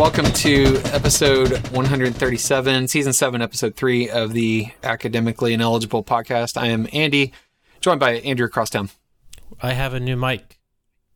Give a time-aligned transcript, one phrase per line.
[0.00, 6.56] welcome to episode 137, season 7, episode 3 of the Academically Ineligible podcast.
[6.56, 7.34] I am Andy,
[7.82, 8.88] joined by Andrew Crosstown.
[9.60, 10.58] I have a new mic.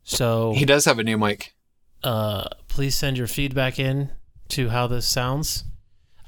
[0.03, 1.55] So He does have a new mic.
[2.03, 4.11] uh, please send your feedback in
[4.49, 5.63] to how this sounds.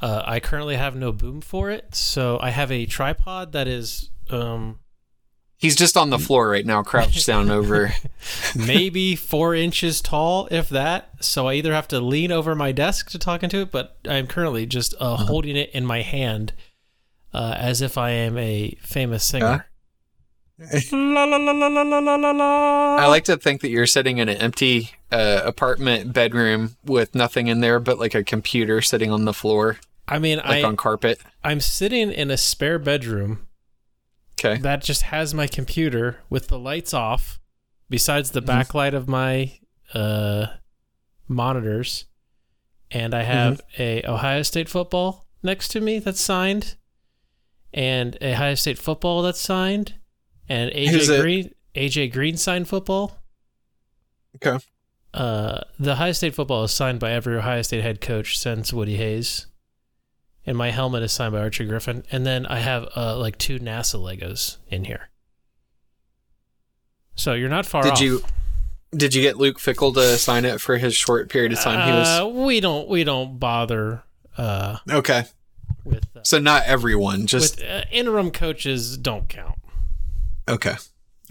[0.01, 4.09] Uh, I currently have no boom for it, so I have a tripod that is
[4.31, 4.79] um,
[5.59, 6.25] He's just on the mm.
[6.25, 7.93] floor right now, crouched down over.
[8.55, 11.09] Maybe four inches tall, if that.
[11.19, 14.27] So I either have to lean over my desk to talk into it, but I'm
[14.27, 15.25] currently just uh, uh-huh.
[15.25, 16.53] holding it in my hand
[17.33, 19.65] uh, as if I am a famous singer.
[20.59, 25.41] Uh, la, la, la, I like to think that you're sitting in an empty uh,
[25.43, 29.77] apartment bedroom with nothing in there but like a computer sitting on the floor.
[30.07, 31.19] I mean, like I, on carpet.
[31.43, 33.46] I'm sitting in a spare bedroom
[34.39, 34.61] Okay.
[34.61, 37.39] that just has my computer with the lights off
[37.89, 38.45] besides the Mhm.
[38.47, 39.57] backlight of my
[39.93, 40.47] uh
[41.27, 42.05] monitors
[42.91, 46.75] and i have a ohio state football next to me that's signed
[47.73, 49.95] and a ohio state football that's signed
[50.47, 53.17] and aj green aj green signed football
[54.35, 54.63] Okay.
[55.13, 58.97] uh the ohio state football is signed by every ohio state head coach since woody
[58.97, 59.46] hayes
[60.47, 62.03] and my helmet is signed by Archie Griffin.
[62.11, 65.09] And then I have uh, like two NASA Legos in here.
[67.15, 68.01] So you're not far Did off.
[68.01, 68.23] you
[68.95, 71.93] did you get Luke Fickell to sign it for his short period of time he
[71.93, 74.03] was Uh, we don't we don't bother
[74.37, 75.25] uh, Okay.
[75.83, 78.97] with uh, So not everyone, just with uh, interim coaches.
[78.97, 79.55] Don't count.
[80.47, 80.75] okay.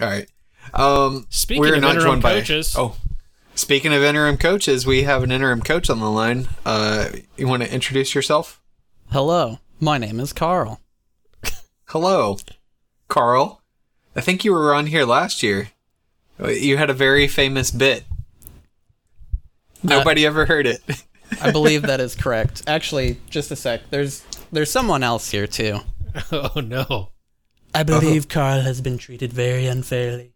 [0.01, 0.29] All right.
[0.75, 2.97] Um Speaking we're of not interim joined by coaches, Oh.
[3.55, 6.49] Speaking of interim coaches, we have an interim coach on the line.
[6.67, 8.61] Uh you want to introduce yourself?
[9.13, 10.81] Hello, my name is Carl.
[11.87, 12.39] Hello.
[13.09, 13.63] Carl.
[14.15, 15.71] I think you were on here last year.
[16.45, 18.05] You had a very famous bit.
[19.83, 20.83] Nobody ever heard it.
[21.41, 22.63] I believe that is correct.
[22.67, 23.89] Actually, just a sec.
[23.91, 25.81] There's there's someone else here too.
[26.33, 27.11] oh no,
[27.75, 30.33] I believe Carl has been treated very unfairly.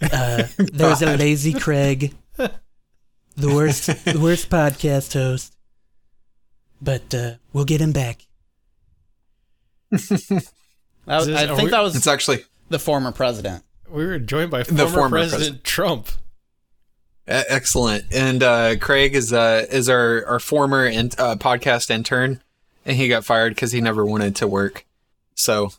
[0.00, 2.50] Uh, there's a lazy Craig, the
[3.48, 5.56] worst the worst podcast host.
[6.82, 8.26] But uh, we'll get him back.
[9.92, 10.50] Is this-
[11.06, 13.64] I think we- that was It's actually the former president.
[13.88, 16.08] we were joined by The former, former President Trump.
[17.26, 18.04] Excellent.
[18.12, 22.42] And uh, Craig is uh, is our our former in, uh, podcast intern,
[22.84, 24.84] and he got fired because he never wanted to work.
[25.36, 25.70] So,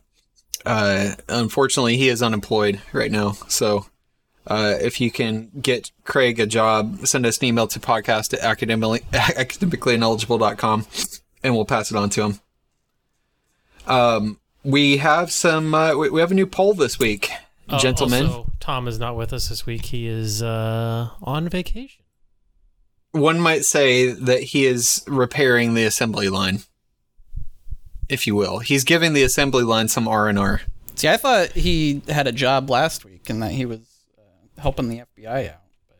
[0.65, 3.31] uh, unfortunately, he is unemployed right now.
[3.49, 3.87] So,
[4.47, 8.39] uh, if you can get Craig a job, send us an email to podcast at
[8.41, 10.85] academically academicallyineligible.com,
[11.43, 12.39] and we'll pass it on to him.
[13.87, 15.73] Um, we have some.
[15.73, 17.29] Uh, we, we have a new poll this week,
[17.69, 18.25] Uh, gentlemen.
[18.27, 19.85] also, Tom is not with us this week.
[19.85, 22.03] He is uh, on vacation.
[23.11, 26.59] one might say that he is repairing the assembly line,
[28.09, 28.59] if you will.
[28.59, 30.61] He's giving the assembly line some R and R.
[30.95, 33.79] See, I thought he had a job last week and that he was
[34.57, 35.61] helping the FBI out.
[35.87, 35.97] But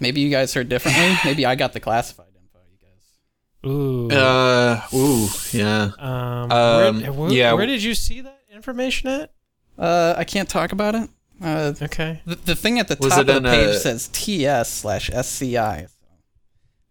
[0.00, 1.16] maybe you guys heard differently.
[1.24, 2.58] maybe I got the classified info.
[2.70, 3.70] You guys.
[3.70, 4.10] Ooh.
[4.10, 5.90] Uh, ooh, yeah.
[5.98, 7.52] um, um, where, where, yeah.
[7.52, 9.32] where did you see that information at?
[9.78, 11.08] Uh, I can't talk about it.
[11.42, 12.20] Uh, Okay.
[12.24, 15.86] the, the thing at the Was top of the page a- says TS slash SCI.
[15.88, 16.06] So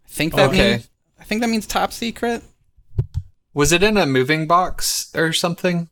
[0.05, 0.71] I think that Okay.
[0.71, 0.89] means
[1.19, 2.43] I think that means top secret.
[3.53, 5.89] Was it in a moving box or something?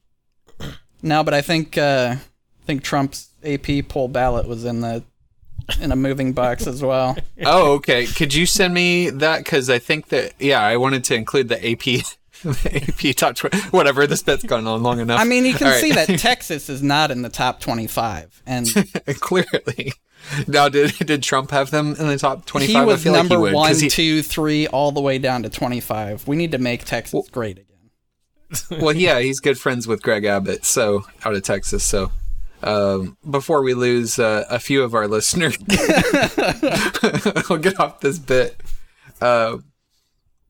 [1.01, 2.19] No, but I think uh, I
[2.69, 5.03] think Trump's AP poll ballot was in the
[5.81, 7.17] in a moving box as well.
[7.45, 8.05] oh, okay.
[8.05, 9.39] Could you send me that?
[9.39, 11.79] Because I think that yeah, I wanted to include the AP,
[12.43, 13.57] the AP top twenty.
[13.69, 14.05] Whatever.
[14.05, 15.19] This bet's gone on long enough.
[15.19, 15.81] I mean, you can All right.
[15.81, 18.67] see that Texas is not in the top 25, and
[19.19, 19.93] clearly.
[20.47, 23.35] Now, did did Trump have them in the top twenty he was I feel number
[23.35, 26.27] like he would, one, he- two, three, all the way down to 25.
[26.27, 28.81] We need to make Texas great again.
[28.81, 31.83] well, yeah, he's good friends with Greg Abbott, so out of Texas.
[31.83, 32.11] So,
[32.63, 35.57] um, before we lose uh, a few of our listeners,
[37.49, 38.61] I'll get off this bit.
[39.21, 39.57] Uh,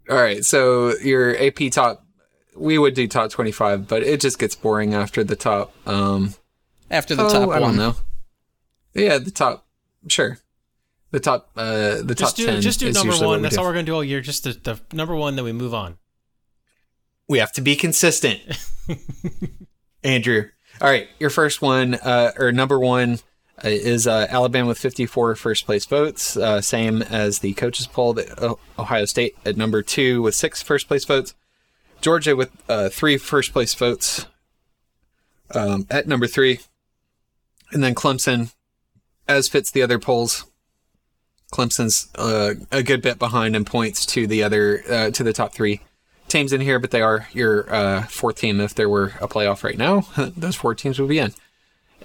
[0.09, 2.05] all right, so your AP top,
[2.55, 5.73] we would do top twenty-five, but it just gets boring after the top.
[5.87, 6.33] Um,
[6.91, 7.95] After the oh, top I one, don't know.
[8.93, 9.67] Yeah, the top,
[10.07, 10.39] sure.
[11.11, 12.61] The top, uh, the top Just do ten.
[12.61, 13.41] just do is number one.
[13.41, 13.61] That's do.
[13.61, 14.21] all we're gonna do all year.
[14.21, 15.97] Just the, the number one, then we move on.
[17.27, 18.41] We have to be consistent.
[20.03, 20.49] Andrew.
[20.81, 23.19] All right, your first one, uh, or number one,
[23.57, 28.13] uh, is uh, Alabama with 54 first place votes, uh, same as the coaches poll.
[28.13, 31.35] The, uh, Ohio State at number two with six first place votes.
[31.99, 34.25] Georgia with uh, three first place votes
[35.53, 36.61] um, at number three.
[37.73, 38.53] And then Clemson,
[39.27, 40.45] as fits the other polls,
[41.51, 45.81] Clemson's uh, a good bit behind in points to the other to the top three
[46.29, 48.59] teams in here, but they are your uh, fourth team.
[48.59, 50.01] If there were a playoff right now,
[50.37, 51.33] those four teams would be in.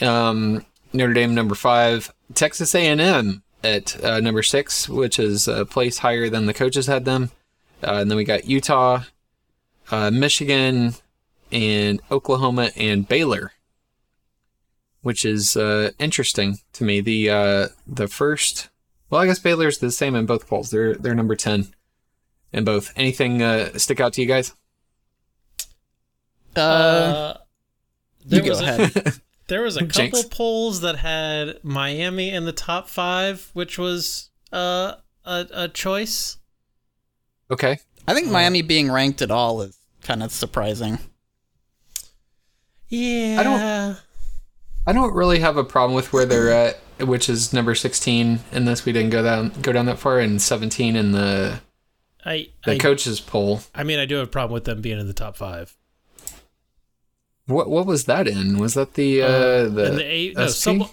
[0.01, 5.99] Um, Notre Dame number five, Texas A&M at uh, number six, which is a place
[5.99, 7.31] higher than the coaches had them.
[7.83, 9.03] Uh, and then we got Utah,
[9.91, 10.95] uh, Michigan,
[11.51, 13.53] and Oklahoma and Baylor,
[15.03, 17.01] which is uh, interesting to me.
[17.01, 18.71] The uh, the first,
[19.11, 20.71] well, I guess Baylor's the same in both polls.
[20.71, 21.74] They're they're number ten
[22.55, 22.93] in both.
[22.97, 24.55] Anything uh, stick out to you guys?
[26.57, 27.37] Uh, Uh,
[28.25, 29.21] you there go was a, ahead.
[29.49, 30.17] there was a Jinx.
[30.17, 36.39] couple polls that had Miami in the top five, which was uh, a a choice.
[37.51, 37.79] Okay.
[38.07, 40.99] I think Miami being ranked at all is kind of surprising.
[42.89, 43.99] Yeah, I don't-
[44.87, 48.67] I don't really have a problem with where they're at, which is number sixteen in
[48.67, 48.85] this.
[48.85, 51.61] We didn't go down go down that far, and seventeen in the
[52.25, 53.61] I the I, coaches poll.
[53.75, 55.77] I mean, I do have a problem with them being in the top five.
[57.47, 58.59] What what was that in?
[58.59, 60.89] Was that the uh, the, and the A, no, some,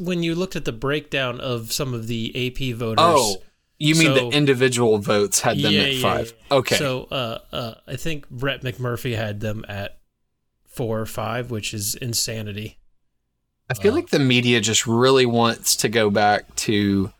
[0.00, 2.96] when you looked at the breakdown of some of the AP voters.
[2.98, 3.36] Oh,
[3.78, 6.34] you mean So- the individual votes had them yeah, at yeah, five?
[6.50, 6.56] yeah.
[6.58, 6.76] Okay.
[6.76, 9.98] So, uh, uh, I think Brett McMurphy had them at
[10.64, 12.78] four or five, which is insanity.
[13.68, 17.12] I feel uh, like the media just really wants to go back to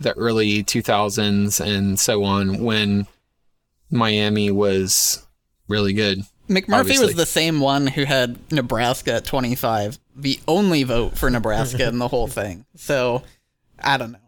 [0.00, 3.06] the early 2000s and so on when
[3.90, 5.26] Miami was
[5.68, 6.20] really good.
[6.48, 7.06] McMurphy Obviously.
[7.06, 11.98] was the same one who had Nebraska at 25, the only vote for Nebraska in
[11.98, 12.64] the whole thing.
[12.76, 13.22] So,
[13.78, 14.18] I don't know.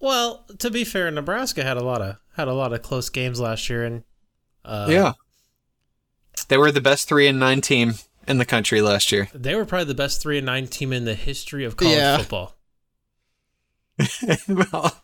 [0.00, 3.38] Well, to be fair, Nebraska had a lot of had a lot of close games
[3.38, 4.02] last year, and
[4.64, 5.12] uh, yeah.
[6.48, 7.94] They were the best 3 and 9 team
[8.26, 9.28] in the country last year.
[9.34, 12.16] they were probably the best three and nine team in the history of college Yeah.
[12.18, 12.54] football.
[14.48, 15.02] well,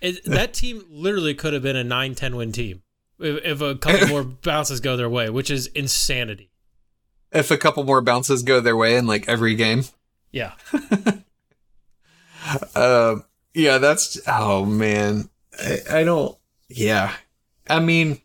[0.00, 2.82] It, that team literally could have been a 9-10 win team
[3.18, 6.50] if, if a couple more bounces go their way, which is insanity.
[7.32, 9.84] if a couple more bounces go their way in like every game.
[10.32, 10.52] Yeah,
[12.74, 13.16] Uh,
[13.54, 16.36] yeah, that's oh man, I, I don't.
[16.68, 17.14] Yeah,
[17.68, 18.20] I mean,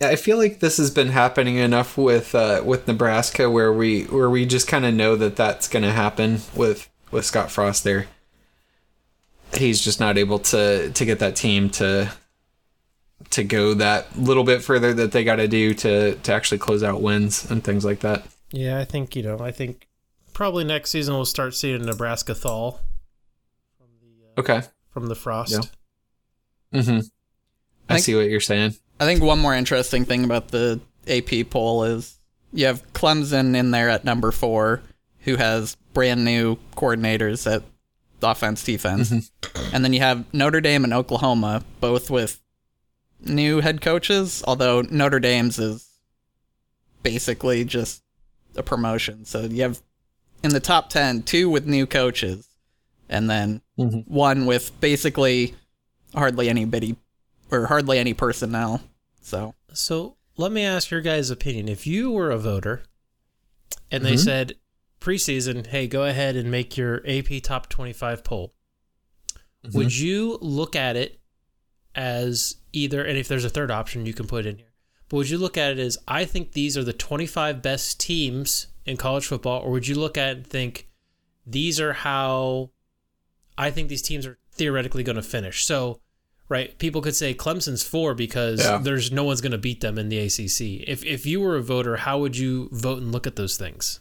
[0.00, 4.28] I feel like this has been happening enough with uh, with Nebraska, where we where
[4.30, 8.06] we just kind of know that that's going to happen with with Scott Frost there.
[9.54, 12.10] He's just not able to to get that team to
[13.30, 16.82] to go that little bit further that they got to do to to actually close
[16.82, 18.24] out wins and things like that.
[18.50, 18.78] yeah.
[18.78, 19.38] I think you know.
[19.40, 19.86] I think
[20.32, 22.72] probably next season we'll start seeing Nebraska thaw
[23.78, 24.66] from the uh, Okay.
[24.90, 25.52] from the frost.
[26.72, 26.80] Yeah.
[26.80, 27.00] Mm-hmm.
[27.88, 28.74] I Like- see what you're saying.
[29.00, 32.18] I think one more interesting thing about the AP poll is
[32.52, 34.80] you have Clemson in there at number four,
[35.20, 37.62] who has brand new coordinators at
[38.22, 39.30] offense, defense.
[39.72, 42.40] And then you have Notre Dame and Oklahoma, both with
[43.20, 45.88] new head coaches, although Notre Dame's is
[47.02, 48.02] basically just
[48.56, 49.24] a promotion.
[49.24, 49.80] So you have
[50.42, 52.48] in the top 10, two with new coaches,
[53.08, 54.06] and then Mhm.
[54.08, 55.54] one with basically
[56.14, 56.96] hardly anybody
[57.50, 58.82] or hardly any personnel.
[59.20, 61.68] So So let me ask your guys' opinion.
[61.68, 62.82] If you were a voter
[63.90, 64.24] and they Mhm.
[64.24, 64.54] said
[65.02, 68.54] preseason, hey, go ahead and make your AP top 25 poll,
[69.66, 69.74] Mhm.
[69.74, 71.20] would you look at it
[71.94, 74.72] as either, and if there's a third option, you can put it in here,
[75.08, 78.68] but would you look at it as, I think these are the 25 best teams
[78.86, 80.88] in college football, or would you look at it and think,
[81.46, 82.70] these are how
[83.58, 85.64] I think these teams are theoretically going to finish?
[85.64, 86.00] So,
[86.48, 88.78] right, people could say Clemson's four because Yeah.
[88.78, 90.82] there's no one's going to beat them in the ACC.
[90.86, 94.00] If if you were a voter, how would you vote and look at those things?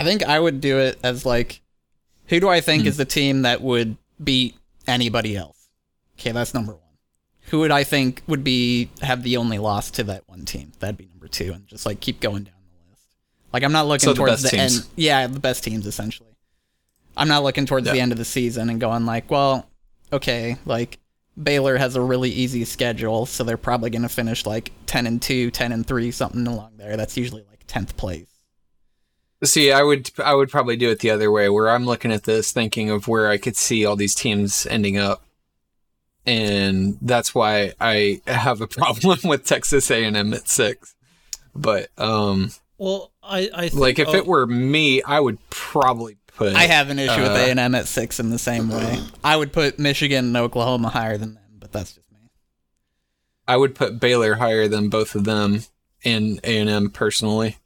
[0.00, 1.60] I think I would do it as like,
[2.26, 2.88] who do I think hmm.
[2.88, 5.68] is the team that would beat anybody else?
[6.18, 6.80] Okay, that's number one.
[7.50, 10.72] Who would I think would be have the only loss to that one team?
[10.78, 13.02] That'd be number two, and just like keep going down the list.
[13.52, 14.78] Like I'm not looking So the towards the teams.
[14.78, 14.88] end.
[14.96, 16.30] Yeah, the best teams essentially.
[17.16, 19.68] I'm not looking towards the end of the season and going like, well,
[20.12, 20.98] okay, like
[21.40, 25.20] Baylor has a really easy schedule, so they're probably going to finish like 10 and
[25.20, 26.96] 2, 10 and 3, something along there.
[26.96, 28.29] That's usually like 10th place.
[29.42, 32.24] See, I would I would probably do it the other way, where I'm looking at
[32.24, 35.22] this, thinking of where I could see all these teams ending up,
[36.26, 40.94] and that's why I have a problem with Texas A&M at six.
[41.54, 46.18] But um, Well, I, I think, like if oh, it were me, I would probably
[46.26, 46.54] put.
[46.54, 49.00] I have an issue with Uh, A and M at six in the same way.
[49.24, 52.18] I would put Michigan and Oklahoma higher than them, but that's just me.
[53.48, 55.62] I would put Baylor higher than both of them
[56.04, 57.56] and A&M personally.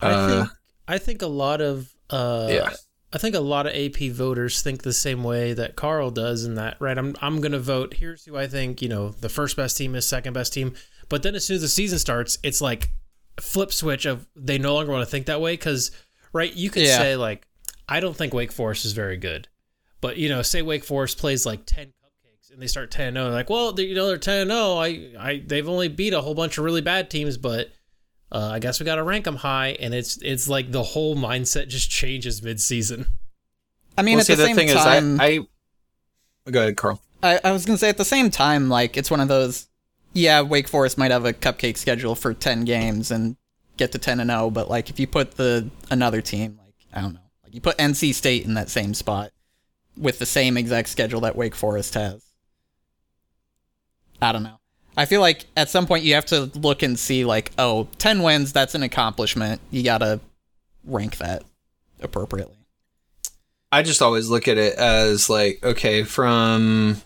[0.00, 0.50] I Uh, think
[0.86, 2.70] I think a lot of uh, yeah.
[3.12, 6.56] I think a lot of AP voters think the same way that Carl does in
[6.56, 6.98] that, right?
[6.98, 7.94] I'm I'm gonna vote.
[7.94, 10.74] Here's who I think, you know, the first best team is, second best team.
[11.08, 12.90] But then as soon as the season starts, it's like
[13.40, 15.90] flip switch of they no longer want to think that way because
[16.32, 16.98] right, you could Yeah.
[16.98, 17.46] say like,
[17.88, 19.48] I don't think Wake Forest is very good.
[20.00, 23.30] But you know, say Wake Forest plays like ten cupcakes and they start 10 0
[23.30, 24.58] like, well, you know, they're 10 0.
[24.76, 27.70] I, I, they've only beat a whole bunch of really bad teams, but
[28.32, 29.76] uh, I guess we got to rank them high.
[29.80, 33.06] And it's it's like the whole mindset just changes mid season.
[33.96, 35.46] I mean, well, at see, the the same thing time, is, I,
[36.46, 37.00] I go ahead, Carl.
[37.22, 39.68] I, I was gonna say at the same time, like it's one of those.
[40.12, 43.36] Yeah, Wake Forest might have a cupcake schedule for ten games and
[43.76, 47.00] get to ten and zero, but like if you put the another team, like I
[47.00, 49.30] don't know, like you put NC State in that same spot
[49.96, 52.24] with the same exact schedule that Wake Forest has.
[54.20, 54.58] I don't know.
[54.96, 58.22] I feel like at some point you have to look and see like, oh, 10
[58.22, 59.60] wins, that's an accomplishment.
[59.70, 60.20] You gotta
[60.84, 61.42] rank that
[62.00, 62.56] appropriately.
[63.72, 67.02] I just always look at it as like, okay, from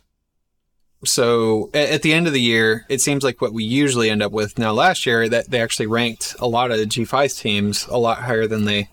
[1.04, 4.32] so at the end of the year, it seems like what we usually end up
[4.32, 4.72] with now.
[4.72, 8.64] Last year, that they actually ranked a lot of G5 teams a lot higher than
[8.64, 8.88] they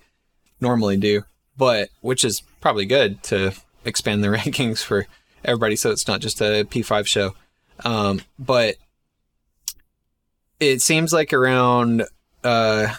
[0.61, 1.23] normally do,
[1.57, 5.07] but which is probably good to expand the rankings for
[5.43, 7.35] everybody, so it's not just a P5 show.
[7.83, 8.75] Um, but
[10.59, 12.03] it seems like around
[12.43, 12.93] uh,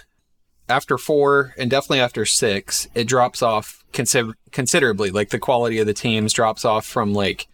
[0.69, 5.11] after four and definitely after six, it drops off consider- considerably.
[5.11, 7.47] Like the quality of the teams drops off from like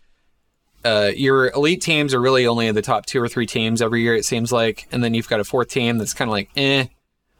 [0.85, 4.03] uh, your elite teams are really only in the top two or three teams every
[4.03, 4.17] year.
[4.17, 6.87] It seems like, and then you've got a fourth team that's kind of like, eh,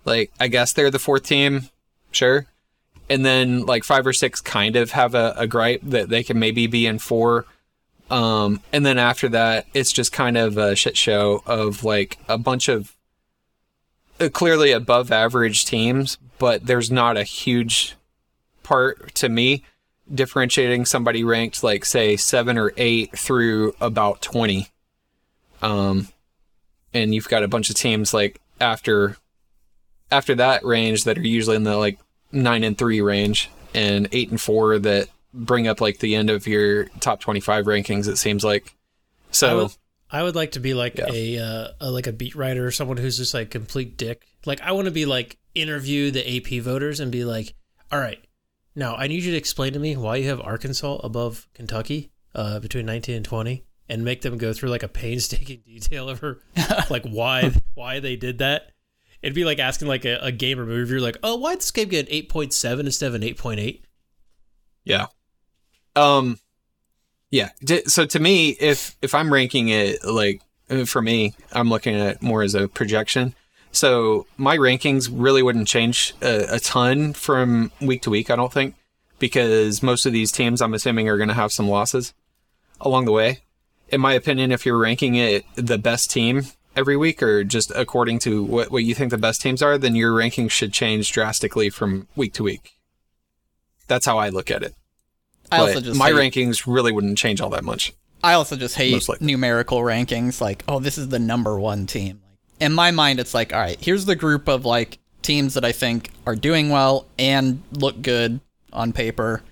[0.05, 1.69] like I guess they're the fourth team,
[2.13, 2.47] sure.
[3.11, 6.39] And then like five or six kind of have a, a gripe that they can
[6.39, 7.47] maybe be in four.
[8.13, 12.37] Um, and then after that, it's just kind of a shit show of like a
[12.37, 12.95] bunch of
[14.21, 17.97] uh, clearly above average teams, but there's not a huge
[18.63, 19.65] part to me
[20.13, 24.69] differentiating somebody ranked like say seven or eight through about 20.
[25.63, 26.09] Um,
[26.93, 29.17] and you've got a bunch of teams like after
[30.11, 31.99] after that range that are usually in the like
[32.31, 36.47] nine and three range and eight and four that bring up like the end of
[36.47, 38.75] your top 25 rankings it seems like
[39.31, 39.71] I so would,
[40.11, 41.07] I would like to be like Yeah.
[41.11, 44.27] a, uh, a like a beat writer or someone who's just like complete dick.
[44.45, 47.55] Like I want to be like interview the AP voters and be like,
[47.91, 48.23] all right,
[48.77, 52.61] now I need you to explain to me why you have Arkansas above Kentucky uh,
[52.61, 56.41] between 19 and 20, and make them go through like a painstaking detail of her,
[56.91, 58.71] like why why they did that.
[59.23, 61.61] It'd be like asking like a, a game or movie reviewer, like, oh, why did
[61.61, 63.83] this game get an 8.7 instead of an 8.8?
[64.85, 65.07] Yeah.
[65.97, 66.39] Um
[67.31, 67.51] yeah,
[67.87, 70.43] so to me if if I'm ranking it like
[70.87, 73.35] for me, I'm looking at it more as a projection.
[73.73, 78.53] So my rankings really wouldn't change a, a ton from week to week, I don't
[78.53, 78.75] think,
[79.19, 82.13] because most of these teams I'm assuming are going to have some losses
[82.81, 83.41] along the way.
[83.89, 86.45] In my opinion, if you're ranking it the best team
[86.77, 89.95] every week or just according to what, what you think the best teams are, then
[89.95, 92.79] your rankings should change drastically from week to week.
[93.89, 94.75] That's how I look at it.
[95.53, 97.93] I also just my hate- rankings really wouldn't change all that much.
[98.25, 100.41] I also just hate numerical rankings.
[100.41, 102.21] Like, oh, this is the number one team.
[102.25, 105.65] Like, in my mind, it's like, all right, here's the group of like teams that
[105.65, 108.41] I think are doing well and look good
[108.73, 109.43] on paper.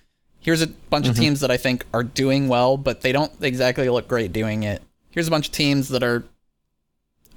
[0.41, 1.23] Here's a bunch of mm-hmm.
[1.23, 4.83] teams that I think are doing well, but they don't exactly look great doing it.
[5.11, 6.25] Here's a bunch of teams that are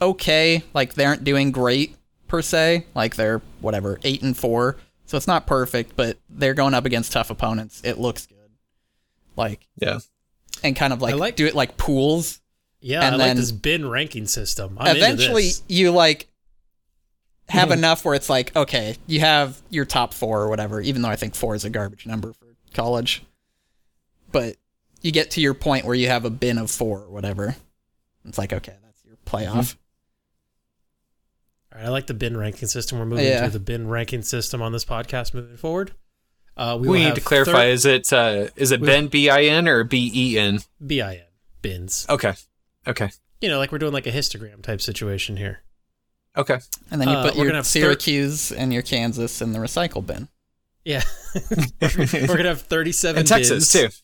[0.02, 1.96] okay, like they aren't doing great
[2.28, 4.78] per se, like they're whatever eight and four.
[5.06, 7.82] So it's not perfect, but they're going up against tough opponents.
[7.84, 8.33] It looks good.
[9.36, 10.00] Like Yeah.
[10.64, 12.40] and kind of like, like- do it like pools.
[12.80, 14.76] Yeah, And I like this bin ranking system.
[14.78, 15.64] I'm into Eventually, this.
[15.70, 16.28] you like
[17.48, 17.76] have hmm.
[17.76, 20.82] enough where it's like, okay, you have your top four or whatever.
[20.82, 23.24] Even though I think four is a garbage number for college,
[24.34, 24.58] but
[25.02, 27.56] you get to your point where you have a bin of four or whatever.
[28.26, 29.76] It's like, okay, that's your playoff.
[29.76, 29.78] Mm-hmm.
[31.74, 33.00] All right, I like the bin ranking system.
[33.00, 33.46] We're moving Yeah.
[33.46, 35.94] to the bin ranking system on this podcast moving forward.
[36.56, 39.30] Uh, we We, need to clarify: thir- is it uh, is it we- Ben B
[39.30, 40.60] I N or B E N?
[40.86, 41.20] bin
[41.62, 42.06] bins.
[42.10, 42.34] Okay,
[42.88, 43.10] okay,
[43.42, 45.64] You know, like we're doing like a histogram type situation here.
[46.38, 46.60] okay.
[46.92, 49.52] And then you Uh, put we're your gonna have thir- Syracuse and your Kansas in
[49.54, 50.28] the recycle bin.
[50.86, 51.02] Yeah,
[51.82, 53.94] we're gonna have thirty-seven and Texas bins.
[53.94, 53.98] too.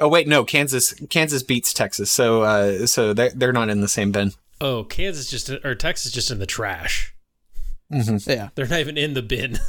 [0.00, 3.88] Oh wait, no, Kansas Kansas beats Texas, so uh, so they they're not in the
[3.88, 4.32] same bin.
[4.60, 7.14] Oh, Kansas just or Texas just in the trash.
[7.92, 8.28] Mm-hmm.
[8.30, 8.48] Yeah.
[8.54, 9.58] They're not even in the bin.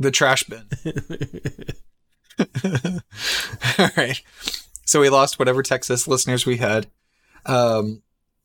[0.00, 0.66] The trash bin.
[3.78, 4.20] All right.
[4.86, 6.86] So we lost whatever Texas listeners we had.
[7.46, 8.02] Um,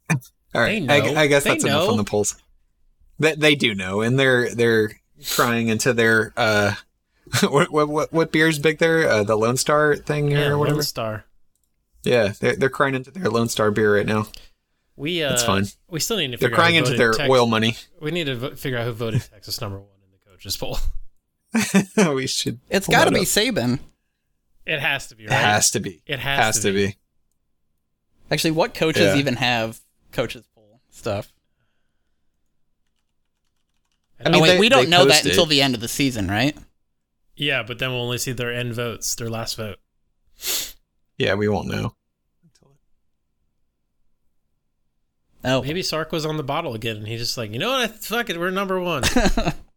[0.09, 0.83] all right.
[0.89, 1.15] I, know.
[1.15, 2.35] I guess They that's enough on the polls.
[3.19, 4.91] They, they do know, and they're they're
[5.31, 6.75] crying into their uh,
[7.49, 9.07] what, what what what beer's big there?
[9.09, 10.75] Uh, the Lone Star thing Yeah, or whatever.
[10.75, 11.25] Lone Star.
[12.03, 14.27] Yeah, they're they're crying into their Lone Star beer right now.
[14.95, 15.65] We uh, That's fine.
[15.89, 16.37] We still need to.
[16.37, 17.75] They're crying into their voted Tex- oil money.
[17.99, 20.77] We need to vo- figure out who voted Texas number one in the coaches poll.
[22.13, 22.59] we should.
[22.69, 23.25] It's got to be up.
[23.25, 23.79] Saban.
[24.65, 26.01] It has to be It has to be.
[26.05, 26.95] It has, Has to be.
[28.31, 29.15] Actually, what coaches Yeah.
[29.17, 29.79] even have
[30.11, 31.31] coaches poll stuff?
[34.19, 35.29] I mean, oh wait, they- we don't know that it.
[35.29, 36.57] until the end of the season, right?
[37.35, 39.77] Yeah, but then we'll only see their end votes, their last vote.
[41.17, 41.95] Yeah, we won't know.
[45.43, 48.03] Oh, Maybe Sark was on the bottle again, and he's just like, you know what?
[48.03, 49.03] Fuck it, we're number one.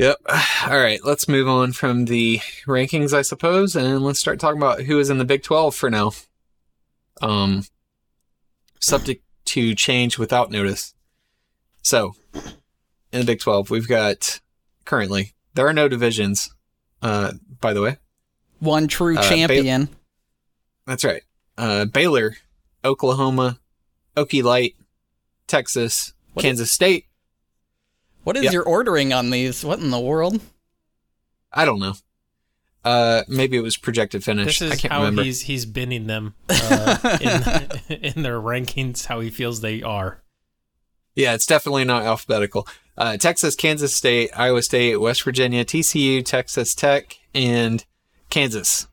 [0.00, 0.16] Yep.
[0.66, 4.80] All right, let's move on from the rankings, I suppose, and let's start talking about
[4.82, 6.12] who is in the Big 12 for now.
[7.20, 7.64] Um,
[8.78, 10.94] subject to change without notice.
[11.82, 12.14] So,
[13.12, 14.40] in the Big 12, we've got
[14.86, 16.54] currently there are no divisions.
[17.02, 17.96] Uh, by the way,
[18.58, 19.90] one true Uh, champion.
[20.86, 21.24] that's right.
[21.58, 22.36] Uh, Baylor,
[22.82, 23.58] Oklahoma,
[24.16, 24.76] Okie Light,
[25.46, 27.04] Texas, What Kansas State.
[28.24, 28.52] What is yeah.
[28.52, 29.64] your ordering on these?
[29.64, 30.40] What in the world?
[31.52, 31.94] I don't know.
[32.84, 34.58] Uh, maybe it was projected finish.
[34.58, 35.22] This I is can't how remember.
[35.22, 37.18] he's he's binning them uh,
[37.88, 40.22] in, in their rankings, how he feels they are.
[41.14, 42.66] Yeah, it's definitely not alphabetical.
[42.96, 47.84] Uh, Texas, Kansas State, Iowa State, West Virginia, TCU, Texas Tech, and
[48.30, 48.86] Kansas.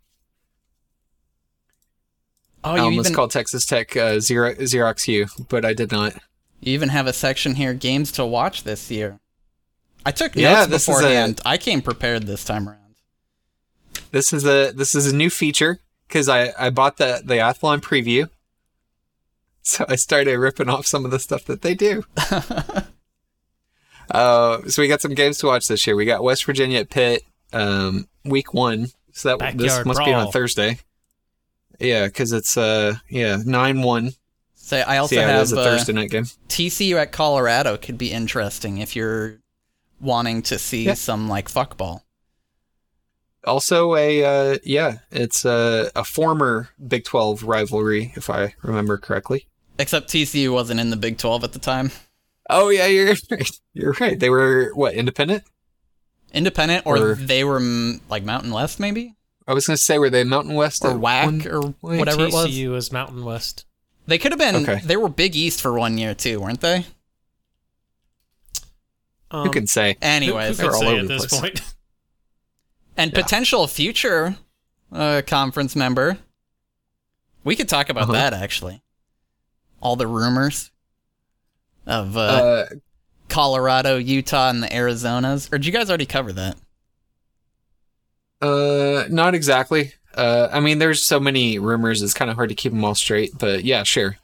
[2.64, 5.92] Oh, I you almost even called Texas Tech uh, Xero- Xerox U, but I did
[5.92, 6.14] not.
[6.60, 9.20] You even have a section here: games to watch this year.
[10.06, 11.42] I took notes Yeah, this is a- beforehand.
[11.46, 12.96] I came prepared this time around.
[14.12, 17.82] This is a this is a new feature because I I bought the the Athlon
[17.82, 18.30] preview,
[19.62, 22.04] so I started ripping off some of the stuff that they do.
[24.12, 25.96] uh, so we got some games to watch this year.
[25.96, 28.88] We got West Virginia at Pitt, um, week one.
[29.12, 30.32] So that this Backyard must be on.
[30.32, 30.80] Thursday.
[31.80, 34.14] Yeah, because it's uh yeah nine one.
[34.68, 36.26] Say, I also yeah, have is a uh, Thursday night game.
[36.50, 39.38] TCU at Colorado could be interesting if you're
[40.02, 40.96] wanting to see Yeah.
[40.96, 42.02] some like fuckball.
[43.46, 49.48] Also a uh, yeah, it's a a former Big Twelve rivalry if I remember correctly.
[49.80, 51.92] Except TCU wasn't in the Big 12 at the time.
[52.50, 53.50] Oh yeah, you're right.
[53.74, 54.20] You're right.
[54.20, 55.44] They were what independent?
[56.34, 59.16] Independent, or, Or- they were mm, like Mountain West, maybe,
[59.48, 62.00] I was gonna say were they Mountain West or at WAC, one or point?
[62.00, 62.48] whatever it was.
[62.50, 63.64] TCU was Mountain West.
[64.08, 64.56] They could have been.
[64.68, 64.80] Okay.
[64.84, 66.86] They were Big East for one year too, weren't they?
[69.30, 69.94] Um, Who can say?
[69.94, 71.42] who- Anyways, who, They're all over at the this place.
[71.42, 71.62] point?
[72.98, 73.22] and Yeah.
[73.22, 74.38] potential future
[74.92, 76.18] uh, conference member.
[77.44, 78.14] We could talk about Uh-huh.
[78.14, 78.82] that actually.
[79.82, 80.72] All the rumors
[81.86, 82.66] of uh, Uh,
[83.28, 85.52] Colorado, Utah, and the Arizonas.
[85.52, 86.56] Or did you guys already cover that?
[88.42, 89.94] uh, not exactly.
[90.18, 92.96] Uh, I mean, there's so many rumors; it's kind of hard to keep them all
[92.96, 93.38] straight.
[93.38, 94.18] But yeah, sure.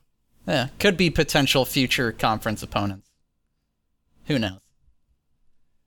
[0.47, 3.09] Yeah, could be potential future conference opponents.
[4.25, 4.59] Who knows?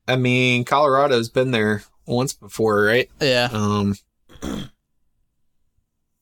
[0.07, 3.09] I mean, Colorado's been there once before, right?
[3.19, 3.95] Yeah, Um,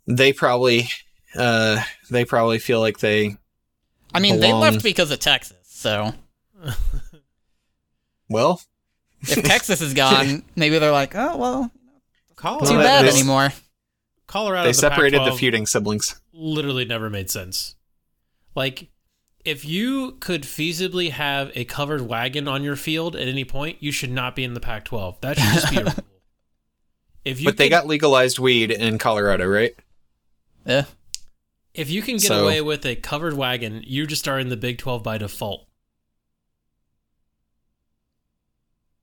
[0.08, 0.90] they probably,
[1.36, 3.38] uh, they probably feel like they.
[4.14, 5.58] I mean they left because of Texas.
[5.66, 6.14] So
[8.30, 8.62] Well,
[9.22, 11.72] if Texas is gone, maybe they're like, oh well,
[12.36, 13.50] Colorado, too bad they- anymore.
[14.36, 16.20] Colorado, they the separated the Pac-12 feuding siblings.
[16.34, 17.76] literally never made sense.
[18.54, 18.90] Like,
[19.46, 23.94] if you could feasibly have a covered wagon on your field at any point, you
[23.94, 25.22] should not be in the Pac-12.
[25.22, 25.94] That should just be a rule.
[27.24, 29.74] If you But they could- got legalized weed in Colorado, right?
[30.66, 30.84] Yeah,
[31.74, 34.58] if you can get So- away with a covered wagon, you just are in the
[34.58, 35.66] Big 12 by default.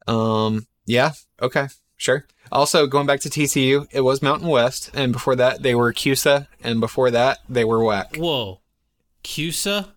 [0.07, 2.27] Um, yeah, okay, sure.
[2.53, 6.47] Also, going back to TCU, it was Mountain West, and before that they were CUSA,
[6.62, 8.19] and before that they were WAC.
[8.19, 8.61] Whoa,
[9.25, 9.88] CUSA?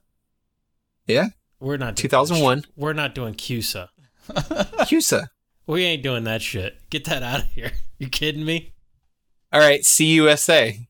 [1.06, 1.28] Yeah,
[1.60, 2.66] We're not doing 2001.
[2.76, 3.90] We're not doing CUSA.
[4.30, 5.28] CUSA.
[5.68, 6.78] We ain't doing that shit.
[6.90, 7.72] Get that out of here.
[7.98, 8.74] You kidding me?
[9.54, 10.88] All right, CUSA.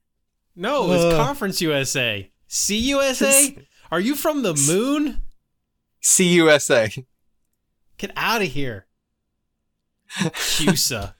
[0.55, 1.17] No, it's Uh.
[1.23, 2.31] Conference USA.
[2.49, 3.65] CUSA?
[3.91, 5.21] Are you from the moon?
[6.01, 7.05] CUSA.
[7.97, 8.85] Get out of here.
[10.17, 11.14] CUSA.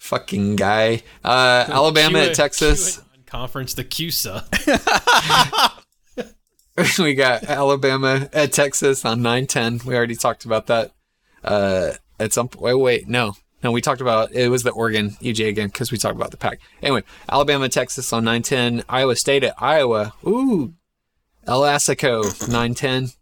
[0.00, 1.02] Fucking guy.
[1.22, 2.96] Uh, Alabama Q- at Texas.
[2.96, 4.42] Q- Conference the CUSA.
[6.98, 9.84] we got Alabama at Texas on 9-10.
[9.84, 10.90] We already talked about that.
[11.44, 15.10] Uh, at some point, wait, wait, no, no, we talked about it was the Oregon
[15.20, 16.60] UJ again because we talked about the pack.
[16.82, 18.82] Anyway, Alabama, Texas on 9-10.
[18.88, 20.14] Iowa State at Iowa.
[20.26, 20.74] Ooh,
[21.46, 23.02] El Assico 9-10.
[23.02, 23.12] What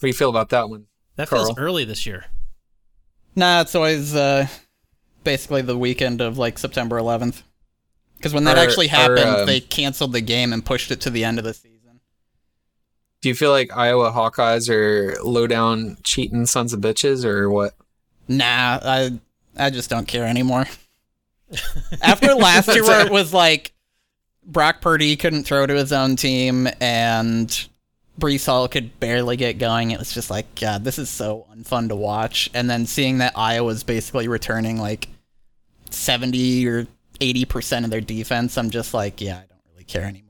[0.00, 0.86] do you feel about that one?
[1.16, 1.46] That Carl.
[1.46, 2.26] feels early this year.
[3.34, 4.46] Nah, it's always uh,
[5.24, 7.42] basically the weekend of like September 11th.
[8.16, 11.24] Because when that actually happened, um, they canceled the game and pushed it to the
[11.24, 12.00] end of the season.
[13.20, 17.74] Do you feel like Iowa Hawkeyes are low down cheating sons of bitches or what?
[18.26, 19.18] Nah, I
[19.56, 20.66] I just don't care anymore.
[22.02, 23.72] After last year, where it was like
[24.44, 27.68] Brock Purdy couldn't throw to his own team and
[28.18, 31.88] Breece Hall could barely get going, it was just like, God, this is so unfun
[31.88, 32.50] to watch.
[32.52, 35.08] And then seeing that Iowa's basically returning like
[35.90, 36.86] seventy or
[37.20, 40.24] eighty percent of their defense, I'm just like, yeah, I don't really care anymore.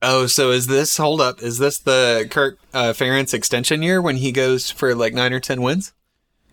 [0.00, 1.42] Oh, so is this hold up?
[1.42, 5.40] Is this the Kirk uh, Ferentz extension year when he goes for like nine or
[5.40, 5.92] ten wins?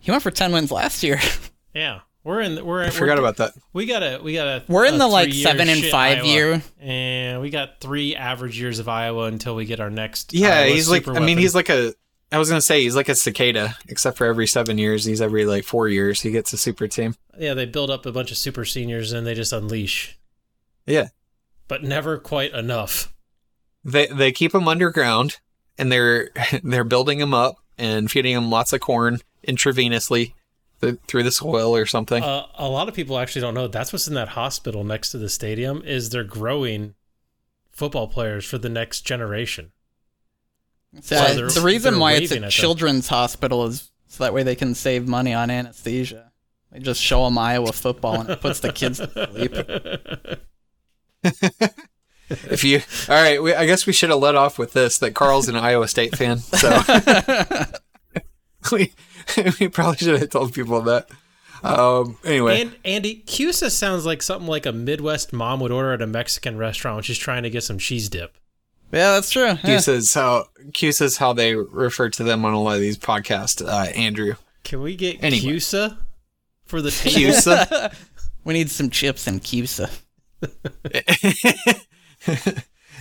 [0.00, 1.20] He went for ten wins last year.
[1.72, 2.64] Yeah, we're in.
[2.64, 2.84] We're.
[2.84, 3.52] I forgot about that.
[3.72, 4.20] We got a.
[4.22, 4.64] We got a.
[4.68, 6.26] We're in a the, like, seven and five Iowa.
[6.28, 6.62] year.
[6.80, 10.32] and we got three average years of Iowa until we get our next.
[10.34, 11.04] Yeah, Iowa he's like.
[11.04, 11.94] super I mean, he's like a.
[12.32, 15.04] I was gonna say he's like a cicada, except for every seven years.
[15.04, 16.20] He's every like four years.
[16.20, 17.16] He gets a super team.
[17.38, 20.16] Yeah, they build up a bunch of super seniors and they just unleash,
[20.86, 21.08] Yeah,
[21.66, 23.12] but never quite enough.
[23.82, 25.38] they they keep them underground,
[25.78, 26.28] and they're
[26.62, 30.34] they're building them up and feeding them lots of corn intravenously th-
[30.80, 32.22] through the soil or something.
[32.22, 35.18] Uh, a lot of people actually don't know that's what's in that hospital next to
[35.18, 36.94] the stadium is they're growing
[37.70, 39.72] football players for the next generation.
[41.02, 42.50] So Well, they're- the reason why it's a at them.
[42.50, 46.32] children's hospital is so that way they can save money on anesthesia.
[46.72, 49.54] They just show them Iowa football and it puts the kids to sleep.
[52.32, 55.14] If you, all right, we, I guess we should have let off with this that
[55.16, 56.38] Carl's an Iowa State fan.
[56.38, 56.70] So
[58.72, 58.92] we
[59.60, 61.08] we probably should have told people that.
[61.62, 66.00] Um, anyway, And Andy, Cusa sounds like something like a Midwest mom would order at
[66.00, 68.34] a Mexican restaurant when she's trying to get some cheese dip.
[68.92, 69.54] Yeah, that's true.
[69.56, 69.78] Q Yeah.
[69.80, 73.64] says how Q says how they refer to them on a lot of these podcasts.
[73.64, 75.52] Uh, Andrew Can we get Anyway.
[75.54, 75.98] Cusa
[76.64, 77.32] for the table?
[77.32, 77.94] Cusa.
[78.42, 79.90] We need some chips and Cusa.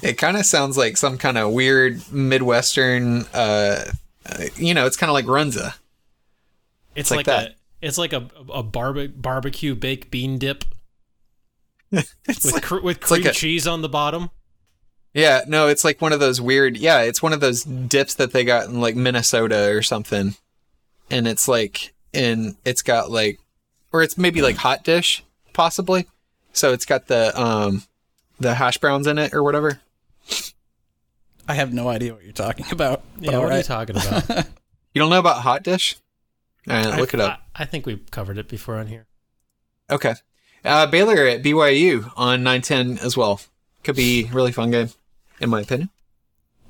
[0.04, 3.22] it kind of sounds like some kind of weird Midwestern.
[3.34, 3.86] Uh,
[4.26, 5.74] uh, you know, it's kind of like Runza.
[7.00, 7.48] It's like like, that.
[7.52, 10.66] a it's like a a barbe- barbecue baked bean dip
[11.92, 12.10] It's
[12.46, 14.30] with like- cr- with it's like cream a- cheese on the bottom.
[15.14, 16.78] Yeah, no, it's like one of those weird.
[16.78, 20.36] Yeah, it's one of those dips that they got in like Minnesota or something,
[21.10, 23.40] and it's like in it's got like,
[23.92, 26.06] or it's maybe like hot dish possibly.
[26.54, 27.84] So it's got the um
[28.40, 29.80] the hash browns in it or whatever.
[31.48, 33.02] I have no idea what you're talking about.
[33.20, 34.48] Yeah, all what are you talking about?
[34.94, 35.98] You don't know about hot dish?
[36.68, 37.42] All right, look I, it up.
[37.56, 39.06] I, I think we've covered it before on here.
[39.90, 40.16] Okay,
[40.66, 43.42] uh, Baylor at BYU on nine ten as well.
[43.84, 44.90] Could be really fun game,
[45.40, 45.90] in my opinion.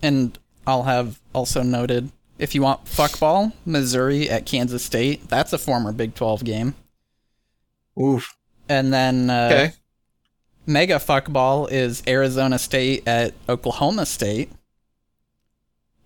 [0.01, 5.27] And I'll have also noted if you want fuckball, Missouri at Kansas State.
[5.27, 6.75] That's a former Big 12 game.
[7.99, 8.33] Oof.
[8.69, 9.73] And then uh, Okay.
[10.65, 14.51] mega fuckball is Arizona State at Oklahoma State.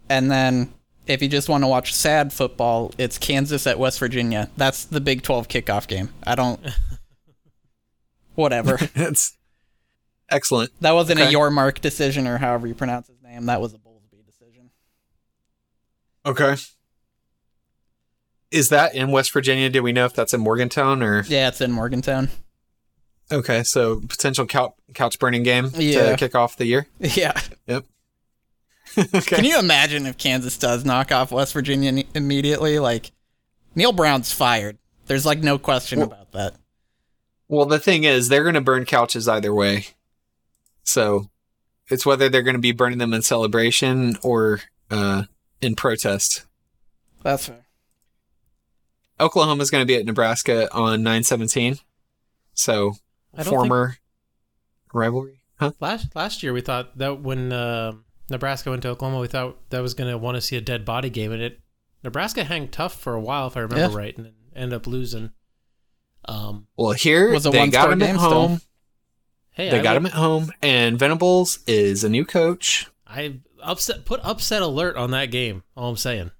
[0.09, 0.73] And then
[1.07, 4.49] if you just want to watch sad football, it's Kansas at West Virginia.
[4.57, 6.09] That's the Big 12 kickoff game.
[6.25, 6.59] I don't.
[8.35, 8.77] Whatever.
[8.95, 9.37] It's
[10.29, 10.71] excellent.
[10.81, 11.33] That wasn't a Okay.
[11.33, 13.45] Yormark decision or however you pronounce his name.
[13.45, 14.71] That was a Bowlesby decision.
[16.25, 16.55] Okay.
[18.49, 19.69] Is that in West Virginia?
[19.69, 21.23] Do we know if that's in Morgantown or?
[21.27, 22.29] Yeah, it's in Morgantown.
[23.31, 26.11] Okay, so potential couch, couch burning game Yeah.
[26.11, 26.87] to kick off the year.
[26.99, 27.39] Yeah.
[27.67, 27.85] Yep.
[29.13, 29.21] okay.
[29.21, 32.79] Can you imagine if Kansas does knock off West Virginia ne- immediately?
[32.79, 33.11] Like,
[33.75, 34.77] Neal Brown's fired.
[35.07, 36.55] There's like no question Well- about that.
[37.47, 39.87] well, the thing is, they're going to burn couches either way.
[40.83, 41.29] So
[41.89, 45.23] it's whether they're going to be burning them in celebration or uh,
[45.61, 46.45] in protest.
[47.23, 47.65] That's fair.
[49.19, 51.77] Oklahoma's going to be at Nebraska on 917.
[52.53, 52.93] So
[53.35, 53.97] I don't former
[54.93, 55.41] rivalry.
[55.59, 55.71] Huh?
[55.79, 57.93] Last last year we thought that when uh,
[58.29, 60.85] Nebraska went to Oklahoma, we thought that was going to want to see a dead
[60.85, 61.59] body game, and it
[62.03, 63.97] Nebraska hung tough for a while, if I remember Yeah.
[63.97, 65.31] right, and then ended up losing.
[66.25, 68.29] Um, Well, here Was a they got one-score him at game still.
[68.31, 68.61] home.
[69.51, 72.87] hey, They I, got would- him at home, and Venables is a new coach.
[73.07, 75.63] I upset put upset alert on that game.
[75.77, 76.31] All I'm saying.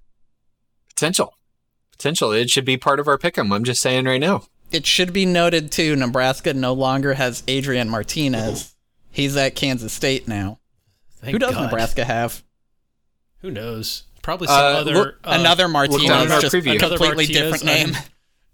[0.88, 1.34] Potential,
[1.92, 2.32] potential.
[2.32, 3.54] It should be part of our pick'em.
[3.54, 4.44] I'm just saying right now.
[4.72, 5.94] It should be noted too.
[5.96, 8.74] Nebraska no longer has Adrian Martinez.
[9.10, 10.58] He's at Kansas State now.
[11.24, 11.62] Thank Who does God.
[11.64, 12.42] Nebraska have?
[13.38, 14.04] Who knows?
[14.22, 16.72] Probably some Uh, other look- uh, Another Martinez, just preview.
[16.72, 17.94] a Another completely Martinez, different name.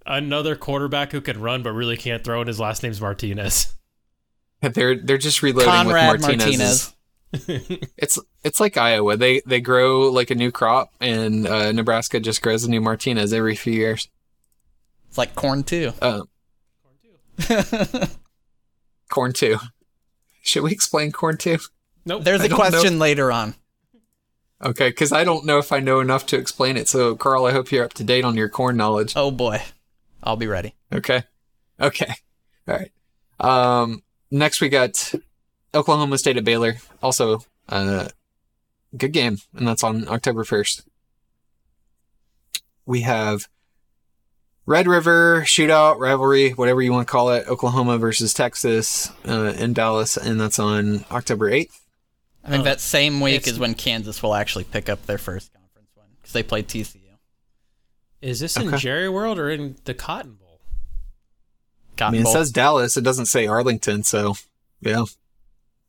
[0.06, 3.74] an- another quarterback who can run but really can't throw, and his last name's Martinez.
[4.62, 6.92] They're they're just reloading Conrad with Martinez.
[7.32, 7.88] Martinez.
[7.96, 9.16] It's it's like Iowa.
[9.16, 13.32] They they grow like a new crop, and uh, Nebraska just grows a new Martinez
[13.32, 14.08] every few years.
[15.08, 15.92] It's like corn too.
[16.02, 16.22] Uh,
[19.10, 19.58] corn too.
[20.42, 21.58] Should we explain corn too?
[22.10, 22.24] Nope.
[22.24, 23.54] There's I a don't question later on.
[24.60, 26.88] Okay, because I don't know if I know enough to explain it.
[26.88, 29.12] So, Carl, I hope you're up to date on your corn knowledge.
[29.14, 29.62] Oh boy,
[30.20, 30.74] I'll be ready.
[30.92, 31.22] Okay.
[31.80, 32.12] Okay.
[32.66, 32.90] All right.
[33.38, 35.14] Um, next we got
[35.72, 36.78] Oklahoma State at Baylor.
[37.00, 38.08] Also, uh,
[38.96, 40.82] good game, and that's on October 1st.
[42.86, 43.46] We have
[44.66, 49.74] Red River shootout rivalry, whatever you want to call it, Oklahoma versus Texas uh, in
[49.74, 51.79] Dallas, and that's on October 8th.
[52.44, 55.52] I think Uh, that same week is when Kansas will actually pick up their first
[55.52, 56.96] conference win because they played TCU.
[58.20, 60.60] Is this in Jerry World or in the Cotton Bowl?
[61.96, 64.34] Cotton I Cotton mean, it says Dallas, it doesn't say Arlington, so
[64.80, 65.04] yeah.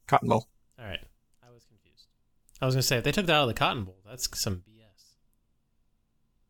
[0.08, 0.48] Cotton Bowl.
[0.80, 1.00] All right.
[1.46, 2.06] I was confused.
[2.62, 4.28] I was going to say, if they took that out of the Cotton Bowl, that's
[4.40, 5.14] some BS.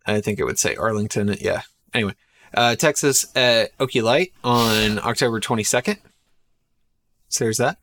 [0.05, 1.35] I think it would say Arlington.
[1.39, 1.61] Yeah.
[1.93, 2.15] Anyway,
[2.55, 5.97] uh, Texas at Okie Light on October 22nd.
[7.29, 7.77] So there's that.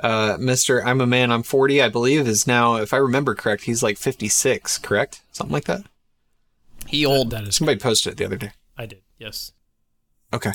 [0.00, 0.84] Uh, Mr.
[0.84, 3.98] I'm a man, I'm 40, I believe, is now, if I remember correct, he's like
[3.98, 5.22] 56, correct?
[5.32, 5.82] Something like that.
[6.86, 7.30] he old.
[7.30, 7.56] That is.
[7.56, 8.52] Somebody posted it the other day.
[8.76, 9.02] I did.
[9.18, 9.52] Yes.
[10.32, 10.52] Okay.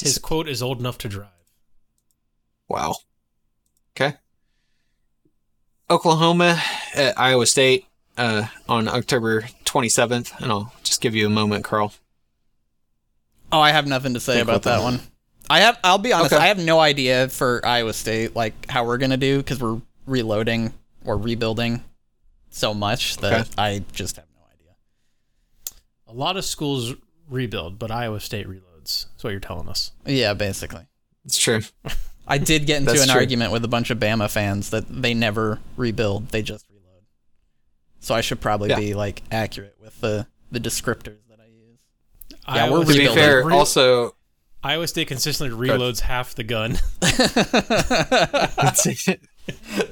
[0.00, 1.28] His quote is old enough to drive.
[2.68, 2.96] Wow.
[3.96, 4.16] Okay.
[5.88, 6.60] Oklahoma
[6.94, 10.40] at Iowa State uh, on October 27th.
[10.40, 11.92] And I'll just give you a moment, Carl.
[13.52, 14.82] Oh, I have nothing to say Think about about that that.
[14.84, 15.00] one.
[15.50, 15.78] I have.
[15.84, 16.32] I'll be honest.
[16.32, 16.42] Okay.
[16.42, 20.72] I have no idea for Iowa State like how we're gonna do because we're reloading
[21.04, 21.82] or rebuilding
[22.50, 23.50] so much that Okay.
[23.58, 24.74] I just have no idea.
[26.06, 26.94] A lot of schools
[27.28, 29.06] rebuild, but Iowa State reloads.
[29.10, 29.92] That's what you're telling us.
[30.06, 30.86] Yeah, basically.
[31.24, 31.60] It's true.
[32.26, 33.16] I did get into an true.
[33.16, 37.02] argument with a bunch of Bama fans that they never rebuild; they just reload.
[37.98, 38.76] So I should probably Yeah.
[38.78, 41.78] be like accurate with the the descriptors that I use.
[42.30, 44.14] Yeah, Iowa we're To be fair, also,
[44.62, 46.78] Iowa State consistently reloads half the gun.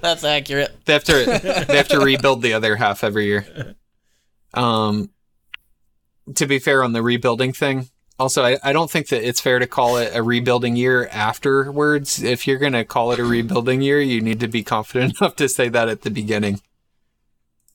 [0.00, 0.76] That's accurate.
[0.85, 3.74] they have to they have to rebuild the other half every year.
[4.54, 5.11] Um,
[6.35, 9.59] to be fair on the rebuilding thing, also I, I don't think that it's fair
[9.59, 12.22] to call it a rebuilding year afterwards.
[12.22, 15.48] If you're gonna call it a rebuilding year, you need to be confident enough to
[15.48, 16.61] say that at the beginning.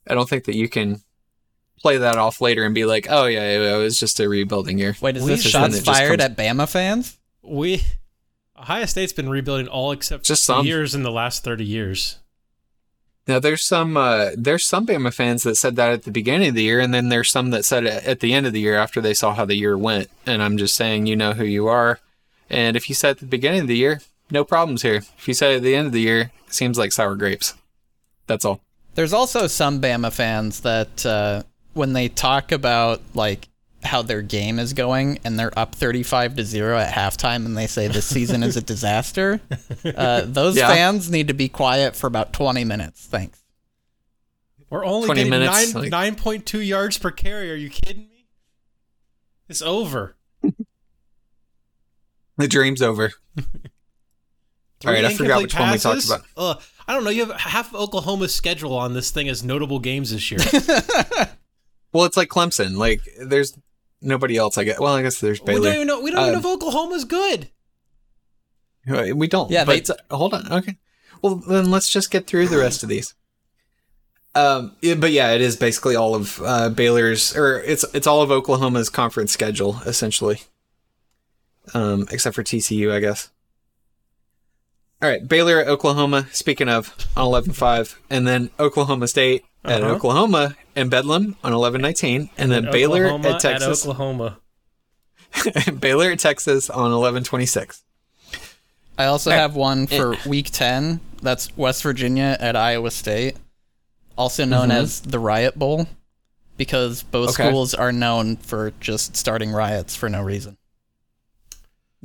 [0.08, 1.02] I don't think that you can
[1.82, 4.96] play that off later and be like, "Oh yeah, it was just a rebuilding year."
[5.02, 7.18] Wait, is We this shots fired comes- at Bama fans?
[7.42, 7.84] we
[8.58, 10.66] Ohio State's been rebuilding all except Just some.
[10.66, 12.20] years in the last 30 years.
[13.28, 16.56] Now there's some uh, there's some Bama fans that said that at the beginning of
[16.56, 18.76] the year, and then there's some that said it at the end of the year
[18.76, 20.10] after they saw how the year went.
[20.26, 22.00] And I'm just saying, you know who you are.
[22.50, 24.96] And if you said at the beginning of the year, no problems here.
[25.18, 27.54] If you said at the end of the year, it seems like sour grapes.
[28.28, 28.62] That's all.
[28.96, 33.48] There's also some Bama fans that uh, when they talk about like
[33.84, 37.68] how their game is going and they're up 35 to 0 at halftime and they
[37.68, 39.42] say this season is a disaster,
[39.84, 40.68] uh, those Yeah.
[40.70, 43.06] fans need to be quiet for about 20 minutes.
[43.06, 43.40] Thanks.
[44.70, 47.52] We're only getting minutes, nine, like- 9.2 yards per carry.
[47.52, 48.28] Are you kidding me?
[49.50, 50.16] It's over.
[52.36, 53.12] The dream's over.
[53.38, 53.44] All
[54.92, 56.10] right, I forgot incomplete which one we talked passes?
[56.10, 56.26] about.
[56.36, 56.56] Uh,
[56.88, 57.12] I don't know.
[57.12, 60.40] You have half of Oklahoma's schedule on this thing as notable games this year.
[61.94, 62.76] Well, it's like Clemson.
[62.76, 63.58] Like there's
[64.02, 64.58] nobody else.
[64.58, 64.80] I guess.
[64.80, 65.60] Well, I guess there's Baylor.
[65.62, 65.76] we don't Baylor.
[65.76, 66.02] even know.
[66.02, 67.50] We don't even Um, know if Oklahoma's good.
[68.90, 69.50] Uh, We don't.
[69.50, 70.52] Yeah, Yeah, they- but hold on.
[70.52, 70.78] Okay.
[71.22, 73.14] Well, then let's just get through the rest of these.
[74.36, 78.22] Um, yeah, but yeah, it is basically all of uh, Baylor's, or it's it's all
[78.24, 80.42] of Oklahoma's conference schedule essentially,
[81.76, 83.30] um, except for TCU, I guess.
[85.02, 86.28] All right, Baylor at Oklahoma.
[86.32, 89.94] Speaking of on eleven five, and then Oklahoma State at Uh-huh.
[89.94, 93.86] Oklahoma and Bedlam on eleven nineteen, and then Baylor Oklahoma at Texas.
[93.86, 94.38] at Oklahoma.
[95.80, 97.84] Baylor at Texas on eleven twenty six.
[98.98, 99.42] I also All right.
[99.42, 101.00] have one for week 10.
[101.24, 103.38] That's West Virginia at Iowa State,
[104.16, 105.88] also known as the Riot Bowl,
[106.58, 107.48] because both Okay.
[107.50, 110.58] schools are known for just starting riots for no reason.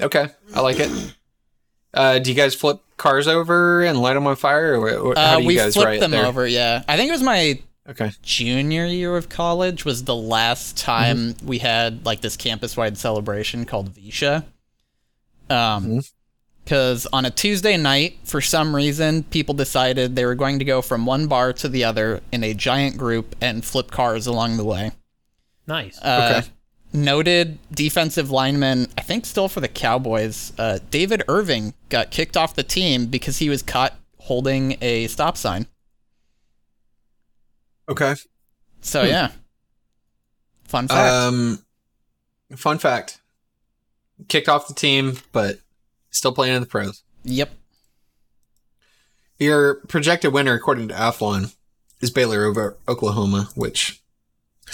[0.00, 0.90] Okay, I like it.
[1.92, 5.34] Uh, do you guys flip cars over and light them on fire, or, or how
[5.34, 6.26] Uh, do you we guys flipped riot them there?
[6.26, 6.82] over, yeah.
[6.86, 11.56] I think it was my Okay, junior year of college was the last time we
[11.56, 14.44] had like this campus-wide celebration called VEISHEA.
[15.48, 16.02] Um,
[16.64, 20.82] because on a Tuesday night, for some reason, people decided they were going to go
[20.82, 24.64] from one bar to the other in a giant group and flip cars along the
[24.64, 24.90] way.
[25.66, 25.98] Nice.
[26.02, 26.48] Uh, Okay.
[26.92, 32.54] Noted defensive lineman, I think still for the Cowboys, uh, David Irving got kicked off
[32.54, 35.66] the team because he was caught holding a stop sign.
[37.88, 38.14] Okay.
[38.80, 39.32] So yeah.
[40.64, 41.12] Fun fact.
[41.12, 41.64] Um,
[42.56, 43.20] fun fact:
[44.28, 45.60] kicked off the team, but
[46.10, 47.02] still playing in the pros.
[47.24, 47.50] yep.
[49.38, 51.54] Your projected winner, according to Athlon,
[52.00, 54.02] is Baylor over Oklahoma, which
[54.68, 54.72] I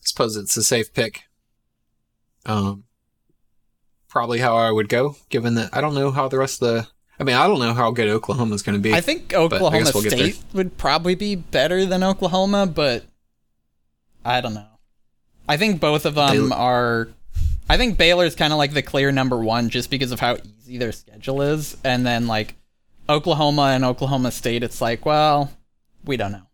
[0.00, 1.22] suppose it's a safe pick.
[2.46, 2.84] Um,
[4.08, 6.88] probably how I would go, given that I don't know how the rest of the.
[7.18, 8.92] I mean, I don't know how good Oklahoma's going to be.
[8.92, 10.02] I think Oklahoma guess we'll.
[10.02, 13.04] State would probably be better than Oklahoma, but
[14.24, 14.66] I don't know.
[15.48, 17.08] I think both of them Baylor- are.
[17.68, 20.78] I think Baylor's kind of like the clear number one just because of how easy
[20.78, 22.54] their schedule is, and then like
[23.08, 25.52] Oklahoma and Oklahoma State, it's like, well,
[26.04, 26.46] we don't know.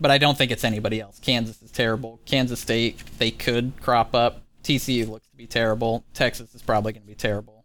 [0.00, 1.18] But I don't think it's anybody else.
[1.20, 2.20] Kansas is terrible.
[2.24, 4.42] Kansas State, they could crop up.
[4.64, 6.04] TCU looks to be terrible.
[6.14, 7.64] Texas is probably going to be terrible.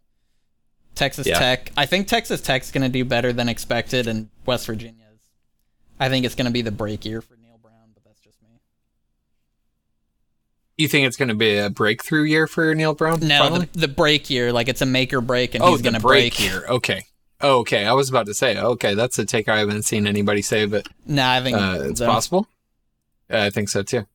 [0.94, 1.38] Texas Yeah.
[1.38, 5.20] Tech, I think Texas Tech's going to do better than expected, and West Virginia is.
[6.00, 8.42] I think it's going to be the break year for Neal Brown, but that's just
[8.42, 8.48] me.
[10.78, 13.20] you think it's going to be a breakthrough year for Neal Brown?
[13.20, 15.94] No, the, the break year, like it's a make or break, and oh, he's going
[15.94, 16.48] to break, break.
[16.48, 16.64] year.
[16.66, 17.04] Okay.
[17.40, 17.84] Oh, okay.
[17.84, 20.88] I was about to say, okay, that's a take I haven't seen anybody say, but
[21.06, 22.46] Nah, I think uh, it's the- possible.
[23.30, 24.06] Uh, I think so too.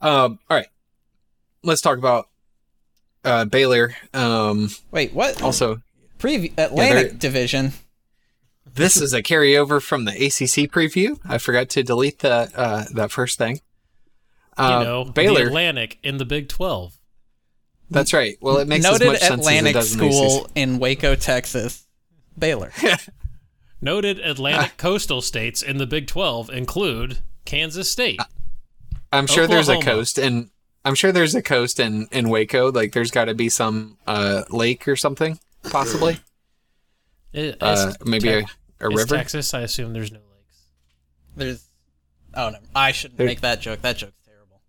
[0.00, 0.66] Um, all right,
[1.62, 2.28] let's talk about
[3.24, 3.94] uh, Baylor.
[4.12, 5.40] Um, Wait, what?
[5.42, 5.82] also,
[6.18, 7.72] Preview Atlantic they're- Division.
[8.74, 11.20] this is a carryover from the ACC preview.
[11.28, 13.60] I forgot to delete that uh, that first thing.
[14.58, 15.46] You Uh, know, the Baylor.
[15.46, 16.98] Atlantic in the Big 12.
[17.90, 18.36] That's right.
[18.40, 20.50] Well, it makes as Noted much sense Atlantic as it does in the School ACC.
[20.56, 21.86] in Waco, Texas.
[22.38, 22.72] Baylor.
[23.80, 24.20] Noted.
[24.20, 28.20] Atlantic coastal states in the Big 12 include Kansas State.
[29.12, 30.50] I'm sure there's a coast, and
[30.84, 32.70] I'm sure there's a coast in in Waco.
[32.72, 35.38] Like, there's got to be some uh, lake or something,
[35.70, 36.18] possibly.
[37.32, 39.16] It- Uh, it's maybe a, Tex- a it's river.
[39.16, 39.52] Texas.
[39.54, 40.62] I assume there's no lakes.
[41.36, 41.68] There's.
[42.34, 43.82] Oh no, I shouldn't There- make that joke.
[43.82, 44.60] That joke's terrible.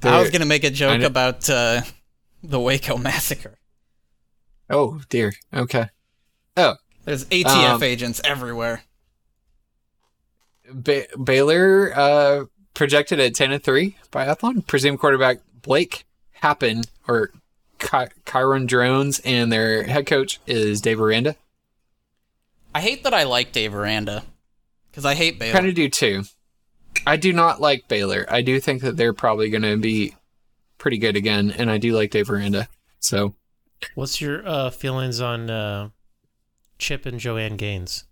[0.00, 1.82] There- I was gonna make a joke about uh,
[2.42, 3.58] the Waco massacre.
[4.70, 5.32] Oh dear.
[5.52, 5.88] Okay.
[6.56, 8.82] Oh, There's ATF Um, agents everywhere.
[10.72, 14.66] ba- Baylor uh, projected at ten and three by Athlon.
[14.66, 16.04] Presumed quarterback Blake
[16.40, 17.30] Shapen or
[17.78, 21.36] Ky- Kyron Drones, and their head coach is Dave Aranda.
[22.74, 24.24] I hate that I like Dave Aranda
[24.90, 25.52] because I hate Baylor.
[25.54, 26.24] Kind of do too.
[27.06, 28.26] I do not like Baylor.
[28.28, 30.14] I do think that they're probably going to be
[30.78, 32.68] pretty good again, and I do like Dave Aranda.
[33.00, 33.34] So
[33.94, 35.90] What's your uh, feelings on uh,
[36.78, 38.04] Chip and Joanna Gaines?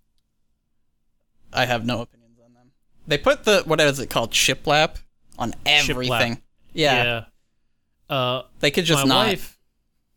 [1.52, 2.72] I have no opinions on them.
[3.06, 4.96] They put the what is it called shiplap
[5.38, 6.40] on everything.
[6.72, 7.24] Yeah,
[8.10, 9.26] Uh, they could just my not.
[9.28, 9.58] wife.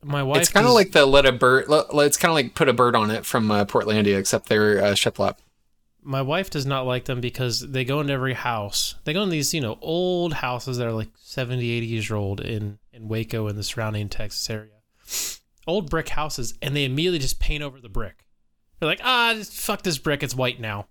[0.04, 0.42] My wife.
[0.42, 1.68] it's kind of like the let a bird.
[1.70, 4.80] Let, it's kind of like put a bird on it from uh, Portlandia, except they're
[4.84, 5.38] uh, shiplap.
[6.04, 8.96] my wife does not like them because they go into every house.
[9.04, 12.40] They go in these, you know, old houses that are like 70, 80 years old
[12.42, 14.72] in, in Waco and the surrounding Texas area.
[15.68, 18.24] Old brick houses, and they immediately just paint over the brick.
[18.80, 20.24] They're like, ah, just fuck this brick.
[20.24, 20.88] It's white now.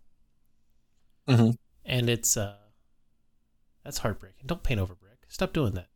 [1.29, 1.57] Mhm.
[1.85, 2.57] And it's, uh,
[3.85, 4.45] that's heartbreaking.
[4.47, 5.19] Don't paint over brick.
[5.29, 5.89] Stop doing that.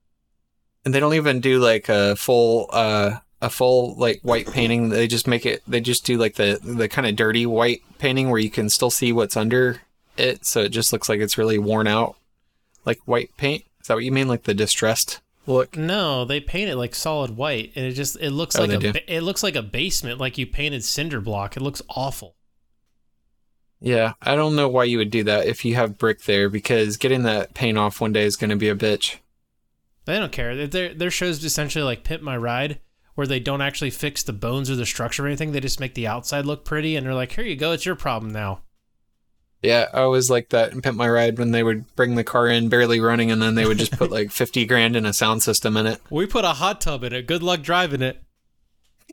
[0.84, 5.06] and they don't even do like a full uh a full like white painting they
[5.06, 8.40] just make it they just do like the the kind of dirty white painting where
[8.40, 9.82] you can still see what's under
[10.16, 12.16] it so it just looks like it's really worn out
[12.86, 16.70] like white paint is that what you mean like the distressed look No, they paint
[16.70, 18.92] it like solid white, and it just it looks Oh, like a do?
[18.92, 21.56] ba- it looks like a basement, like you painted cinder block.
[21.56, 22.36] It looks awful.
[23.80, 26.98] yeah i don't know why you would do that if you have brick there because
[26.98, 29.16] getting that paint off one day is going to be a bitch
[30.04, 30.66] They don't care.
[30.66, 32.80] Their their shows essentially like Pimp My Ride,
[33.14, 35.52] where they don't actually fix the bones or the structure or anything.
[35.52, 37.96] They just make the outside look pretty, and they're like, "Here you go, it's your
[37.96, 38.62] problem now."
[39.62, 42.48] Yeah i always like that in pimp my ride when they would bring the car
[42.48, 45.42] in barely running and then they would just put like 50 grand in a sound
[45.42, 47.26] system in it We put a hot tub in it.
[47.26, 48.22] Good luck driving it.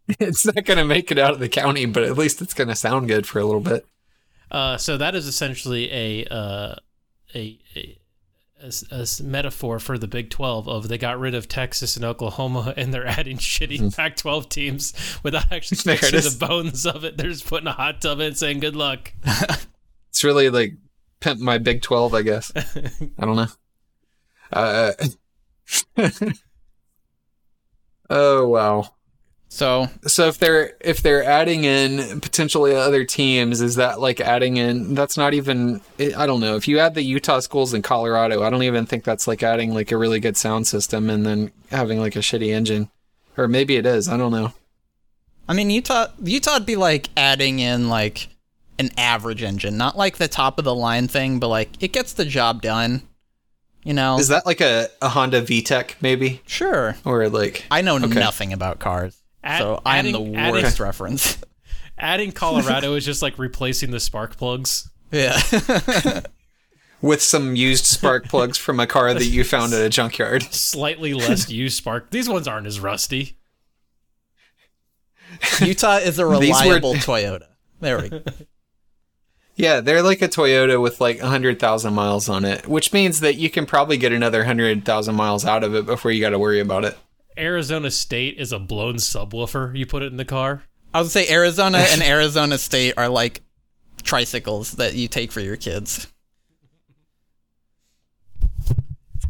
[0.20, 2.70] it's not going to make it out of the county, but at least it's going
[2.70, 3.86] to sound good for a little bit.
[4.50, 6.76] Uh, so that is essentially a uh,
[7.36, 8.00] a, a,
[8.64, 12.74] a a metaphor for the Big Twelve of they got rid of Texas and Oklahoma
[12.78, 14.94] and they're adding shitty Pac-12 teams
[15.24, 17.18] without actually fixing the bones of it.
[17.18, 19.12] They're just putting a hot tub in, saying good luck.
[20.18, 20.74] It's really like
[21.20, 22.52] pimp my Big 12, I guess.
[23.20, 23.48] I don't know.
[24.52, 24.94] Uh,
[28.10, 28.96] oh, wow.
[29.48, 34.58] So So if they're if they're adding in potentially other teams, is that like adding
[34.58, 34.96] in?
[34.96, 35.82] That's not even.
[36.00, 36.56] I don't know.
[36.56, 39.72] If you add the Utah schools in Colorado, I don't even think that's like adding
[39.72, 42.90] like a really good sound system and then having like a shitty engine,
[43.38, 44.10] or maybe it is.
[44.10, 44.52] I don't know.
[45.48, 48.30] I mean, Utah Utah'd be like adding in like
[48.80, 52.14] an average engine, not like the top of the line thing, but like it gets
[52.14, 53.02] the job done.
[53.84, 56.42] You know, Is that like a, a Honda VTEC maybe?
[56.46, 56.98] sure.
[57.06, 58.08] Or like I know Okay.
[58.20, 61.38] nothing about cars, Add- so I'm adding- the adding- worst reference.
[62.00, 64.88] Adding Colorado is just like replacing the spark plugs.
[65.12, 65.40] yeah,
[67.02, 70.44] with some used spark plugs from a car that you found at a junkyard.
[70.52, 72.12] Slightly less used spark.
[72.12, 73.38] These ones aren't as rusty.
[75.60, 77.48] Utah is a These were- reliable Toyota.
[77.80, 78.22] There we go.
[79.58, 83.50] Yeah, they're like a Toyota with like 100,000 miles on it, which means that you
[83.50, 86.86] can probably get another 100,000 miles out of it before you got to worry about
[86.86, 86.96] it.
[87.38, 89.76] Arizona State is a blown subwoofer.
[89.76, 90.64] You put it in the car.
[90.94, 93.42] I would say Arizona and Arizona State are like
[94.04, 96.08] tricycles that you take for your kids.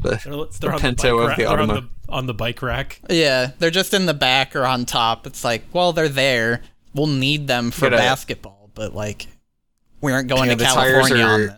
[0.01, 1.38] The, They're, they're on Pinto the bike of rack.
[1.38, 3.01] the they're on the, on the bike rack.
[3.09, 5.25] Yeah, they're just in the back or on top.
[5.25, 6.61] It's like, well, they're there.
[6.93, 9.28] We'll need them for Gotta- basketball, but like,
[10.02, 11.56] we aren't going Yeah, to the tires California on are- this.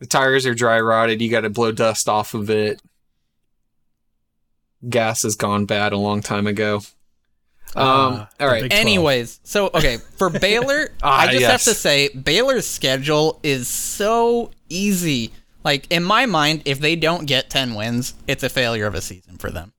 [0.00, 1.22] The tires are dry rotted.
[1.22, 2.82] You got to blow dust off of it.
[4.88, 6.76] Gas has gone bad a long time ago.
[7.74, 8.62] Um, Ah, all the right.
[8.62, 8.80] big- 12.
[8.86, 11.50] Anyways, so okay, for Baylor, Ah, I just yes.
[11.50, 15.32] have to say Baylor's schedule is so easy.
[15.64, 19.00] Like in my mind, if they don't get 10 wins, it's a failure of a
[19.00, 19.72] season for them.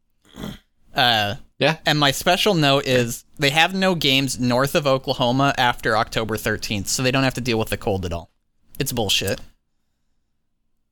[0.95, 1.77] Uh Yeah.
[1.85, 6.87] and my special note is they have no games north of Oklahoma after October 13th,
[6.87, 8.31] so they don't have to deal with the cold at all.
[8.79, 9.39] It's bullshit.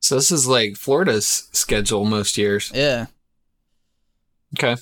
[0.00, 2.72] So this is like Florida's schedule most years.
[2.74, 3.06] Yeah.
[4.56, 4.80] Okay.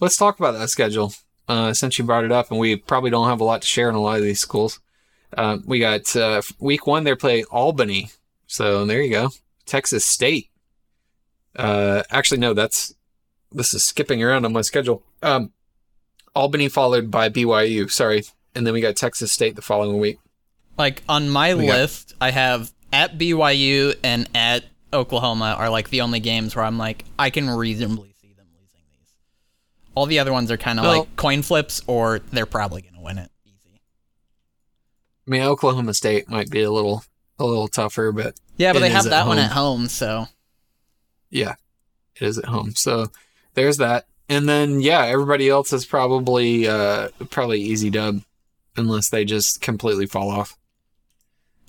[0.00, 1.12] Let's talk about that schedule.
[1.48, 3.88] Uh, since you brought it up, and we probably don't have a lot to share
[3.88, 4.78] in a lot of these schools.
[5.36, 8.10] Um, we got uh, week one, they play Albany.
[8.46, 9.30] So there you go.
[9.66, 10.48] Texas State.
[11.56, 12.94] Uh, actually, no, that's
[13.52, 15.02] this is skipping around on my schedule.
[15.22, 15.52] Um,
[16.34, 17.90] Albany followed by BYU.
[17.90, 18.22] Sorry,
[18.54, 20.18] and then we got Texas State the following week.
[20.78, 25.90] Like on my We got- list, I have at BYU and at Oklahoma are like
[25.90, 29.10] the only games where I'm like I can reasonably see them losing these.
[29.94, 32.94] All the other ones are kind of Well- like coin flips or they're probably going
[32.94, 33.80] to win it easy.
[35.26, 37.04] I mean, Oklahoma State might be a little
[37.38, 40.26] a little tougher, but Yeah, but they have that one at home, so
[41.30, 41.54] yeah,
[42.16, 42.74] it is at home.
[42.74, 43.06] So
[43.54, 44.06] there's that.
[44.28, 48.22] And then yeah, everybody else is probably uh probably easy dub
[48.76, 50.56] unless they just completely fall off.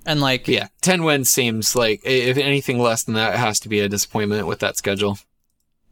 [0.06, 3.70] and like yeah, 10 wins seems like if anything less than that it has to
[3.70, 5.18] be a disappointment with that schedule.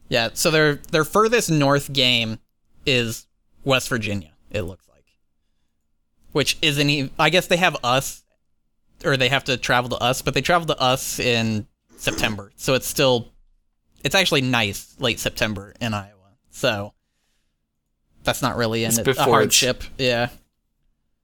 [0.09, 2.39] yeah, so their their furthest north game
[2.85, 3.27] is
[3.63, 4.31] West Virginia.
[4.51, 5.05] It looks like,
[6.31, 7.11] which isn't even.
[7.19, 8.23] I guess they have us,
[9.03, 11.67] or they have to travel to us, but they travel to us in
[11.97, 13.31] September, so it's still.
[14.03, 16.93] It's actually nice late September in Iowa, so
[18.23, 19.83] that's not really it, a hardship.
[19.97, 20.29] Yeah,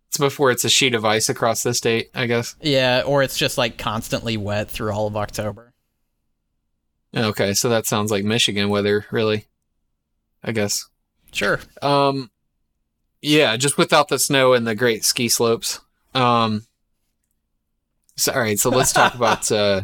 [0.08, 2.56] It's before it's a sheet of ice across the state, I guess.
[2.62, 5.74] yeah, or it's just like constantly wet through all of October.
[7.16, 9.46] Okay, so that sounds like Michigan weather, really.
[10.44, 10.78] I guess.
[11.32, 11.60] Sure.
[11.82, 12.30] Um,
[13.22, 15.80] yeah, just without the snow and the great ski slopes.
[16.14, 16.66] Um,
[18.18, 19.50] so, all right, so let's talk about.
[19.52, 19.82] Uh,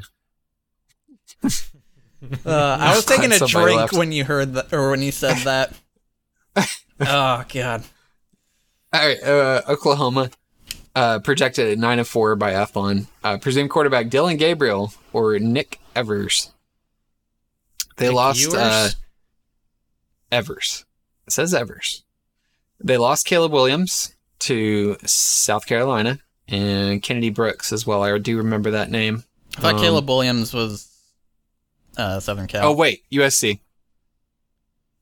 [2.46, 3.94] Uh, I was taking a drink left.
[3.94, 5.74] when you heard that, or when you said that.
[7.00, 7.84] oh god.
[8.94, 10.30] all right, uh, Oklahoma
[10.96, 13.08] uh, projected at nine and four by Athlon.
[13.24, 16.52] Uh, presumed quarterback Dillon Gabriel or Nick Evers.
[17.98, 18.90] They Nick lost uh,
[20.32, 20.86] Evers.
[21.28, 22.04] It says Evers.
[22.84, 28.04] They lost Caleb Williams to South Carolina and Kennedy Brooks as well.
[28.04, 29.24] I do remember that name.
[29.58, 30.91] I thought Um, Caleb Williams was
[32.02, 32.68] uh, Southern Cal.
[32.68, 33.60] Oh wait, USC.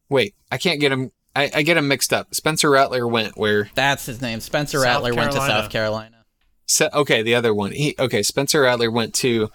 [0.09, 1.11] Wait, I can't get him.
[1.35, 2.33] I, I get him mixed up.
[2.33, 3.69] Spencer Rattler went where?
[3.75, 4.39] that's his name.
[4.39, 6.25] Spencer South Rattler went to South Carolina.
[6.65, 7.71] Se- okay, the other one.
[7.71, 9.49] He, okay, Spencer Rattler went to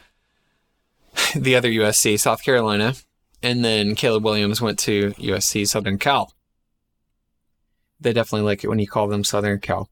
[1.36, 2.94] the other USC, South Carolina,
[3.42, 6.32] and then Caleb Williams went to USC, Southern Cal.
[8.00, 9.88] They definitely like it when you call them Southern Cal.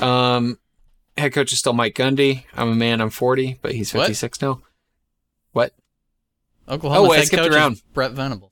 [0.00, 0.58] Um,
[1.16, 2.44] head coach is still Mike Gundy.
[2.54, 3.00] I'm a man.
[3.00, 4.02] I'm 40, but he's What?
[4.06, 4.60] 56 now.
[5.52, 5.74] What?
[6.72, 7.82] Oklahoma Oh, I head skipped coach around.
[7.92, 8.50] Brent Venables.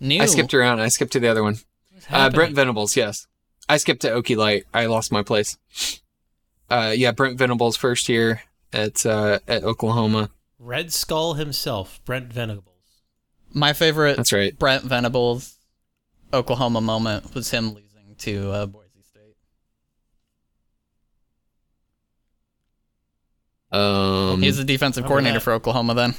[0.00, 0.20] New.
[0.20, 0.80] I skipped around.
[0.80, 1.58] I skipped to the other one.
[1.92, 2.28] What's Uh.
[2.30, 3.26] Brent Venables, yes.
[3.68, 4.64] I skipped to Okie Light.
[4.74, 5.56] I lost my place.
[6.68, 8.42] Uh, yeah, Brent Venables first year
[8.72, 10.30] at uh, at Oklahoma.
[10.58, 12.74] Red Skull himself, Brent Venables.
[13.52, 14.58] My favorite That's right.
[14.58, 15.58] Brent Venables
[16.32, 19.36] Oklahoma moment was him losing to uh, Boise State.
[23.78, 25.40] Um, He was the defensive coordinator that.
[25.44, 26.14] for Oklahoma then.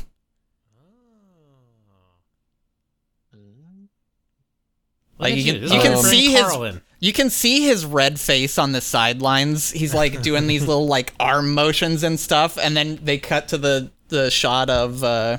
[3.32, 6.82] Look Like, you can- you can Frank see his- Carlin.
[7.00, 9.70] You can see his red face on the sidelines.
[9.72, 13.58] He's like doing these little like arm motions and stuff, and then they cut to
[13.58, 15.38] the the shot of uh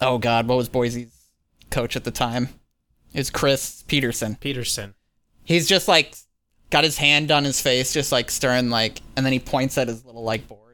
[0.00, 1.12] oh god, what was Boise's
[1.70, 2.48] coach at the time?
[3.14, 4.36] It was Chris Petersen.
[4.40, 4.94] Petersen.
[5.44, 6.16] He's just like
[6.70, 9.86] got his hand on his face, just like stirring like, and then he points at
[9.86, 10.65] his little like board.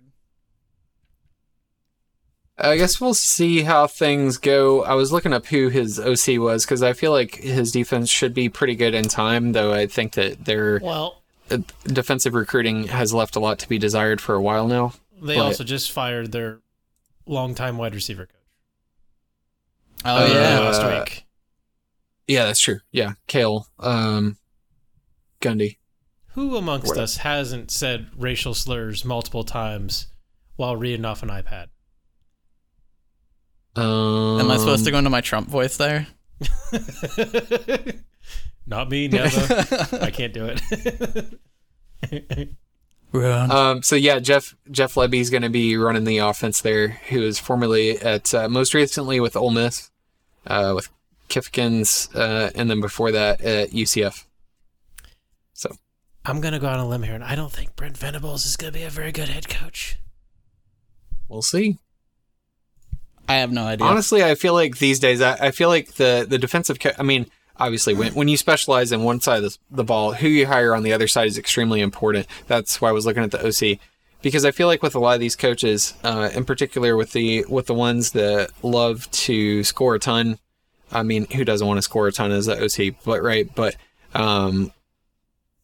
[2.63, 4.85] I guess we'll see how things go.
[4.85, 8.33] I was looking up who his OC was because I feel like his defense should
[8.35, 13.13] be pretty good in time, though I think that their Well, uh, defensive recruiting has
[13.13, 14.93] left a lot to be desired for a while now.
[15.21, 16.61] they But- also just fired their
[17.27, 18.37] longtime wide receiver coach
[20.05, 20.59] Oh Uh, yeah.
[20.61, 21.25] last week.
[22.29, 22.81] Yeah, that's true.
[22.91, 24.37] Yeah, Cale, um,
[25.41, 25.79] Gundy.
[26.35, 30.07] Who amongst what- us hasn't said racial slurs multiple times
[30.57, 31.67] while reading off an iPad?
[33.75, 36.07] Um, Am I supposed to go into my Trump voice there?
[38.67, 39.65] Not me, never.
[40.01, 41.39] I can't do it.
[43.13, 43.51] Run.
[43.51, 46.89] Um, so yeah, Jeff Jeff Lebby's going to be running the offense there.
[47.09, 49.91] Who was formerly at uh, most recently with Ole Miss,
[50.47, 50.89] uh, with
[51.29, 54.25] Kifkins, uh, and then before that at UCF.
[55.53, 55.77] So
[56.25, 58.73] I'm gonna go on a limb here, and I don't think Brent Venables is gonna
[58.73, 59.99] be a very good head coach.
[61.29, 61.79] we'll see.
[63.29, 63.87] I have no idea.
[63.87, 66.79] Honestly, I feel like these days, I, I feel like the the defensive.
[66.99, 70.29] I mean, obviously, when when you specialize in one side of the, the ball, who
[70.29, 72.27] you hire on the other side is extremely important.
[72.47, 73.79] That's why I was looking at the OC
[74.23, 77.45] because I feel like with a lot of these coaches, uh, in particular with the
[77.49, 80.39] with the ones that love to score a ton.
[80.91, 82.97] I mean, who doesn't want to score a ton as the OC?
[83.05, 83.77] But right, but
[84.15, 84.73] um,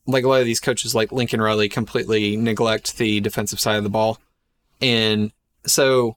[0.06, 3.84] like a lot of these coaches, like Lincoln Riley, completely neglect the defensive side of
[3.84, 4.18] the ball,
[4.82, 5.32] and
[5.64, 6.16] so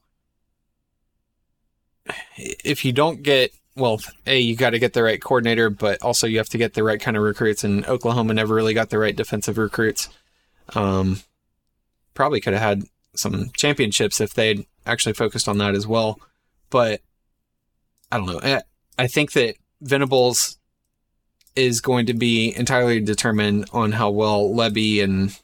[2.37, 6.27] if you don't get well, a you got to get the right coordinator, but also
[6.27, 7.63] you have to get the right kind of recruits.
[7.63, 10.09] And Oklahoma never really got the right defensive recruits.
[10.75, 11.21] Um,
[12.13, 12.83] probably could have had
[13.15, 16.19] some championships if they'd actually focused on that as well.
[16.69, 17.01] But
[18.11, 18.41] I don't know.
[18.43, 18.61] I,
[18.97, 20.57] I think that Venables
[21.55, 25.37] is going to be entirely determined on how well Lebby and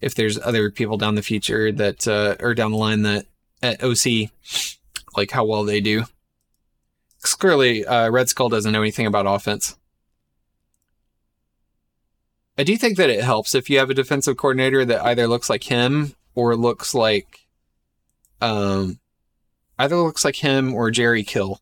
[0.00, 3.26] if there's other people down the future that uh, or down the line that
[3.62, 4.30] at OC
[5.16, 6.04] like how well they do.
[7.20, 9.76] 'Cause clearly, uh, Red Skull doesn't know anything about offense.
[12.58, 15.48] I do think that it helps if you have a defensive coordinator that either looks
[15.48, 17.46] like him or looks like,
[18.40, 19.00] um,
[19.78, 21.60] either looks like him or Jerry Kill.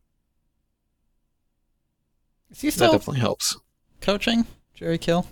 [2.50, 3.56] Is he That definitely helps.
[4.00, 4.46] coaching?
[4.74, 5.28] Jerry Kill?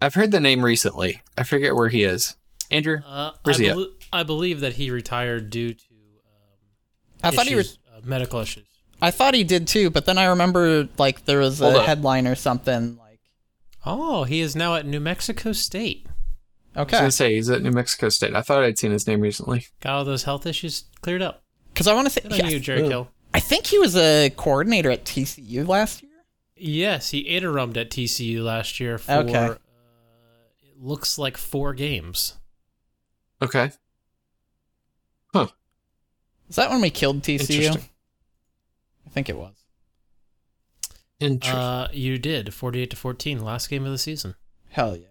[0.00, 1.20] I've heard the name recently.
[1.36, 2.36] I forget where he is.
[2.70, 3.76] Andrew, Uh, Where's I, he at?
[4.12, 5.84] I believe that he retired due to
[7.22, 8.02] I thought he issues, was.
[8.04, 8.64] uh, medical issues.
[9.00, 11.86] I thought he did too, but then I remember like there was Hold a up.
[11.86, 13.20] headline or something like.
[13.84, 16.06] Oh, he is now at New Mexico State.
[16.06, 16.16] Okay.
[16.76, 16.98] I was Okay.
[16.98, 18.34] gonna say he's at New Mexico State.
[18.34, 19.66] I thought I'd seen his name recently.
[19.80, 21.42] Got all those health issues cleared up.
[21.72, 23.08] Because I want to say, Good on yeah, you, Jerry Kill.
[23.34, 26.10] I think he was a coordinator at TCU last year.
[26.56, 29.34] Yes, he interrumped at TCU last year for Okay.
[29.36, 29.54] uh,
[30.62, 32.34] it looks like four games.
[33.42, 33.72] Okay.
[36.52, 37.48] Is that when we killed TCU?
[37.62, 37.88] Interesting.
[39.06, 39.54] I think it was.
[41.18, 41.58] Interesting.
[41.58, 44.34] Uh, you did 48 to 14 last game of the season.
[44.68, 45.04] Hell yeah.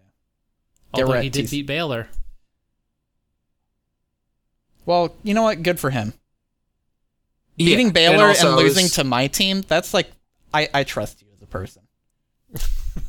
[0.94, 2.10] Yeah, Although we're he did TC beat Baylor.
[4.86, 5.64] Well, you know what?
[5.64, 6.14] Good for him.
[7.56, 10.12] Yeah, Beating Baylor and, also I losing was- to my team, that's like,
[10.54, 11.82] I, I trust you as a person.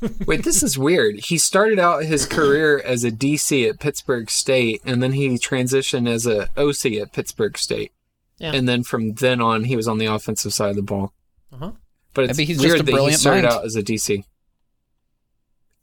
[0.26, 1.16] Wait, this is weird.
[1.16, 6.08] He started out his career as a DC at Pittsburgh State, and then he transitioned
[6.08, 7.92] as a OC at Pittsburgh State.
[8.38, 8.52] Yeah.
[8.54, 11.12] And then from then on, he was on the offensive side of the ball.
[11.52, 11.72] Uh-huh.
[12.14, 13.54] But it's Maybe he's just weird a that he brilliant started mind.
[13.54, 14.24] out as a DC.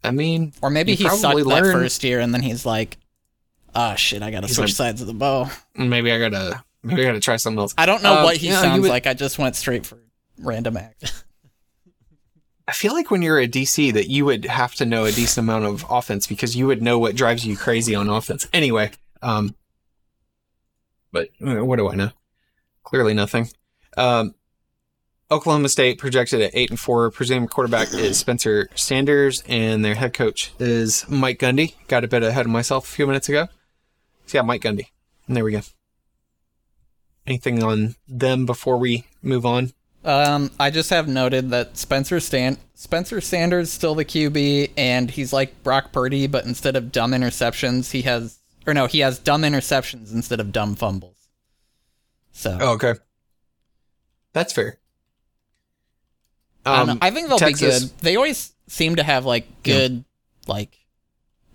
[0.03, 2.65] I mean, Or maybe You he probably sucked that learn- first year and then he's
[2.65, 2.97] like,
[3.75, 5.49] ah, shit, I gotta He's switch like- sides of the bow.
[5.75, 7.73] maybe I gotta maybe I gotta try something else.
[7.77, 9.07] I don't know Um, what he yeah, you sounds would- like.
[9.07, 9.97] I just went straight for
[10.37, 11.23] random act.
[12.67, 15.43] I feel like when you're a DC that you would have to know a decent
[15.45, 18.47] amount of offense because you would know what drives you crazy on offense.
[18.53, 18.91] Anyway,
[19.23, 19.55] um,
[21.11, 22.11] but uh, what do I know?
[22.89, 23.49] Clearly nothing.
[23.97, 24.33] Um,
[25.31, 27.11] Oklahoma State projected at eight and four.
[27.11, 31.75] Presumed quarterback is Spencer Sanders, and their head coach is Mike Gundy.
[31.87, 33.47] Got a bit ahead of myself a few minutes ago.
[34.25, 34.87] So yeah, Mike Gundy.
[35.27, 35.61] And there we go.
[37.27, 39.73] Anything on them before we move on?
[40.03, 45.31] Um, I just have noted that Spencer Stan Spencer Sanders still the QB, and he's
[45.31, 49.43] like Brock Purdy, but instead of dumb interceptions, he has or no, he has dumb
[49.43, 51.18] interceptions instead of dumb fumbles.
[52.39, 52.93] So Oh, okay.
[54.31, 54.77] That's fair.
[56.65, 56.97] I, Um, know.
[57.01, 57.99] I think they'll Texas- be good.
[57.99, 60.05] They always seem to have like good
[60.47, 60.77] like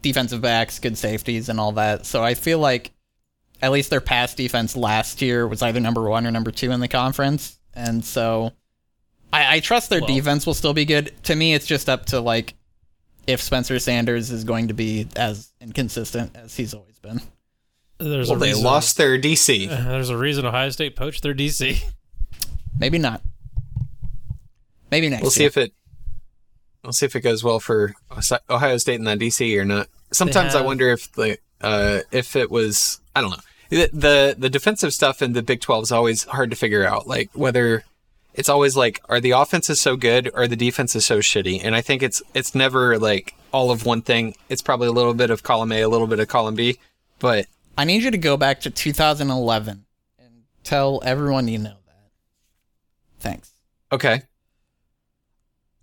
[0.02, 2.04] defensive backs, good safeties, and all that.
[2.04, 2.92] So I feel like
[3.62, 6.80] at least their pass defense last year was either number one or number two in
[6.80, 8.52] the conference, and so
[9.32, 11.14] I, I trust their Well- defense will still be good.
[11.24, 12.54] To me, it's just up to like
[13.26, 17.22] if Spencer Sanders is going to be as inconsistent as he's always been.
[18.10, 19.68] There's Well, a they reason, lost their DC.
[19.70, 21.82] Uh, there's a reason Ohio State poached their DC.
[22.78, 23.22] Maybe not.
[24.90, 25.48] Maybe next We'll see year.
[25.48, 25.72] if it.
[26.82, 27.94] We'll see if it goes well for
[28.50, 29.88] Ohio State and that DC or not.
[30.12, 33.36] Sometimes I wonder if the uh, if it was I don't know
[33.70, 37.06] the, the the defensive stuff in the Big Twelve is always hard to figure out.
[37.06, 37.84] Like whether
[38.34, 41.74] it's always like are the offenses so good or the defense is so shitty, and
[41.74, 44.34] I think it's it's never like all of one thing.
[44.50, 46.78] It's probably a little bit of column A, a little bit of column B,
[47.18, 47.46] but
[47.76, 49.84] I need you to go back to 2011
[50.18, 50.28] and
[50.62, 52.10] tell everyone you know that.
[53.20, 53.50] Thanks.
[53.92, 54.22] okay.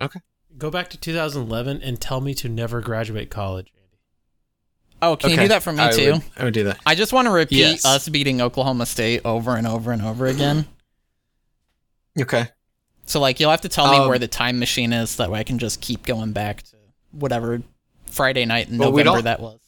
[0.01, 0.19] Okay.
[0.57, 3.97] Go back to 2011 and tell me to never graduate college, Andy.
[5.01, 6.11] Oh, can you do that for me I too?
[6.13, 6.79] Would, I would do that.
[6.85, 7.85] I just want to repeat Yes.
[7.85, 10.65] us beating Oklahoma State over and over and over again.
[12.19, 12.47] Okay.
[13.05, 15.39] So like you'll have to tell me Um, where the time machine is that way
[15.39, 16.75] I can just keep going back to
[17.11, 17.61] whatever
[18.07, 19.59] Friday night in Well, November that was.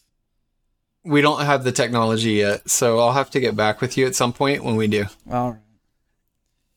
[1.05, 4.15] We don't have the technology yet, so I'll have to get back with you at
[4.15, 5.05] some point when we do.
[5.29, 5.59] All right.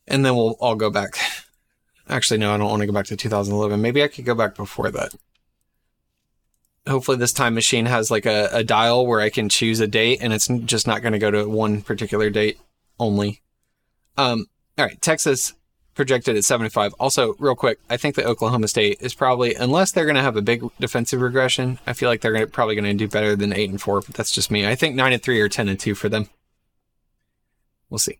[0.07, 1.17] and then we'll all go back.
[2.09, 3.81] Actually, no, I don't want to go back to 2011.
[3.81, 5.13] Maybe I could go back before that.
[6.87, 10.19] Hopefully, this time machine has like a, a dial where I can choose a date,
[10.21, 12.59] and it's just not going to go to one particular date
[12.99, 13.41] only.
[14.17, 14.45] Um,
[14.77, 15.53] all right, Texas
[15.97, 16.93] projected at 75.
[16.99, 20.37] Also, real quick, I think that Oklahoma State is probably, unless they're going to have
[20.37, 23.51] a big defensive regression, I feel like they're gonna, probably going to do better than
[23.51, 23.99] eight and four.
[24.01, 24.65] But that's just me.
[24.65, 26.29] I think nine and three or ten and two for them.
[27.89, 28.19] We'll see.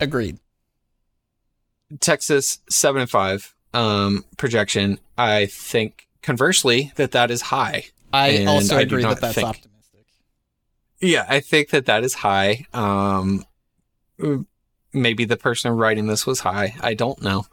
[0.00, 0.38] Agreed.
[2.00, 4.98] Texas seven and five um, projection.
[5.18, 7.84] I think conversely that that is high.
[8.12, 9.70] I And also I agree that that's think- optimistic.
[11.00, 12.66] Yeah, I think that that is high.
[12.72, 13.44] Um,
[14.94, 16.74] maybe the person writing this was high.
[16.80, 17.46] I don't know.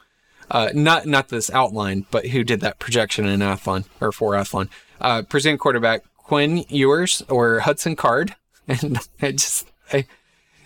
[0.50, 4.70] Uh, not not this outline, but who did that projection in Athlon or for Athlon?
[5.00, 8.36] Uh, presumed quarterback Quinn Ewers or Hudson Card,
[8.68, 10.06] and I just I.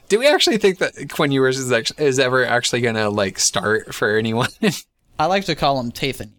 [0.07, 3.93] Do we actually think that Quinn Ewers is actually, is ever actually gonna like start
[3.93, 4.49] for anyone?
[5.19, 6.33] I like to call him Tathan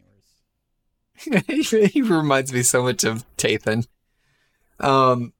[1.25, 1.71] Ewers.
[1.93, 3.87] he reminds me so much of Tathan.
[4.81, 5.33] Um,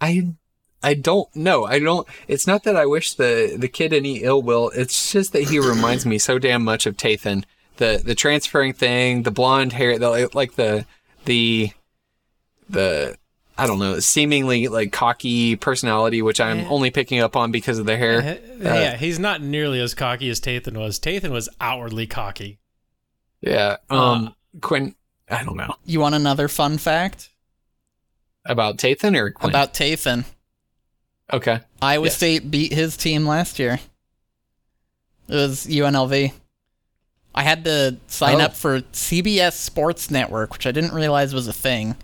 [0.00, 0.34] I
[0.82, 1.64] I don't know.
[1.66, 2.06] I don't.
[2.28, 4.70] It's not that I wish the the kid any ill will.
[4.74, 7.44] It's just that he reminds me so damn much of Tathan.
[7.78, 10.86] The the transferring thing, the blonde hair, the like the
[11.24, 11.70] the
[12.68, 13.16] the
[13.58, 16.68] I don't know, seemingly like cocky personality, which I'm Yeah.
[16.68, 18.20] only picking up on because of the hair.
[18.20, 20.98] Uh, yeah, he's not nearly as cocky as Tathan was.
[20.98, 22.58] Tathan was outwardly cocky.
[23.40, 23.76] Yeah.
[23.90, 24.34] Um.
[24.60, 24.94] Quinn.
[25.28, 27.30] I don't know You want another fun fact
[28.44, 29.50] about Tathan or Quinn.
[29.50, 30.24] about Tathan?
[31.32, 31.60] Okay.
[31.82, 32.16] Iowa Yes.
[32.16, 33.80] State beat his team last year.
[35.28, 36.32] It was UNLV.
[37.34, 38.44] I had to sign Oh.
[38.44, 41.96] up for CBS Sports Network, which I didn't realize was a thing.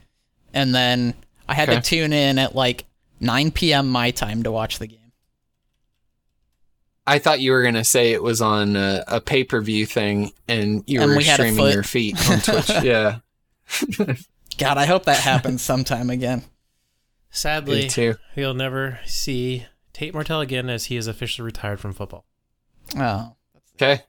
[0.53, 1.15] And then
[1.49, 1.81] I had Okay.
[1.81, 2.85] to tune in at like
[3.21, 3.89] 9 p.m.
[3.89, 4.99] my time to watch the game.
[7.07, 10.33] I thought you were gonna say it was on a, a pay per view thing,
[10.47, 12.69] and you And were we streaming your feet on Twitch.
[12.83, 13.19] yeah,
[14.59, 16.45] God, I hope that happens sometime again.
[17.33, 18.15] Me Sadly, too.
[18.35, 22.27] he'll never see Tate Martell again as he is officially retired from football.
[22.97, 23.37] Oh.
[23.77, 24.03] Okay,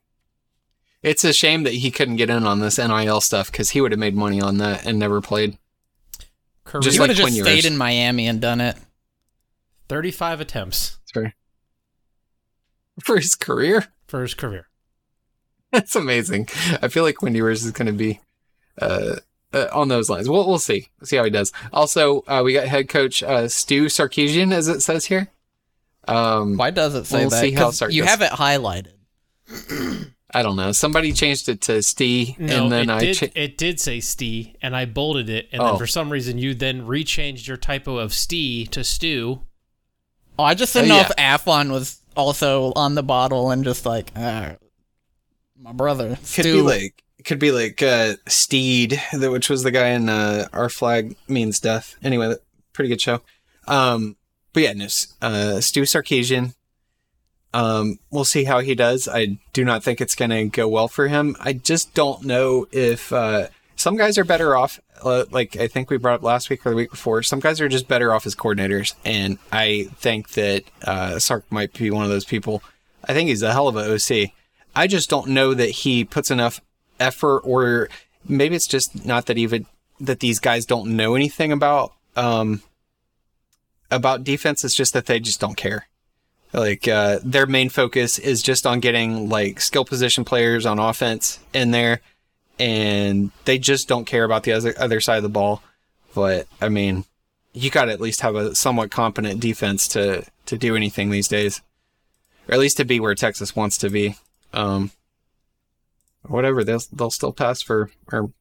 [1.01, 3.91] it's a shame that he couldn't get in on this NIL stuff because he would
[3.91, 5.57] have made money on that and never played.
[6.65, 7.65] Career, Just he like would have just Quinn stayed Ewers.
[7.65, 8.78] in Miami and done it.
[9.89, 11.34] 35 attempts Sorry.
[13.03, 14.67] For his career, for his career.
[15.71, 16.47] that's amazing.
[16.82, 18.19] I feel like Wendy Ewers is going to be
[18.82, 19.15] uh,
[19.53, 20.27] uh, on those lines.
[20.29, 20.89] We'll we'll see.
[20.99, 21.51] We'll see how he does.
[21.71, 25.29] Also, uh, we got head coach uh, Stu Sarkisian, as it says here.
[26.07, 27.41] Um, Why does it say We'll that?
[27.41, 28.09] see how 'Cause Sark you does.
[28.09, 28.93] have it highlighted.
[30.35, 30.71] I don't know.
[30.71, 33.15] Somebody changed it to Stee, No, and then it I did.
[33.15, 35.65] cha- it did say Stee, and I bolded it, and Oh.
[35.67, 39.41] then for some reason you then rechanged your typo of Stee to Stew.
[40.39, 41.09] Oh, I just didn't Oh, know yeah.
[41.11, 44.53] if Athlon was also on the bottle and just like, ah,
[45.57, 46.15] my brother.
[46.15, 46.53] could Stu.
[46.55, 51.15] be like could be like uh, Steed, which was the guy in uh, Our Flag
[51.28, 51.95] Means Death.
[52.03, 52.36] Anyway,
[52.74, 53.21] pretty good show.
[53.67, 54.15] Um,
[54.53, 54.86] but yeah, no,
[55.21, 56.53] uh, Stu Sarkisian.
[57.53, 59.07] Um, we'll see how he does.
[59.07, 61.36] I do not think it's going to go well for him.
[61.39, 64.80] I just don't know if uh, some guys are better off.
[65.03, 67.21] Uh, like I think we brought up last week or the week before.
[67.24, 71.74] Some guys are just better off as coordinators, and I think that uh, Sark might
[71.74, 72.63] be one of those people.
[73.03, 74.32] I think he's a hell of a OC.
[74.76, 76.61] I just don't know that he puts enough
[76.99, 77.89] effort, or
[78.27, 79.65] maybe it's just not that even
[79.99, 82.61] that these guys don't know anything about um,
[83.91, 84.63] about defense.
[84.63, 85.87] It's just that they just don't care.
[86.53, 91.39] Like uh, their main focus is just on getting like skill position players on offense
[91.53, 92.01] in there,
[92.59, 95.63] and they just don't care about the other other side of the ball.
[96.13, 97.05] But I mean,
[97.53, 101.27] you got to at least have a somewhat competent defense to to do anything these
[101.27, 101.61] days,
[102.47, 104.15] or at least to be where Texas wants to be.
[104.53, 104.91] Um,
[106.28, 108.32] whatever they'll they'll still pass for or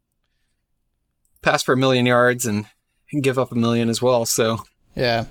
[1.42, 2.66] pass for a million yards and,
[3.12, 4.24] and give up a million as well.
[4.26, 4.58] So
[4.94, 5.24] Yeah.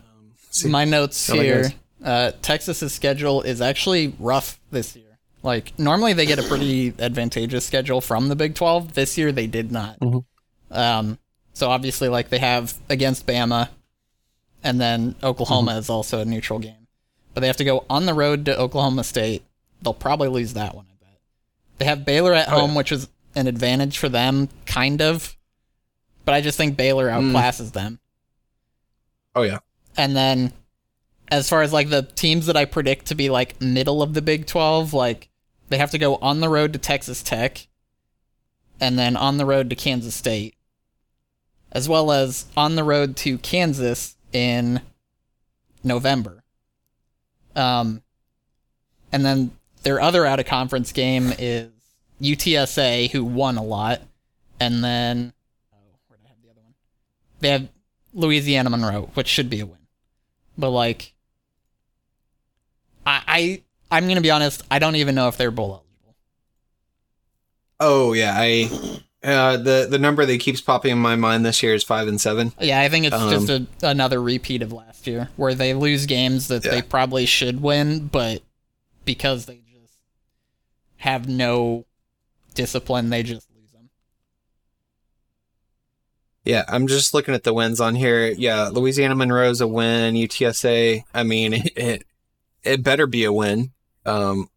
[0.50, 1.72] see My notes here.
[2.04, 5.06] Uh, Texas's schedule is actually rough this year.
[5.44, 8.94] Like normally they get a pretty advantageous schedule from the Big 12.
[8.94, 10.00] This year they did not.
[10.00, 10.26] Mhm.
[10.72, 11.18] Um,
[11.54, 13.70] so obviously, like they have against Bama,
[14.64, 16.88] and then Oklahoma is also a neutral game,
[17.34, 19.44] but they have to go on the road to Oklahoma State.
[19.82, 20.86] They'll probably lose that one.
[21.82, 22.78] They have Baylor at Oh, home, yeah.
[22.78, 25.36] which is an advantage for them, kind of.
[26.26, 28.00] But I just think Baylor outclasses them.
[29.36, 29.60] oh yeah,
[29.98, 30.54] And then
[31.32, 34.22] as far as like the teams that I predict to be like middle of the
[34.22, 35.30] Big 12, like
[35.70, 37.68] they have to go on the road to Texas Tech
[38.80, 40.54] and then on the road to Kansas State
[41.72, 44.82] as well as on the road to Kansas in
[45.84, 46.44] November.
[47.56, 48.04] Um
[49.14, 49.52] and then
[49.84, 51.70] their other out of conference game is
[52.22, 54.02] UTSA who won a lot
[54.60, 55.34] and then
[55.74, 55.78] oh,
[56.08, 56.74] where did I have the other one?
[57.40, 57.70] They have
[58.14, 59.78] Louisiana Monroe, which should be a win.
[60.58, 61.14] But like
[63.06, 66.16] I, I I'm gonna be honest, I don't even know if they're bowl eligible.
[67.80, 68.34] oh yeah.
[68.38, 68.70] I
[69.24, 72.20] uh, the the number that keeps popping in my mind this year is five and
[72.20, 72.54] seven.
[72.60, 76.06] Yeah, I think it's Um, just a, another repeat of last year where they lose
[76.08, 78.42] games that they probably should win, but
[79.06, 79.71] because they just
[81.02, 81.86] have no
[82.54, 83.90] discipline, they just lose them.
[86.46, 88.28] Yeah, I'm just looking at the wins on here.
[88.30, 90.14] Yeah, Louisiana Monroe's a win.
[90.16, 92.04] UTSA, I mean, it it,
[92.64, 93.72] it better be a win.
[94.06, 94.50] Um,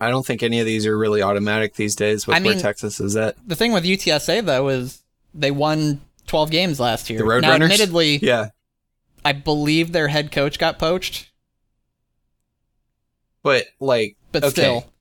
[0.00, 3.00] I don't think any of these are really automatic these days with I where Texas
[3.00, 3.34] is at.
[3.46, 5.02] The thing with UTSA though is
[5.34, 7.18] they won 12 games last year.
[7.18, 7.42] The Roadrunners?
[7.42, 8.50] now, admittedly, Yeah,
[9.24, 11.32] I believe their head coach got poached,
[13.42, 14.50] but like, but Okay.
[14.52, 14.92] still.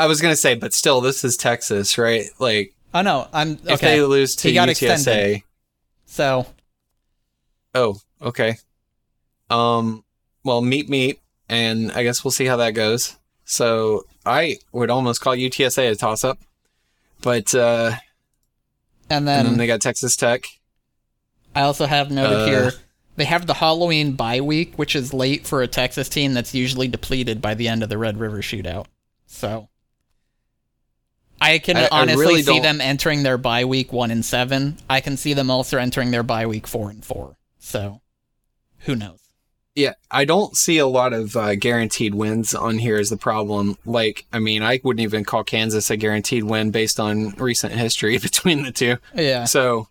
[0.00, 2.24] I was gonna say, but still, this is Texas, right?
[2.38, 3.96] Like, Oh no, I'm if okay.
[3.96, 5.42] they lose to He got UTSA, extended.
[6.06, 6.46] so
[7.74, 8.56] oh, okay.
[9.48, 10.04] Um,
[10.44, 13.16] well, meet meet, and I guess we'll see how that goes.
[13.44, 16.38] So I would almost call UTSA a toss up,
[17.22, 17.92] but uh,
[19.08, 20.44] and and then, then they got Texas Tech.
[21.54, 22.72] I also have noted Uh, here
[23.16, 26.88] they have the Halloween bye week, which is late for a Texas team that's usually
[26.88, 28.86] depleted by the end of the Red River shootout.
[29.26, 29.68] So
[31.40, 34.24] I can I- I honestly really see don't- them entering their bye week one and
[34.24, 34.78] seven.
[34.88, 37.36] I can see them also entering their bye week four and four.
[37.58, 38.00] So
[38.80, 39.18] who knows?
[39.74, 43.78] Yeah, I don't see a lot of uh, guaranteed wins on here is the problem.
[43.86, 48.18] Like, I mean, I wouldn't even call Kansas a guaranteed win based on recent history
[48.28, 48.96] between the two.
[49.14, 49.44] Yeah.
[49.44, 49.88] So,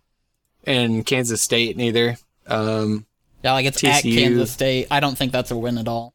[0.66, 2.18] and Kansas State neither.
[2.46, 3.06] Um,
[3.44, 4.88] Yeah, like it's at Kansas State.
[4.92, 6.14] I don't think that's a win at all.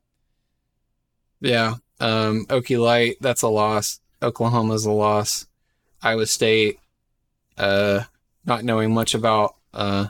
[1.41, 3.99] yeah, um, Okie Light, that's a loss.
[4.25, 5.47] Oklahoma's a loss.
[6.03, 6.79] Iowa State,
[7.57, 8.03] uh,
[8.45, 10.09] not knowing much about uh,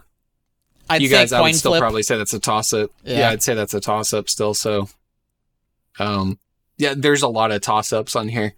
[0.89, 1.81] I'd you guys, I would still flip.
[1.81, 2.91] probably say that's a toss up.
[3.05, 3.19] Yeah.
[3.19, 3.31] Yeah.
[3.31, 4.55] I'd say that's a toss up still.
[4.55, 4.89] So,
[5.99, 6.39] um,
[6.77, 8.55] yeah, there's a lot of toss ups on here,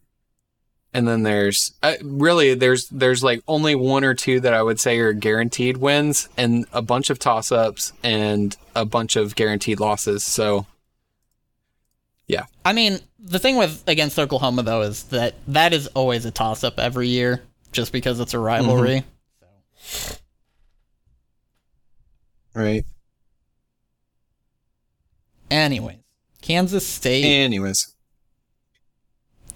[0.92, 4.80] and then there's uh, really there's there's like only one or two that I would
[4.80, 9.80] say are guaranteed wins, and a bunch of toss ups and a bunch of guaranteed
[9.80, 10.24] losses.
[10.24, 10.66] So,
[12.26, 12.46] yeah.
[12.64, 16.64] I mean, the thing with against Oklahoma though is that that is always a toss
[16.64, 19.04] up every year, just because it's a rivalry.
[22.54, 22.84] right.
[25.50, 25.98] Anyways,
[26.40, 27.24] Kansas State.
[27.24, 27.94] Anyways,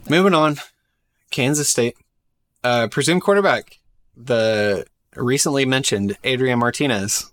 [0.08, 0.56] moving on.
[1.30, 1.96] Kansas State,
[2.64, 3.78] uh, presumed quarterback,
[4.16, 7.32] the recently mentioned Adrian Martinez,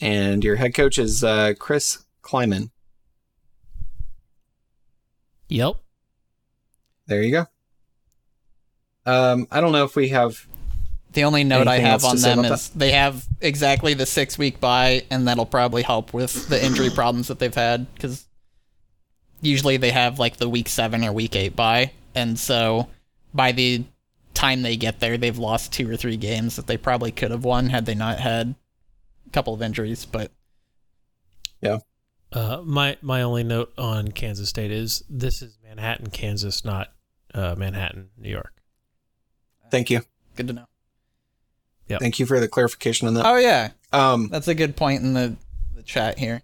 [0.00, 2.70] and your head coach is uh, Chris Klieman.
[5.48, 5.76] Yep.
[7.06, 7.46] There you go.
[9.10, 10.46] Um, I don't know if we have.
[11.12, 14.58] the only note I have on them about is they have exactly the six week
[14.60, 18.26] buy, and that'll probably help with the injury problems that they've had because
[19.40, 22.88] usually they have like the week seven or week eight buy, and so
[23.32, 23.84] by the
[24.34, 27.44] time they get there, they've lost two or three games that they probably could have
[27.44, 28.54] won had they not had
[29.26, 30.04] a couple of injuries.
[30.04, 30.32] But
[32.36, 36.92] Uh, my my only note on Kansas State is this is Manhattan, Kansas, not
[37.34, 38.52] uh, Manhattan, New York.
[39.70, 40.02] Thank you.
[40.36, 40.66] Good to know.
[41.88, 42.00] Yep.
[42.00, 43.24] Thank you for the clarification on that.
[43.24, 45.36] Oh yeah, Um, that's a good point in the,
[45.74, 46.42] the chat here.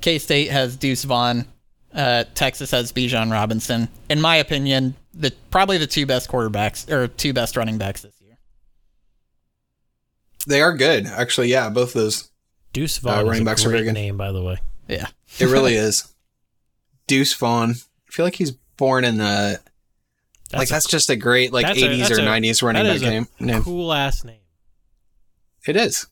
[0.00, 1.46] K State has Deuce Vaughn.
[1.94, 3.88] Uh, Texas has Bijan Robinson.
[4.10, 8.14] In my opinion, the probably the two best quarterbacks or two best running backs this
[8.20, 8.36] year.
[10.46, 11.48] they are good, actually.
[11.48, 12.30] Yeah, both those.
[12.74, 13.94] Deuce Uh, Vaughn running is backs a are very good.
[13.94, 14.58] name, by the way.
[14.88, 15.06] Yeah.
[15.38, 16.12] It really is.
[17.06, 17.70] Deuce Vaughn.
[17.70, 19.60] I feel like he's born in the
[20.52, 23.00] like a that's just a great like that's a- 80s or a- 90s running that
[23.00, 23.26] back a name.
[23.38, 23.62] name.
[23.62, 24.40] cool ass name.
[25.66, 26.06] It is.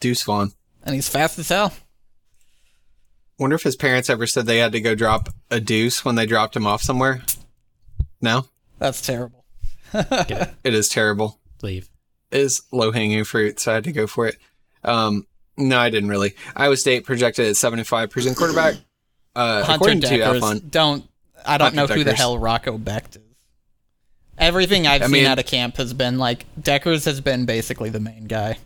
[0.00, 0.52] Deuce Vaughn.
[0.82, 1.72] And he's fast as hell.
[3.38, 6.26] Wonder if his parents ever said they had to go drop a deuce when they
[6.26, 7.22] dropped him off somewhere.
[8.20, 8.46] No,
[8.78, 9.44] That's terrible.
[9.94, 11.38] it is terrible.
[11.62, 11.88] Leave.
[12.32, 14.36] It is low hanging fruit, so I had to go for it.
[14.82, 15.26] Um,
[15.58, 16.34] no, I didn't really.
[16.56, 18.76] Iowa State projected at 75% quarterback.
[19.36, 20.40] Uh, Hunter Dekkers.
[20.40, 20.70] F1.
[20.70, 21.04] Don't
[21.46, 23.22] I don't Hunter know who the hell Rocco Becht is.
[24.38, 27.90] Everything I've I seen mean- out of camp has been like Dekkers has been basically
[27.90, 28.58] the main guy.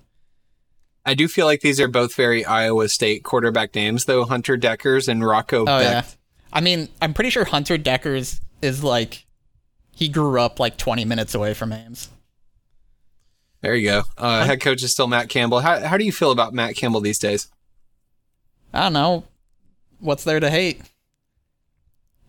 [1.04, 5.08] I do feel like these are both very Iowa State quarterback names, though Hunter Dekkers
[5.08, 5.82] and Rocco Oh Becht.
[5.82, 6.02] yeah.
[6.52, 9.26] I mean, I'm pretty sure Hunter Dekkers is like
[9.94, 12.08] he grew up like 20 minutes away from Ames.
[13.62, 14.02] There you go.
[14.18, 15.60] Uh, head coach is still Matt Campbell.
[15.60, 17.48] How, how do you feel about Matt Campbell these days?
[18.74, 19.24] I don't know.
[20.00, 20.82] What's there to hate?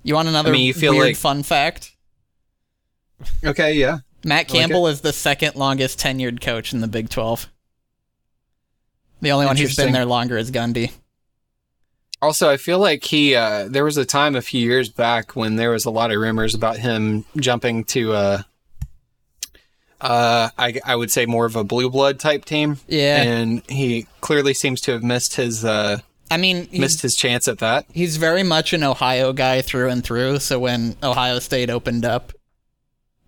[0.04, 1.96] You want another I mean, you feel weird like- fun fact?
[3.44, 4.00] Okay, yeah.
[4.26, 7.50] Matt I like Campbell is the second longest tenured coach in the Big 12.
[9.22, 10.92] The only one who's been there longer is Gundy.
[12.22, 15.56] Also, I feel like he, uh, there was a time a few years back when
[15.56, 18.42] there was a lot of rumors about him jumping to, uh,
[20.04, 22.78] uh, I, I would say more of a blue blood type team.
[22.88, 23.22] Yeah.
[23.24, 26.00] And he clearly seems to have missed his, uh,
[26.30, 27.86] I mean, missed his chance at that.
[27.94, 30.40] he's very much an Ohio guy through and through.
[30.40, 32.34] So when Ohio State opened up,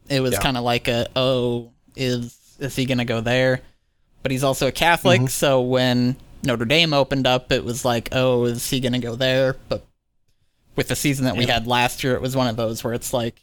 [0.10, 0.42] it was Yeah.
[0.42, 3.62] kind of like a, oh, is is he going to go there?
[4.22, 5.28] But he's also a Catholic, Mm-hmm.
[5.28, 9.16] so when Notre Dame opened up, it was like, oh, is he going to go
[9.16, 9.56] there?
[9.70, 9.86] But
[10.76, 13.14] with the season that we had last year, it was one of those where it's
[13.14, 13.42] like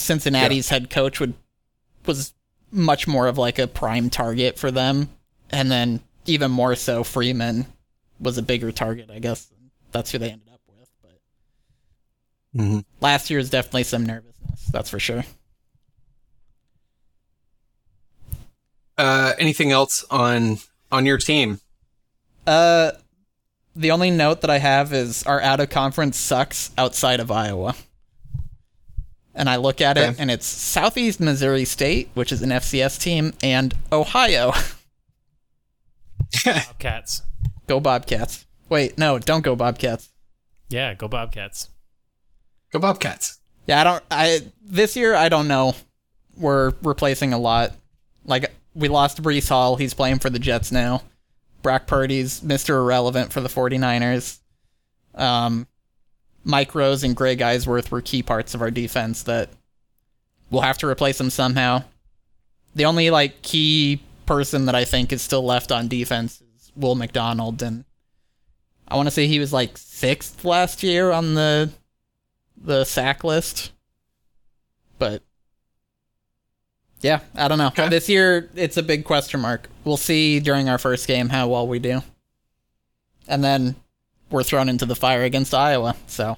[0.00, 1.34] Cincinnati's head coach would
[2.06, 2.34] was
[2.70, 5.10] much more of like a prime target for them,
[5.50, 7.66] and then even more so, Freeman
[8.18, 9.10] was a bigger target.
[9.10, 9.50] I guess
[9.92, 10.88] that's who they ended up with.
[11.02, 12.80] But Mm-hmm.
[13.00, 15.24] last year is definitely some nervousness, that's for sure.
[18.98, 20.58] Uh, anything else on,
[20.92, 21.60] on your team?
[22.46, 22.92] Uh,
[23.74, 27.74] the only note that I have is our out of conference sucks outside of Iowa.
[29.34, 33.32] And I look at it, and it's Southeast Missouri State, which is an FCS team,
[33.42, 34.52] and Ohio.
[36.44, 37.22] Bobcats.
[37.66, 38.46] go Bobcats.
[38.68, 40.08] Wait, no, don't go Bobcats.
[40.68, 41.68] Yeah, go Bobcats.
[42.72, 43.38] Go Bobcats.
[43.66, 44.04] Yeah, I don't.
[44.10, 45.74] I this year I don't know.
[46.36, 47.72] We're replacing a lot.
[48.24, 49.76] Like we lost Breece Hall.
[49.76, 51.02] He's playing for the Jets now.
[51.62, 52.70] Brock Purdy's Mr.
[52.70, 54.38] Irrelevant for the 49ers.
[55.14, 55.66] Um,
[56.44, 59.50] Mike Rose and Greg Eisworth were key parts of our defense that
[60.50, 61.84] we'll have to replace them somehow.
[62.74, 66.94] The only like key person that I think is still left on defense is Will
[66.94, 67.84] McDonald, and
[68.88, 71.70] I want to say he was like sixth last year on the
[72.62, 73.72] the sack list.
[74.98, 75.22] But
[77.00, 77.68] yeah, I don't know.
[77.68, 77.88] Okay.
[77.88, 79.68] This year it's a big question mark.
[79.84, 82.02] We'll see during our first game how well we do.
[83.26, 83.76] And then
[84.30, 85.96] we're thrown into the fire against Iowa.
[86.06, 86.36] So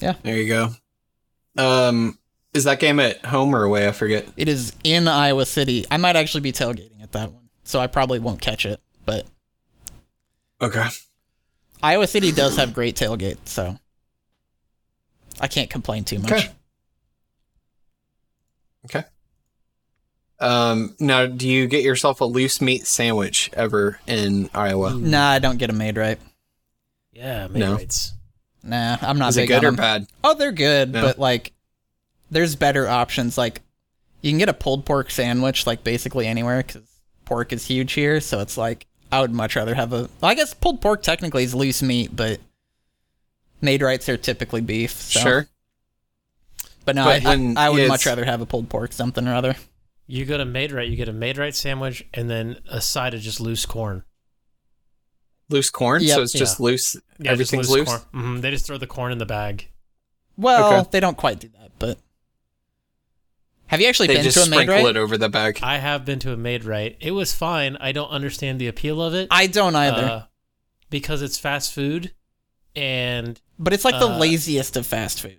[0.00, 0.14] yeah.
[0.22, 0.70] There you go.
[1.56, 2.18] Um,
[2.52, 3.88] is that game at home or away?
[3.88, 4.26] I forget.
[4.36, 5.86] it is in Iowa City.
[5.90, 7.48] I might actually be tailgating at that one.
[7.64, 8.80] So I probably won't catch it.
[9.04, 9.26] But
[10.60, 10.86] Okay.
[11.82, 13.78] Iowa City does have great tailgate, so
[15.40, 16.32] I can't complain too much.
[16.32, 16.48] Okay.
[18.86, 19.04] Okay.
[20.38, 24.94] Um, now, do you get yourself a loose meat sandwich ever in Iowa?
[24.94, 26.18] Nah, I don't get them made right.
[27.12, 27.76] Yeah, No.
[27.76, 28.12] Maidrites.
[28.62, 29.76] Nah, I'm not Is it good on or 'em.
[29.76, 30.06] bad?
[30.24, 31.00] Oh, they're good, No.
[31.02, 31.52] but like,
[32.30, 33.38] there's better options.
[33.38, 33.62] Like,
[34.22, 36.82] you can get a pulled pork sandwich like basically anywhere because
[37.24, 38.20] pork is huge here.
[38.20, 40.08] So it's like I would much rather have a.
[40.20, 42.40] Well, I guess pulled pork technically is loose meat, but
[43.62, 44.90] Maidrites are typically beef.
[44.90, 45.20] So.
[45.20, 45.48] Sure.
[46.84, 48.92] but no, But I, when I, I would it's- much rather have a pulled pork
[48.92, 49.54] something or other.
[50.06, 53.40] You go to Maidrite, you get a Maidrite sandwich and then a side of just
[53.40, 54.04] loose corn.
[55.48, 56.14] Loose corn, Yep.
[56.14, 56.96] so it's just loose.
[57.18, 57.88] Yeah, everything's just loose.
[57.88, 58.00] Corn.
[58.12, 59.68] hmm They just throw the corn in the bag.
[60.36, 60.88] Well, Okay.
[60.92, 61.98] they don't quite do that, but
[63.68, 64.86] have you actually They been to a made sprinkle right?
[64.86, 65.58] it over the bag.
[65.62, 66.96] I have been to a Maidrite.
[67.00, 67.76] It was fine.
[67.80, 69.28] I don't understand the appeal of it.
[69.30, 70.22] I don't either, uh,
[70.90, 72.12] because it's fast food
[72.76, 75.38] and but it's like the uh, laziest of fast food.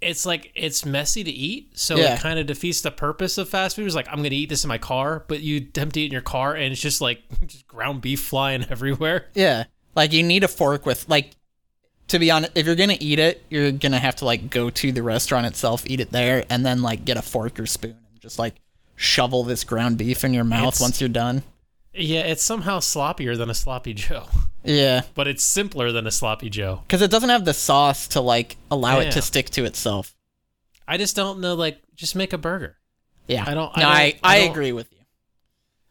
[0.00, 2.14] It's like it's messy to eat, so Yeah.
[2.14, 3.86] it kind of defeats the purpose of fast food.
[3.86, 6.12] It's like I'm gonna eat this in my car, but you attempt to eat in
[6.12, 9.26] your car, and it's just like just ground beef flying everywhere.
[9.34, 9.64] Yeah.
[9.94, 11.30] Like you need a fork with like
[12.08, 14.92] to be honest, if you're gonna eat it, you're gonna have to like go to
[14.92, 18.20] the restaurant itself, eat it there, and then like get a fork or spoon and
[18.20, 18.54] just like
[18.94, 21.42] shovel this ground beef in your mouth It's- once you're done.
[21.98, 24.26] Yeah, it's somehow sloppier than a sloppy Joe,
[24.66, 25.02] Yeah.
[25.14, 26.80] but it's simpler than a sloppy Joe.
[26.86, 29.08] Because it doesn't have the sauce to like allow Yeah.
[29.08, 30.14] it to stick to itself.
[30.88, 31.54] I just don't know.
[31.54, 32.76] Like, just make a burger.
[33.28, 33.44] Yeah.
[33.46, 34.98] I don't- I No, don't- I, I I, don't- agree with you.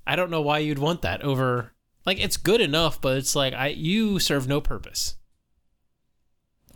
[0.08, 1.74] I don't know why you'd want that over.
[2.06, 5.16] Like, it's good enough, but it's like I you serve no purpose.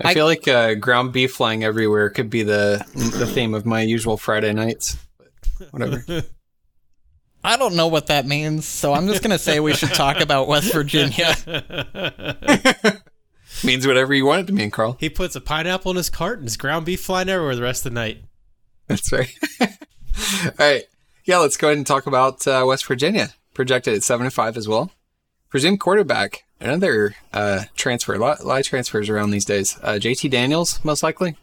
[0.04, 3.66] I, I- feel like uh, ground beef flying everywhere could be the the theme of
[3.66, 4.98] my usual Friday nights.
[5.18, 5.28] But
[5.72, 6.04] whatever.
[7.44, 10.48] I don't know what that means, so I'm just gonna say we should talk about
[10.48, 11.36] West Virginia.
[13.64, 14.96] Means whatever you want it to mean, Carl.
[15.00, 17.86] He puts a pineapple in his cart and his ground beef flying everywhere the rest
[17.86, 18.24] of the night.
[18.88, 19.30] That's right.
[19.62, 19.68] All
[20.60, 20.84] right.
[21.26, 23.30] Yeah, let's go ahead and talk about uh, West Virginia.
[23.54, 24.92] Projected at seven and five as well.
[25.50, 26.46] Presumed quarterback.
[26.62, 28.14] Another uh, transfer.
[28.14, 29.78] A lot, a lot of transfers around these days.
[29.82, 31.36] Uh, JT Daniels, most likely.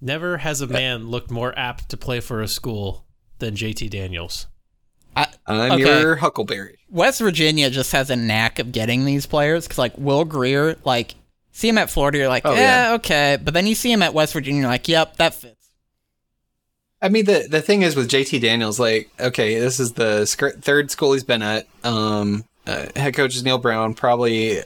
[0.00, 3.06] Never has a man looked more apt to play for a school
[3.38, 4.46] than JT Daniels.
[5.16, 5.82] I, I'm Okay.
[6.00, 6.78] your Huckleberry.
[6.90, 11.14] West Virginia just has a knack of getting these players because, like, Will Grier, like,
[11.52, 13.38] see him at Florida, you're like, Oh, yeah, okay.
[13.42, 15.54] But then you see him at West Virginia, you're like, yep, that fits.
[17.02, 20.24] I mean, the the thing is with JT Daniels, like, okay, this is the
[20.62, 21.66] third school he's been at.
[21.82, 24.60] Um, uh, head coach is Neal Brown, probably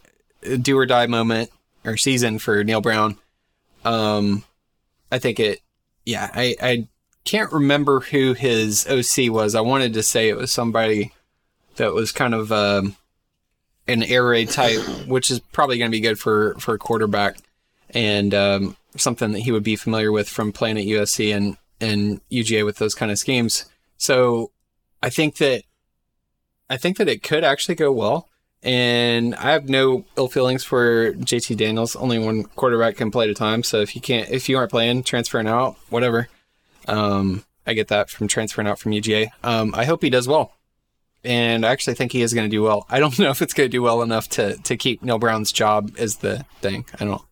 [0.45, 1.51] a do or die moment
[1.85, 3.19] or season for Neal Brown.
[3.85, 4.45] Um,
[5.11, 5.61] I think it,
[6.07, 6.89] yeah, I, I
[7.25, 9.55] can't remember who his OC was.
[9.55, 11.13] I wanted to say it was somebody
[11.77, 12.97] that was kind of um,
[13.87, 17.39] an air raid type, which is probably going to be good for for a quarterback
[17.91, 22.21] and um, something that he would be familiar with from playing at USC and and
[22.31, 23.65] UGA with those kind of schemes.
[23.97, 24.51] So
[25.03, 25.63] I think that
[26.71, 28.29] I think that it could actually go well.
[28.63, 31.95] And I have no ill feelings for JT Daniels.
[31.95, 33.63] Only one quarterback can play at a time.
[33.63, 36.29] So if you can't, if you aren't playing, transferring out, whatever.
[36.89, 39.29] Um, I get that from transferring out from UGA.
[39.45, 40.53] Um, I hope he does well.
[41.23, 42.87] And I actually think he is going to do well.
[42.89, 45.53] I don't know if it's going to do well enough to to keep Neal Brown's
[45.53, 46.87] job is the thing.
[46.99, 47.23] I don't.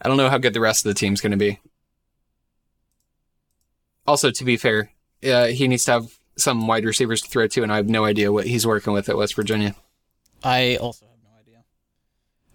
[0.00, 1.60] I don't know how good the rest of the team's going to be.
[4.06, 4.90] Also, to be fair,
[5.24, 8.04] uh, he needs to have some wide receivers to throw to, and I have no
[8.04, 9.74] idea what he's working with at West Virginia.
[10.42, 11.64] I also have no idea.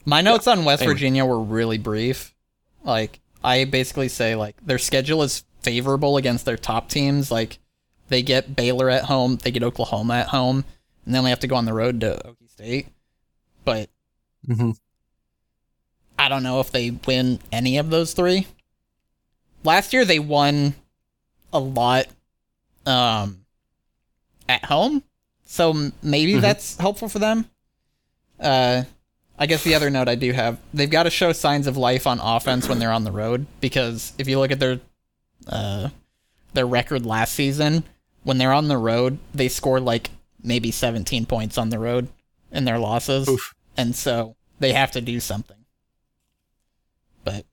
[0.05, 0.93] My notes on West Anyway.
[0.93, 2.35] Virginia were really brief.
[2.83, 7.29] Like, I basically say, like, their schedule is favorable against their top teams.
[7.29, 7.59] Like,
[8.07, 10.65] they get Baylor at home, they get Oklahoma at home,
[11.05, 12.87] and then they have to go on the road to Okie State.
[13.63, 13.89] But
[14.47, 14.71] Mm-hmm.
[16.17, 18.47] I don't know if they win any of those three.
[19.63, 20.73] Last year they won
[21.53, 22.07] a lot
[22.85, 23.45] um
[24.47, 25.03] at home.
[25.45, 26.41] So maybe Mhm.
[26.41, 27.49] that's helpful for them.
[28.39, 28.83] Uh
[29.37, 32.05] I guess the other note I do have, they've got to show signs of life
[32.07, 34.79] on offense when they're on the road because if you look at their
[35.49, 35.89] uh
[36.53, 37.83] their record last season,
[38.23, 40.09] when they're on the road, they score like
[40.41, 42.07] maybe 17 points on the road
[42.51, 43.53] in their losses Oof.
[43.77, 45.57] and so they have to do something.
[47.23, 47.45] But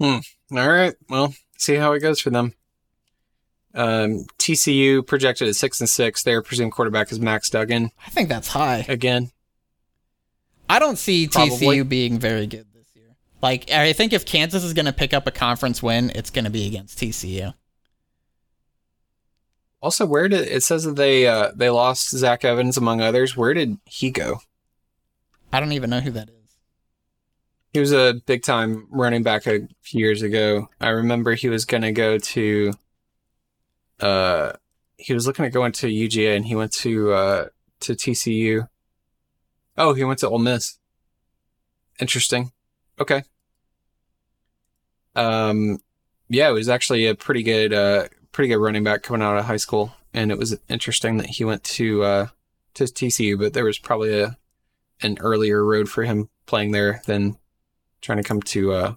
[0.00, 0.94] All right.
[1.08, 2.54] Well, see how it goes for them.
[3.74, 6.22] Um, TCU projected at six and six.
[6.22, 8.86] Their presumed quarterback is Max Duggan I think that's high.
[8.88, 9.30] again.
[10.68, 11.78] I don't see Probably.
[11.78, 12.66] TCU being very good.
[13.42, 16.44] Like I think if Kansas is going to pick up a conference win, it's going
[16.44, 17.54] to be against TCU.
[19.82, 23.36] Also, where did it says that they uh, they lost Zach Evans among others?
[23.36, 24.40] Where did he go?
[25.52, 26.34] I don't even know who that is.
[27.72, 30.68] He was a big time running back a few years ago.
[30.80, 32.72] I remember he was going to go to.
[34.00, 34.52] Uh,
[34.96, 37.44] he was looking at going to UGA, and he went to uh
[37.80, 38.68] to TCU.
[39.76, 40.78] Oh, he went to Ole Miss.
[42.00, 42.52] Interesting.
[43.00, 43.22] Okay.
[45.14, 45.80] Um,
[46.28, 49.44] yeah, it was actually a pretty good, uh, pretty good running back coming out of
[49.44, 52.26] high school, and it was interesting that he went to uh
[52.74, 54.36] to TCU, but there was probably a
[55.02, 57.36] an earlier road for him playing there than
[58.00, 58.94] trying to come to uh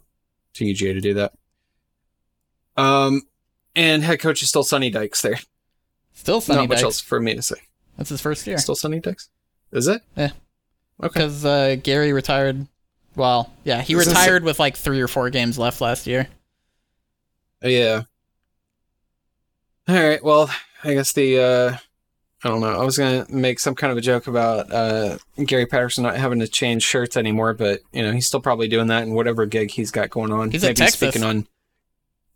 [0.53, 1.33] to UGA to do that.
[2.75, 3.23] Um,
[3.75, 5.39] and head coach is still Sonny Dykes there.
[6.13, 7.55] Still Sonny Not much else for me to say.
[7.97, 9.29] That's his first year Still Sonny Dykes.
[9.71, 10.01] Is it?
[10.15, 10.31] Yeah.
[11.01, 11.19] Okay.
[11.19, 12.67] because uh, Gary retired.
[13.19, 16.29] Well, yeah, he retired with like three or four games left last year.
[17.61, 18.03] Yeah.
[19.89, 20.23] All right.
[20.23, 20.49] Well,
[20.85, 21.77] I guess the uh
[22.45, 22.79] I don't know.
[22.79, 26.39] I was gonna make some kind of a joke about uh, Gary Patterson not having
[26.39, 29.71] to change shirts anymore, but you know he's still probably doing that in whatever gig
[29.71, 30.51] he's got going on.
[30.51, 30.97] He's Maybe Texas.
[30.97, 31.45] speaking on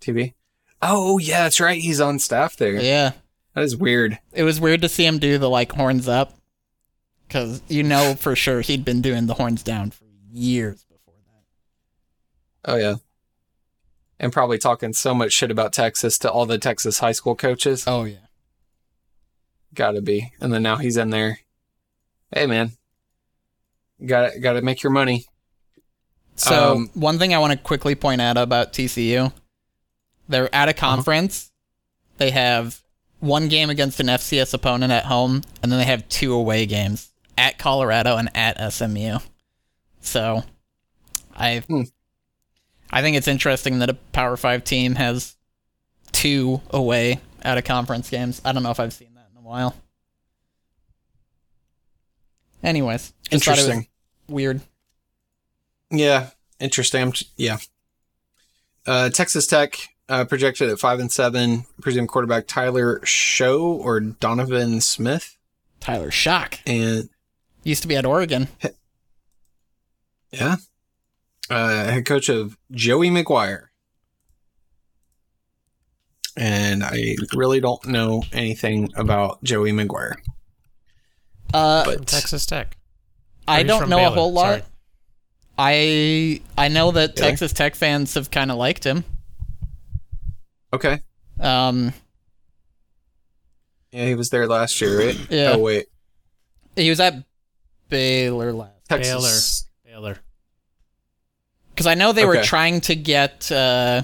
[0.01, 0.33] TV.
[0.81, 1.81] Oh yeah, that's right.
[1.81, 2.73] He's on staff there.
[2.73, 3.13] Yeah.
[3.55, 4.19] That is weird.
[4.33, 6.33] It was weird to see him do the like horns up
[7.29, 10.02] cuz you know for sure he'd been doing the horns down for
[10.33, 12.71] years before that.
[12.71, 12.95] Oh yeah,
[14.19, 17.85] and probably talking so much shit about Texas to all the Texas high school coaches.
[17.87, 18.17] Oh yeah.
[19.73, 20.33] Gotta be.
[20.39, 21.39] And then now he's in there.
[22.33, 22.71] Hey man,
[24.05, 25.25] got to got to make your money.
[26.35, 29.31] So Um, one thing I want to quickly point out about TCU,
[30.27, 31.51] they're at a conference.
[32.17, 32.81] They have
[33.19, 37.11] one game against an FCS opponent at home, and then they have two away games
[37.37, 39.17] at Colorado and at SMU.
[40.03, 40.43] So,
[41.35, 41.83] I Hmm.
[42.91, 45.35] I think it's interesting that a Power Five team has
[46.11, 48.39] two away out of conference games.
[48.45, 49.75] I don't know if I've seen that in a while.
[52.61, 53.87] Anyways, just it was Interesting.
[54.27, 54.61] weird.
[55.91, 56.29] Yeah,
[56.59, 57.01] interesting.
[57.01, 57.57] I'm, yeah.
[58.85, 59.77] Uh, Texas Tech
[60.09, 61.65] uh, projected at five and seven.
[61.81, 65.37] Presumed quarterback Tyler Shough or Donovan Smith,
[65.79, 67.09] Tyler Shough and
[67.63, 68.47] used to be at Oregon.
[70.33, 70.55] Yeah,
[71.49, 73.67] uh, head coach of Joey McGuire.
[76.35, 80.15] And I really don't know anything about Joey McGuire,
[81.53, 82.75] Uh, but Texas Tech.
[83.47, 84.59] I don't from know a whole lot.
[84.61, 84.63] sorry.
[85.59, 87.29] I I know that Really?
[87.29, 89.03] Texas Tech fans have kind of liked him.
[90.73, 91.01] okay,
[91.39, 91.93] Um,
[93.91, 95.27] yeah, he was there last year, right?
[95.29, 95.51] Yeah.
[95.53, 95.85] Oh wait,
[96.75, 97.13] he was at
[97.89, 99.67] Baylor last Texas.
[99.85, 100.17] Baylor.
[101.73, 104.03] Because I know they were trying to get uh,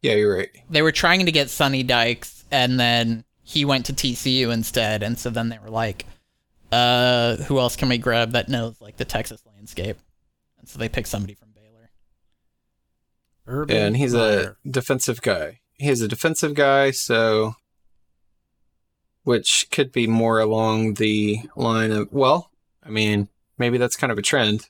[0.00, 0.50] Yeah, you're right.
[0.70, 5.18] they were trying to get Sonny Dykes, and then he went to TCU instead, and
[5.18, 6.06] so then they were like,
[6.70, 9.98] uh, who else can we grab that knows like the Texas landscape?
[10.58, 11.90] And so they picked somebody from Baylor.
[13.46, 14.56] Urban and he's Meyer.
[14.64, 15.60] a defensive guy.
[15.74, 17.56] He's a defensive guy, so
[19.24, 22.50] which could be more along the line of well,
[22.84, 23.28] I mean,
[23.58, 24.68] maybe that's kind of a trend.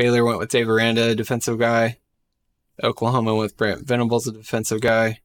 [0.00, 1.98] Baylor went with Dave Aranda, defensive guy.
[2.82, 5.20] Oklahoma with Brent Venables, a defensive guy.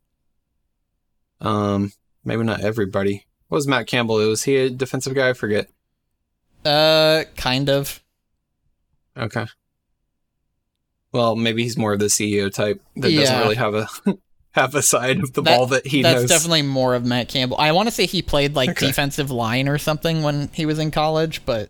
[1.40, 1.94] Um,
[2.26, 3.26] maybe not everybody.
[3.48, 4.16] What was Matt Campbell?
[4.16, 5.30] Was he a defensive guy?
[5.30, 5.70] I forget.
[6.66, 8.04] Uh, kind of.
[9.16, 9.46] Okay.
[11.14, 13.88] Well, maybe he's more of the CEO type that doesn't really have a
[14.52, 16.12] have a side of the That- ball that he knows.
[16.16, 16.30] That's knows.
[16.32, 17.56] definitely more of Matt Campbell.
[17.58, 18.88] I want to say he played like Okay.
[18.88, 21.70] defensive line or something when he was in college, but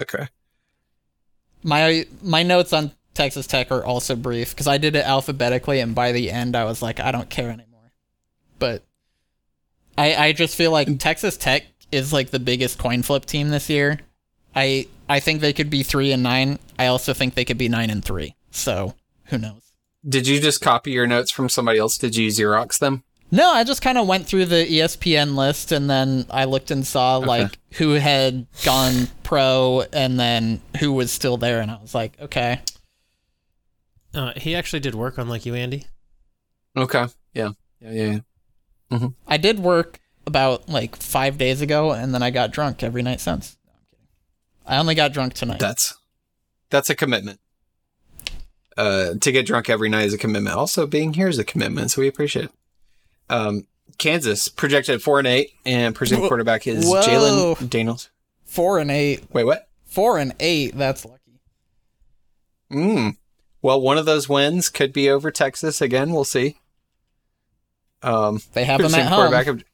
[0.00, 0.28] okay.
[1.62, 5.94] My my notes on Texas Tech are also brief because I did it alphabetically, and
[5.94, 7.92] by the end I was like, I don't care anymore.
[8.58, 8.84] But
[9.96, 13.68] I I just feel like Texas Tech is like the biggest coin flip team this
[13.68, 14.00] year.
[14.54, 16.58] I I think they could be three and nine.
[16.78, 18.34] I also think they could be nine and three.
[18.50, 18.94] So
[19.26, 19.72] who knows?
[20.08, 21.96] Did you just copy your notes from somebody else?
[21.96, 23.04] Did you Xerox them?
[23.34, 26.86] No, I just kind of went through the ESPN list and then I looked and
[26.86, 31.94] saw like who had gone pro and then who was still there, and I was
[31.94, 32.60] like, okay,
[34.14, 35.86] Uh, he actually did work on like you, Andy.
[36.76, 37.06] Okay.
[37.32, 37.52] Yeah.
[37.80, 37.90] Yeah.
[37.92, 38.18] Yeah.
[38.90, 39.08] yeah.
[39.26, 43.20] I did work about like five days ago, and then I got drunk every night
[43.20, 43.56] since.
[43.66, 44.06] No, I'm kidding.
[44.66, 45.58] I only got drunk tonight.
[45.58, 45.96] That's
[46.68, 47.40] that's a commitment.
[48.76, 50.54] Uh, to get drunk every night is a commitment.
[50.54, 52.52] Also, being here is a commitment, so we appreciate it.
[53.32, 53.66] Um,
[53.98, 57.02] Kansas projected four and eight, and presumed quarterback is Whoa.
[57.02, 58.10] Jalon Daniels.
[58.44, 59.24] Four and eight.
[59.32, 59.68] Wait, what?
[59.86, 60.76] Four and eight.
[60.76, 61.40] That's lucky.
[62.70, 63.16] Mm.
[63.60, 66.12] Well, one of those wins could be over Texas again.
[66.12, 66.56] We'll see.
[68.02, 69.32] Um, They have presumed at home.
[69.34, 69.64] of.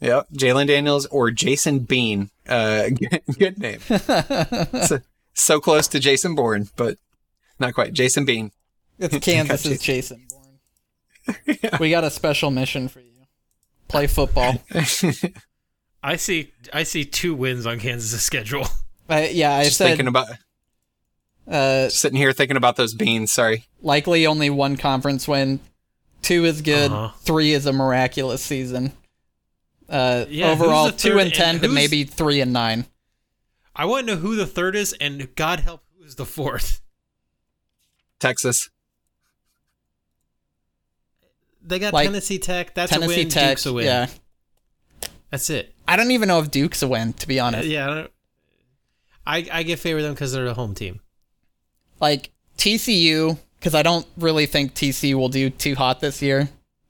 [0.00, 2.30] Yep, Jalon Daniels or Jason Bean.
[2.48, 3.80] Uh, good, good name.
[4.86, 4.98] so,
[5.34, 6.96] so close to Jason Bourne, but
[7.58, 7.92] not quite.
[7.92, 8.50] Jason Bean.
[8.98, 10.26] It's Kansas's Jason
[11.26, 11.36] Bourne.
[11.80, 13.06] We got a special mission for you.
[13.88, 14.62] Play football.
[16.02, 16.52] I see.
[16.72, 18.66] I see two wins on Kansas' schedule.
[19.08, 20.28] Uh, yeah, I Just said thinking about
[21.48, 23.32] uh, sitting here thinking about those beans.
[23.32, 23.64] Sorry.
[23.82, 25.58] likely only one conference win.
[26.22, 26.92] Two is good.
[26.92, 27.12] Uh-huh.
[27.22, 28.92] Three is a miraculous season.
[29.88, 32.86] Uh, Yeah, overall, the two third and ten and to maybe three and nine.
[33.74, 36.80] I want to know who the third is, and God help who is the fourth.
[38.20, 38.70] Texas.
[41.62, 42.74] They got Like, Tennessee Tech.
[42.74, 43.28] That's Tennessee a win.
[43.28, 43.48] Tech.
[43.50, 43.84] Duke's a win.
[43.86, 44.06] Yeah,
[45.30, 45.74] That's it.
[45.86, 47.68] I don't even know if Duke's a win to be honest.
[47.68, 47.90] Yeah.
[47.90, 48.10] I, don't,
[49.26, 51.00] I, I get favor them because they're the home team.
[52.00, 56.48] Like TCU, because I don't really think TCU will do too hot this year.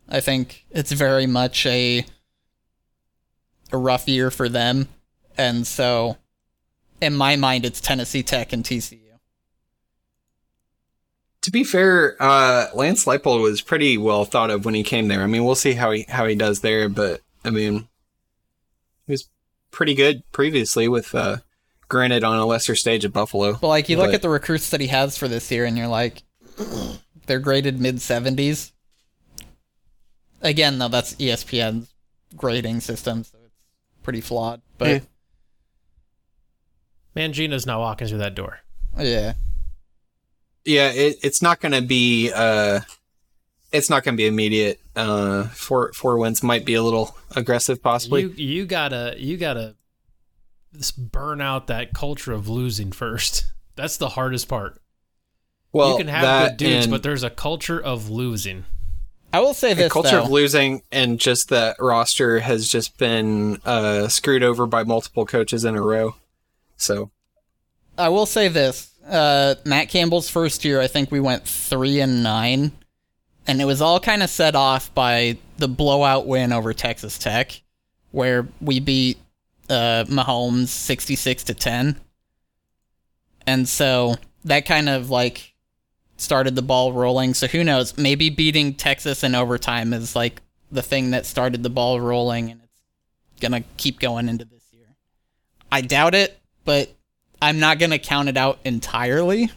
[0.08, 2.04] I think it's very much a
[3.72, 4.88] a rough year for them,
[5.38, 6.16] and so
[7.00, 8.98] in my mind, it's Tennessee Tech and TCU.
[11.42, 15.22] To be fair, uh, Lance Leipold was pretty well thought of when he came there.
[15.22, 17.88] I mean, we'll see how he how he does there, but I mean,
[19.06, 19.28] he was
[19.70, 21.38] pretty good previously with, uh,
[21.88, 23.52] granted, on a lesser stage at Buffalo.
[23.54, 25.86] But like you look at the recruits that he has for this year, and you're
[25.88, 26.22] like,
[27.26, 28.72] they're graded mid seventies.
[30.42, 31.92] Again, though, that's ESPN's
[32.36, 33.66] grading system, so it's
[34.02, 34.60] pretty flawed.
[34.76, 35.02] But
[37.16, 38.60] Mangino's not walking through that door.
[38.98, 39.34] yeah,
[40.64, 42.30] Yeah, it, it's not going to be.
[42.34, 42.80] Uh,
[43.72, 44.80] it's not going to be immediate.
[44.96, 48.22] Uh, four four wins might be a little aggressive, possibly.
[48.22, 49.76] You you gotta you gotta
[50.96, 53.46] burn out that culture of losing first.
[53.76, 54.80] That's the hardest part.
[55.72, 58.64] well, you can have good dudes, and but there's a culture of losing.
[59.32, 60.24] I will say this: the culture though.
[60.24, 65.64] of losing and just that roster has just been uh, screwed over by multiple coaches
[65.64, 66.16] in a row.
[66.76, 67.10] So
[67.96, 68.89] I will say this.
[69.10, 72.70] Uh, Matt Campbell's first year, I think we went three and nine,
[73.44, 77.60] and it was all kind of set off by the blowout win over Texas Tech,
[78.12, 79.18] where we beat
[79.68, 81.96] uh, Mahomes sixty-six to ten,
[83.48, 84.14] and so
[84.44, 85.54] that kind of like
[86.16, 87.34] started the ball rolling.
[87.34, 87.98] So who knows?
[87.98, 92.60] Maybe beating Texas in overtime is like the thing that started the ball rolling, and
[92.62, 94.94] it's gonna keep going into this year.
[95.72, 96.94] I doubt it, but
[97.42, 99.50] I'm not gonna count it out entirely.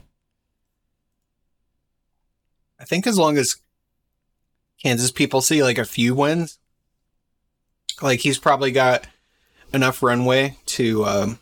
[2.80, 3.55] I think as long as
[4.81, 6.60] Kansas people see like a few wins,
[8.01, 9.07] like he's probably got
[9.73, 11.39] enough runway to um,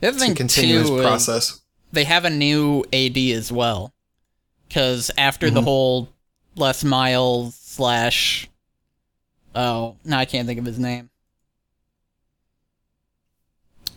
[0.00, 1.60] The other to thing continue too is process.
[1.92, 3.92] they have a new AD as well,
[4.68, 5.64] because after the Mhm.
[5.64, 6.08] whole
[6.54, 8.48] Les Miles slash,
[9.54, 11.07] oh, now I can't think of his name.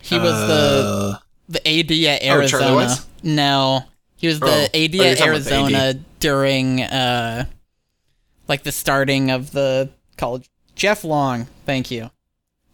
[0.02, 1.18] He was the Uh,
[1.49, 2.76] the AD at Oh, Arizona.
[2.76, 3.06] Wentz?
[3.23, 3.84] no,
[4.18, 4.68] he was the Oh.
[4.73, 7.45] AD Oh, at talking about the Arizona during uh,
[8.48, 10.49] like the starting of the college.
[10.76, 12.10] Jeff Long, thank you,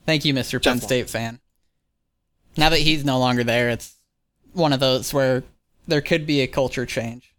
[0.06, 0.82] thank you, Mister Penn Long.
[0.82, 1.40] State fan.
[2.56, 3.96] Now that he's no longer there, it's
[4.54, 5.44] one of those where
[5.88, 7.34] there could be a culture change.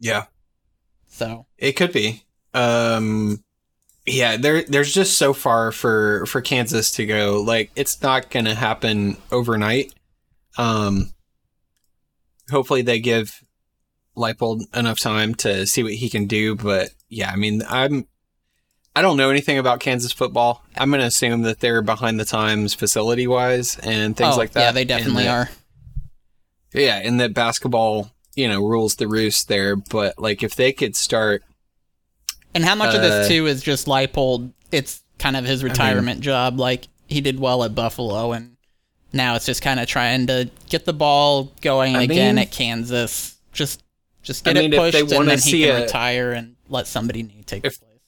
[0.00, 0.24] yeah,
[1.08, 2.24] So it could be.
[2.54, 3.42] Um,
[4.10, 7.42] yeah, there there's just so far for for Kansas to go.
[7.44, 9.92] Like it's not going to happen overnight.
[10.56, 11.12] Um,
[12.50, 13.42] hopefully they give
[14.16, 16.54] Leipold enough time to see what he can do.
[16.56, 18.06] But yeah, I mean, I'm
[18.94, 20.64] I don't know anything about Kansas football.
[20.76, 24.52] I'm going to assume that they're behind the times facility wise and things oh, like
[24.52, 24.60] that.
[24.60, 25.50] Yeah, they definitely that- are.
[26.74, 29.76] Yeah, and that basketball, you know, rules the roost there.
[29.76, 31.42] But like, if they could start
[32.54, 34.52] And how much of this Uh, too is just Leipold?
[34.72, 36.58] It's kind of his retirement job.
[36.58, 38.56] Like he did well at Buffalo, and
[39.12, 42.50] now it's just kind of trying to get the ball going I again mean- at
[42.52, 43.36] Kansas.
[43.52, 43.82] Just,
[44.22, 45.80] just I get mean, it if pushed, they and wanna then he see can a-
[45.82, 48.00] retire and let somebody new take If- his place.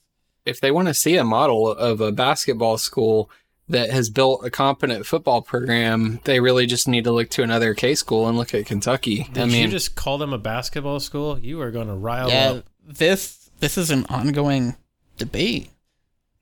[0.45, 3.29] if they want to see a model of a basketball school
[3.67, 7.73] that has built a competent football program, they really just need to look to another
[7.73, 9.27] K school and look at Kentucky.
[9.33, 11.39] Did I mean, you just call them a basketball school?
[11.39, 12.65] You are going to rile Yeah, up.
[12.87, 14.75] this this is an ongoing
[15.17, 15.69] debate.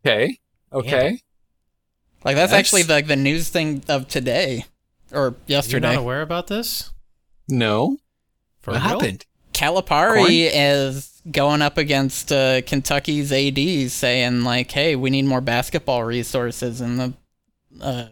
[0.06, 0.38] okay,
[0.74, 1.22] okay.
[2.26, 4.66] Like that's, That's- actually like the news thing of today
[5.14, 5.88] or yesterday.
[5.88, 6.92] You're not aware about this?
[7.48, 7.98] No,
[8.60, 8.90] For what real?
[9.00, 9.26] happened?
[9.54, 16.04] Calipari is going up against uh, Kentucky's AD, saying like, "Hey, we need more basketball
[16.04, 17.14] resources," and the
[17.82, 18.08] uh,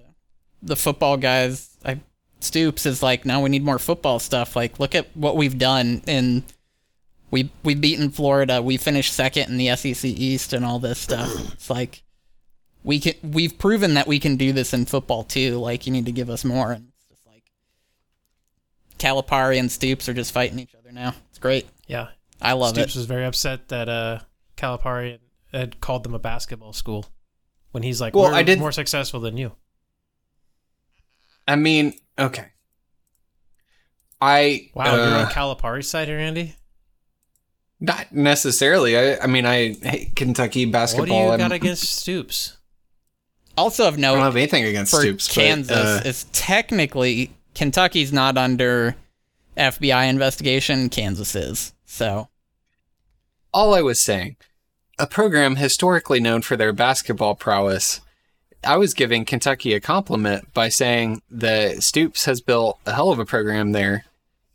[0.61, 1.99] the football guys, I,
[2.39, 4.55] Stoops is like, "No, we need more football stuff.
[4.55, 6.43] Like, look at what we've done, and
[7.37, 8.61] we we beaten Florida.
[8.63, 11.31] We finished second in the SEC East, and all this stuff.
[11.53, 12.01] It's like
[12.83, 15.59] we can we've proven that we can do this in football too.
[15.59, 17.43] Like, you need to give us more." And it's just like
[18.97, 21.13] Calipari and Stoops are just fighting each other now.
[21.29, 21.67] It's great.
[21.85, 22.07] Yeah.
[22.41, 22.89] I love Stoops it.
[22.89, 24.19] Stoops was very upset that uh,
[24.57, 25.19] Calipari
[25.51, 27.05] had called them a basketball school
[27.71, 29.53] when he's like, Well, I did- more successful than you.
[31.47, 32.47] I mean, okay.
[34.19, 36.55] I Wow, you're uh, on Calipari's side here, Andy?
[37.79, 38.97] Not necessarily.
[38.97, 41.05] I, I mean, I hate Kentucky What basketball.
[41.05, 42.57] do you I'm- got against Stoops?
[43.57, 48.13] Also of I don't have anything against for Stoops, but, Kansas uh, is technically Kentucky's
[48.13, 48.95] not under
[49.57, 50.89] FBI investigation.
[50.89, 51.73] Kansas is.
[51.85, 52.27] So
[53.51, 54.35] all I was saying,
[54.99, 57.99] a program historically known for their basketball prowess,
[58.63, 63.17] I was giving Kentucky a compliment by saying that Stoops has built a hell of
[63.17, 64.05] a program there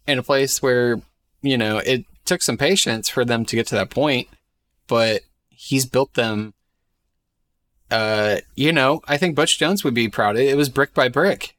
[0.06, 1.00] in a place where,
[1.42, 4.28] you know, it took some patience for them to get to that point,
[4.86, 6.54] but he's built them
[7.90, 10.38] uh, you know, I think Butch Jones would be proud.
[10.38, 11.56] It, it was brick by brick.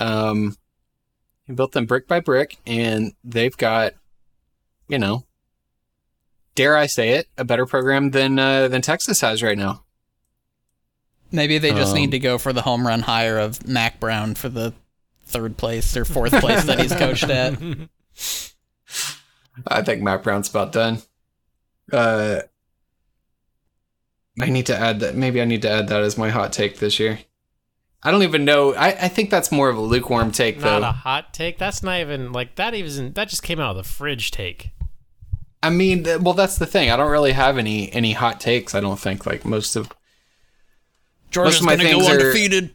[0.00, 0.56] Um,
[1.46, 3.92] he built them brick by brick, and they've got,
[4.88, 5.26] you know,
[6.54, 9.84] dare I say it, a better program than uh, than Texas has right now.
[11.30, 14.34] Maybe they just Um, need to go for the home run hire of Mack Brown
[14.34, 14.72] for the
[15.24, 17.58] third place or fourth place that he's coached at.
[19.66, 21.02] I think Mack Brown's about done.
[21.92, 22.40] Uh,
[24.40, 25.14] I need to add that.
[25.14, 27.20] Maybe I need to add that as my hot take this year.
[28.02, 28.74] I don't even know.
[28.74, 30.88] I, I think that's more of a lukewarm take, Not though.
[30.88, 31.58] a hot take.
[31.58, 32.74] That's not even like that.
[32.74, 34.72] Even that just came out of the fridge take.
[35.62, 36.90] I mean, th- well, that's the thing.
[36.90, 38.74] I don't really have any any hot takes.
[38.74, 39.90] I don't think like most of.
[41.30, 42.74] Georgia's my going to go things are- undefeated.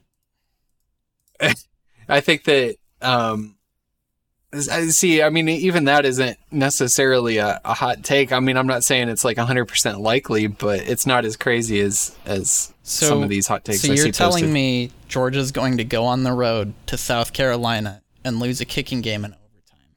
[2.10, 3.56] I think that um,
[4.54, 5.22] I see.
[5.24, 8.34] I mean, even that isn't necessarily a, a hot take.
[8.34, 11.80] I mean, I'm not saying it's like 100 percent likely, but it's not as crazy
[11.80, 13.82] as as So- some of these hot takes.
[13.82, 14.50] So I you're telling posted.
[14.50, 19.00] me Georgia's going to go on the road to South Carolina and lose a kicking
[19.02, 19.88] game in overtime?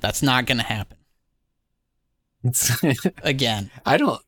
[0.00, 0.98] That's not going to happen
[3.22, 3.70] again.
[3.84, 4.20] I don't.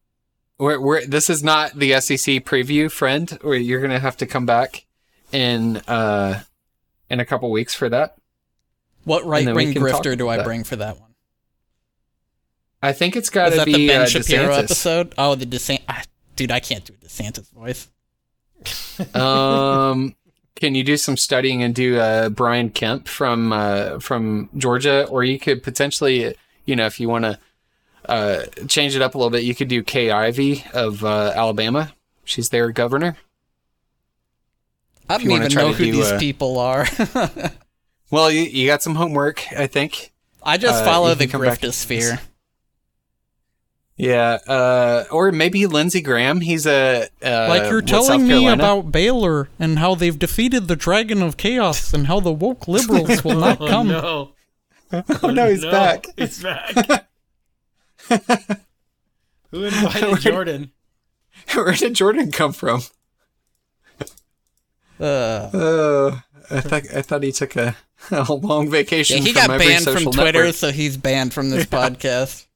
[0.59, 3.39] We're, we're, this is not the SEC preview, friend.
[3.45, 4.87] Or you're gonna have to come back
[5.31, 6.41] in uh
[7.11, 8.17] in a couple weeks for that.
[9.09, 10.45] What right wing grifter do I that.
[10.45, 11.15] bring for that one?
[12.83, 14.59] I think it's got to be the Ben uh, Shapiro DeSantis.
[14.65, 15.15] episode?
[15.17, 15.83] Oh, the DeSantis.
[15.89, 16.03] Ah,
[16.37, 17.89] dude, I can't do a DeSantis voice.
[19.15, 20.15] um,
[20.57, 25.25] can you do some studying and do uh, Brian Kemp from uh, from Georgia, or
[25.25, 26.35] you could potentially,
[26.67, 27.39] you know, if you want to
[28.07, 31.95] uh, change it up a little bit, you could do Kay Ivey of uh, Alabama.
[32.25, 33.17] She's their governor.
[35.09, 36.87] I don't even know who do, these uh, people are.
[38.11, 40.13] Well, you, you got some homework, I think.
[40.43, 42.21] I just uh, follow you the can come back to griftosphere.
[43.97, 46.41] Yeah, uh, or maybe Lindsey Graham.
[46.41, 51.21] He's a uh, like you're telling me about Baylor and how they've defeated the Dragon
[51.21, 53.89] of Chaos and how the woke liberals will not Oh come.
[53.89, 54.33] no!
[55.23, 56.07] Oh no, he's No, back.
[56.17, 57.09] He's back.
[59.51, 60.71] Who invited Jordan?
[61.53, 62.83] Where did Jordan come from?
[65.01, 66.21] Uh, Uh,
[66.51, 67.77] I thought I thought he took a,
[68.11, 69.19] a long vacation.
[69.19, 70.55] yeah, he from got every banned from Twitter, network.
[70.55, 72.47] so he's banned from this podcast.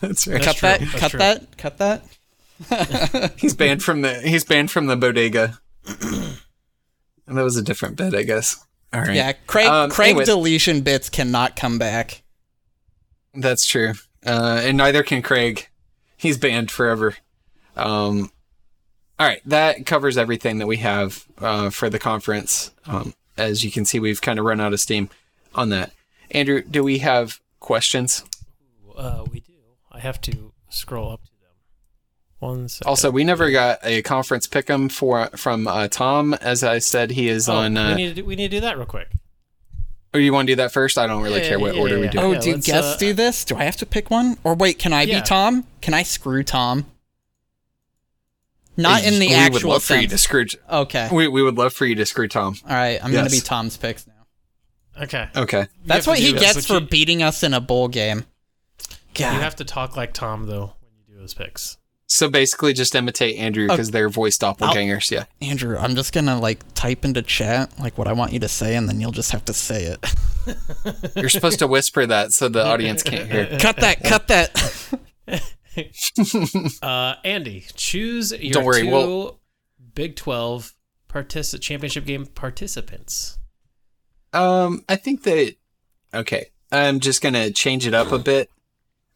[0.00, 0.42] That's right.
[0.42, 0.80] That's cut true, that.
[0.80, 1.18] that's Cut true.
[1.18, 1.56] that.
[1.58, 3.34] Cut that.
[3.38, 5.58] He's banned from the he's banned from the bodega.
[5.86, 6.38] and
[7.26, 8.64] that was a different bit, I guess.
[8.94, 9.14] All right.
[9.14, 9.66] Yeah, Craig.
[9.66, 10.24] Um, Craig anyway.
[10.24, 12.22] deletion bits cannot come back.
[13.34, 13.92] That's true.
[14.24, 15.68] Uh, and neither can Craig.
[16.16, 17.16] He's banned forever.
[17.76, 18.30] Um,
[19.18, 22.70] all right, that covers everything that we have uh, for the conference.
[22.86, 25.08] Um, as you can see, we've kind of run out of steam
[25.54, 25.92] on that.
[26.30, 28.24] Andrew, do we have questions?
[28.96, 29.52] Uh, we do.
[29.92, 31.36] I have to scroll up to them.
[32.38, 32.88] One second.
[32.88, 36.34] Also, we never got a conference pick'em for from uh, Tom.
[36.34, 37.76] As I said, he is Oh, on.
[37.76, 39.08] Uh, we need to do, we need to do that real quick.
[40.14, 40.96] or you want to do that first?
[40.98, 42.18] I don't really Yeah, care what yeah, order yeah, we do.
[42.20, 43.44] Oh, Yeah, do let's, guests uh, do this?
[43.44, 44.36] Do I have to pick one?
[44.44, 45.20] Or wait, can I Yeah.
[45.20, 45.64] be Tom?
[45.82, 46.86] Can I screw Tom?
[48.76, 50.12] Not in the we actual would love for you sense.
[50.12, 50.44] to screw.
[50.70, 51.08] Okay.
[51.12, 52.56] We, we would love for you to screw Tom.
[52.68, 52.98] All right.
[53.02, 53.34] I'm gonna Yes.
[53.34, 55.02] be Tom's picks now.
[55.02, 55.28] Okay.
[55.36, 55.66] Okay.
[55.84, 58.24] That's what he gets that's for you- beating us in a bowl game.
[58.88, 59.40] You God.
[59.42, 61.78] have to talk like Tom though when you do those picks.
[62.08, 63.68] So basically, just imitate Andrew oh.
[63.68, 65.10] because they're voice doppelgangers.
[65.10, 65.24] Yeah.
[65.40, 68.76] Andrew, I'm just gonna like type into chat like what I want you to say,
[68.76, 71.14] and then you'll just have to say it.
[71.16, 73.58] You're supposed to whisper that so the audience can't hear.
[73.58, 74.04] cut that!
[74.04, 74.92] Cut that!
[76.82, 79.40] Uh, Andy, choose your Don't worry, 2 we'll-
[79.94, 80.74] Big Twelve
[81.08, 83.38] partici- championship game participants.
[84.32, 85.54] Um, I think that
[86.12, 86.50] okay.
[86.72, 88.50] I'm just gonna change it up a bit.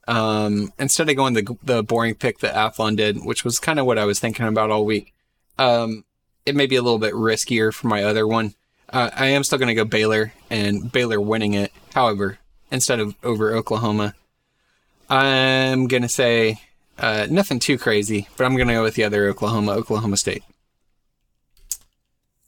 [0.09, 3.85] Um, instead of going the the boring pick that Athlon did, which was kind of
[3.87, 5.13] what I was thinking about all week.
[5.59, 6.05] Um,
[6.47, 8.55] it may be a little bit riskier for my other one.
[8.89, 11.73] Uh, I am still gonna go Baylor and Baylor winning it.
[11.95, 12.39] However,
[12.71, 14.15] instead of over Oklahoma,
[15.11, 16.61] I'm gonna say
[16.99, 20.45] uh, nothing too crazy, but I'm gonna go with the other Oklahoma, Oklahoma State,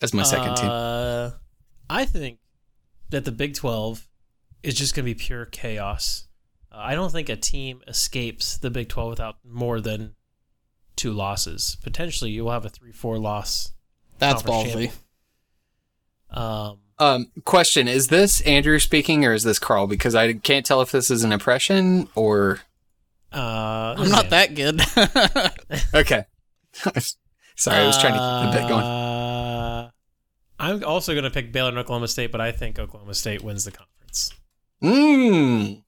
[0.00, 0.70] as my second team.
[0.70, 1.30] Uh,
[1.90, 2.38] I think
[3.10, 4.08] that the Big 12
[4.62, 6.26] is just going to be pure chaos.
[6.70, 10.14] Uh, I don't think a team escapes the Big 12 without more than
[10.96, 11.76] two losses.
[11.82, 13.72] Potentially, you will have a 3 4 loss.
[14.18, 14.92] That's Conference
[16.30, 16.36] ballsy.
[16.36, 19.86] Um, Um, question: Is this Andrew speaking or is this Carl?
[19.86, 22.60] Because I can't tell if this is an impression or
[23.32, 24.80] uh, I'm not that good.
[25.94, 26.24] okay.
[27.56, 28.82] Sorry, I was trying to keep the bit going.
[28.84, 29.90] Uh,
[30.58, 33.64] I'm also going to pick Baylor and Oklahoma State, but I think Oklahoma State wins
[33.64, 34.32] the conference.
[34.82, 35.82] Mmm.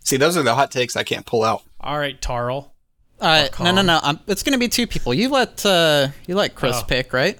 [0.00, 1.62] See, those are the hot takes I can't pull out.
[1.80, 2.70] All right, Tarl.
[3.20, 3.86] Uh, no, no, calm.
[3.86, 4.00] no.
[4.02, 5.12] Um, it's gonna be two people.
[5.14, 6.84] You let uh, you let Chris Oh.
[6.86, 7.38] pick, right?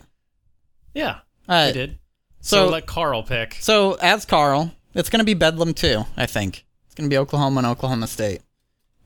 [0.94, 1.18] Yeah,
[1.48, 1.98] Uh, I did.
[2.40, 3.56] So, So, let Carl pick.
[3.60, 6.04] so as Carl, it's gonna be Bedlam too.
[6.16, 8.42] I think it's gonna be Oklahoma and Oklahoma State.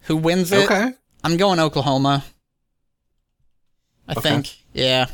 [0.03, 0.65] Who wins it?
[0.65, 0.93] Okay.
[1.25, 2.25] I'm going Oklahoma.
[4.09, 4.21] I Okay.
[4.23, 4.57] think.
[4.73, 5.07] Yeah.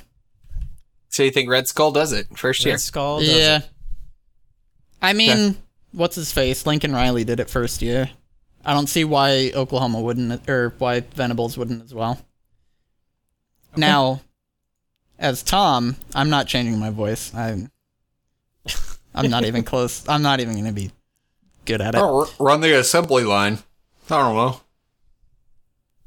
[1.09, 2.75] So you think Red Skull does it first year?
[2.75, 3.21] Red Skull.
[3.21, 3.57] does yeah.
[3.59, 3.69] it.
[5.03, 5.57] I mean,
[5.93, 6.67] what's his face?
[6.67, 8.11] Lincoln Riley did it first year.
[8.65, 12.21] I don't see why Oklahoma wouldn't, or why Venables wouldn't as well.
[13.77, 14.21] Now,
[15.19, 17.35] as Tom, I'm not changing my voice.
[17.35, 17.71] I'm,
[19.15, 20.07] I'm not even close.
[20.09, 20.91] I'm not even going to be
[21.65, 22.01] good at it.
[22.01, 23.59] Oh, run the assembly line.
[24.11, 24.61] I don't know.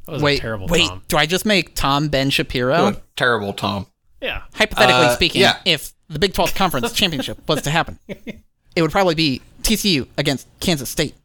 [0.06, 0.88] That was wait, a terrible wait.
[0.88, 1.04] Tom.
[1.08, 2.78] Do I just make Tom Ben Shapiro?
[2.78, 3.86] Doing Terrible, Tom.
[4.22, 4.44] Yeah.
[4.54, 5.58] Hypothetically Uh, speaking, yeah.
[5.66, 10.48] if the Big 12 Conference Championship was to happen, it would probably be TCU against
[10.60, 11.16] Kansas State.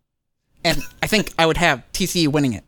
[0.65, 2.65] And I think I would have TCU winning it.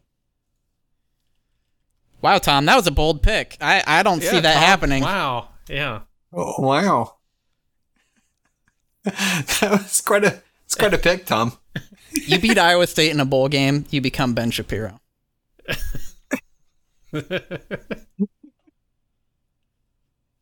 [2.23, 3.57] Wow, Tom, that was a bold pick.
[3.61, 4.63] I, I don't see that Tom.
[4.63, 5.03] happening.
[5.03, 5.49] Wow.
[5.69, 6.01] Yeah.
[6.33, 7.17] Oh wow.
[9.05, 11.53] that was quite a it's quite a pick, Tom.
[12.27, 15.01] You beat Iowa State in a bowl game, you become Ben Shapiro.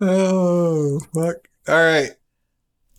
[0.01, 1.49] Oh fuck.
[1.69, 2.11] All right.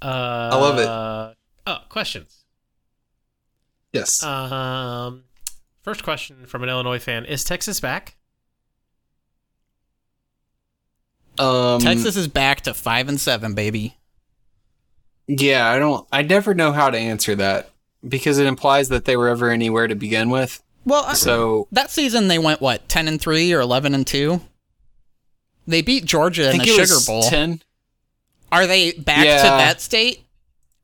[0.02, 1.38] Uh, I love it.
[1.68, 2.44] Oh, questions.
[3.94, 4.24] Yes.
[4.24, 5.24] Um,
[5.84, 8.16] first question from an Illinois fan: Is Texas back?
[11.40, 13.98] Um Texas is back to 5 and 7, baby.
[15.28, 17.70] Yeah, I don't I never know how to answer that
[18.08, 20.62] because it implies that they were ever anywhere to begin with.
[20.86, 24.42] Well, I- So that season they went what, 10 and 3 or 11 and 2?
[25.68, 27.24] They beat Georgia in the Sugar Bowl.
[27.24, 27.62] ten.
[28.52, 30.24] Are they back to that state?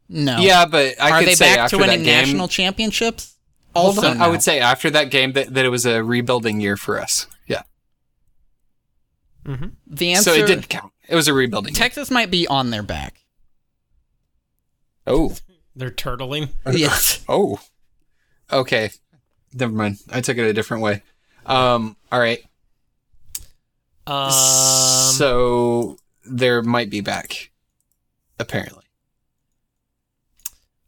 [0.10, 0.40] No.
[0.40, 3.36] Yeah, but I Are they back to winning game, national championships?
[3.76, 4.32] Also, I no.
[4.32, 7.28] would say after that game that, that it was a rebuilding year for us.
[9.46, 9.52] Yeah.
[9.54, 9.68] Mm-hmm.
[9.88, 10.32] the answer.
[10.32, 10.92] so it didn't count.
[11.08, 11.74] It was a rebuilding.
[11.74, 11.80] year.
[11.80, 13.24] Texas might be on their back.
[15.08, 15.36] Oh.
[15.76, 16.50] They're turtling.
[16.72, 17.24] yes.
[17.30, 17.60] Oh.
[18.52, 18.90] Okay.
[19.54, 19.98] Never mind.
[20.12, 21.02] I took it a different way.
[21.46, 22.44] Um all right.
[24.08, 27.52] Um, so there might be back
[28.40, 28.84] apparently,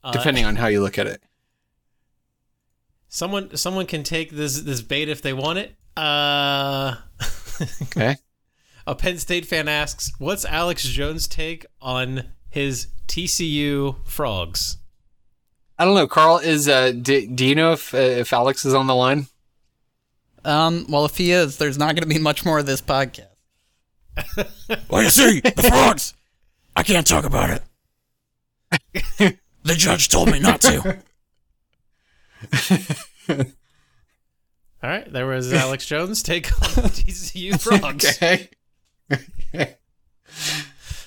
[0.04, 1.22] uh, depending on how you look at it.
[3.08, 5.76] someone someone can take this this bait if they want it.
[5.96, 6.96] Uh,
[7.84, 8.18] Okay.
[8.86, 14.78] A Penn State fan asks, "What's Alex Jones' take on his TCU frogs?"
[15.78, 16.08] I don't know.
[16.08, 16.68] Carl is.
[16.68, 19.28] Uh, do, do you know if uh, if Alex is on the line?
[20.46, 20.86] Um.
[20.90, 23.28] Well, if he is, there's not going to be much more of this podcast.
[24.90, 26.14] Well, you see, the frogs.
[26.76, 27.64] I can't talk about it.
[29.64, 31.00] the judge told me not to.
[34.84, 38.06] All right, there was Alex Jones' take on TCU frogs.
[38.06, 38.50] Okay.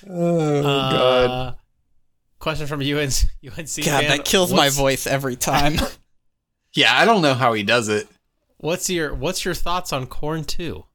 [0.09, 1.29] oh God.
[1.29, 1.53] Uh,
[2.39, 3.13] question from UNC.
[3.45, 5.75] UNC God, fan, that kills my voice every time.
[6.73, 8.07] Yeah, I don't know how he does it.
[8.57, 10.85] What's your What's your thoughts on Corn Two?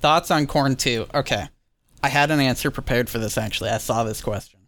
[0.00, 1.06] Thoughts on corn two?
[1.14, 1.46] Okay,
[2.02, 3.38] I had an answer prepared for this.
[3.38, 4.60] Actually, I saw this question.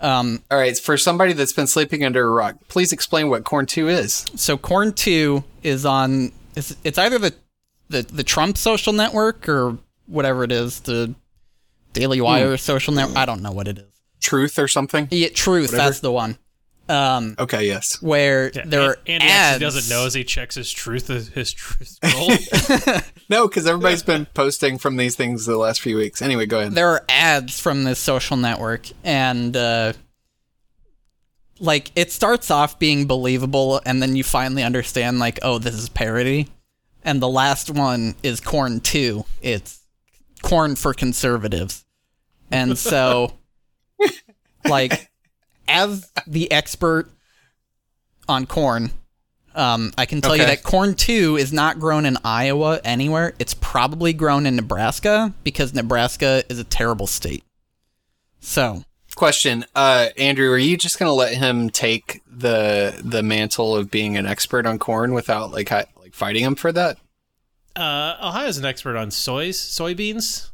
[0.00, 0.42] Um.
[0.50, 3.88] All right, for somebody that's been sleeping under a rock, please explain what Corn Two
[3.88, 4.24] is.
[4.34, 6.32] So corn two is on.
[6.56, 7.34] It's, it's either the,
[7.90, 9.76] the the Trump social network or
[10.10, 11.14] whatever it is, the
[11.92, 13.16] Daily Wire social network.
[13.16, 13.84] I don't know what it is.
[14.20, 15.08] Truth or something?
[15.10, 15.72] Yeah, Truth.
[15.72, 15.88] Whatever.
[15.88, 16.36] That's the one.
[16.88, 18.02] Um, Okay, yes.
[18.02, 19.54] where there are Andy ads.
[19.54, 23.06] actually doesn't know as he checks his truth his truth scroll.
[23.28, 26.20] No, because everybody's been posting from these things the last few weeks.
[26.20, 26.72] Anyway, go ahead.
[26.72, 29.92] there are ads from this social network and uh
[31.58, 35.88] like it starts off being believable and then you finally understand like oh this is
[35.88, 36.48] parody
[37.04, 39.79] and the last one is corn 2 it's
[40.42, 41.84] corn for conservatives
[42.50, 43.32] and so
[44.68, 45.10] like
[45.68, 47.10] as the expert
[48.28, 48.90] on corn
[49.52, 53.34] um, I can tell you that corn 2 is not grown in Iowa anywhere.
[53.40, 57.42] It's probably grown in Nebraska because Nebraska is a terrible state.
[58.38, 58.84] So,
[59.16, 64.16] Question, uh, Andrew, are you just gonna let him take the the mantle of being
[64.16, 66.96] an expert on corn without like hi- like fighting him for that?
[67.76, 70.50] Uh, Ohio's an expert on soys, soybeans.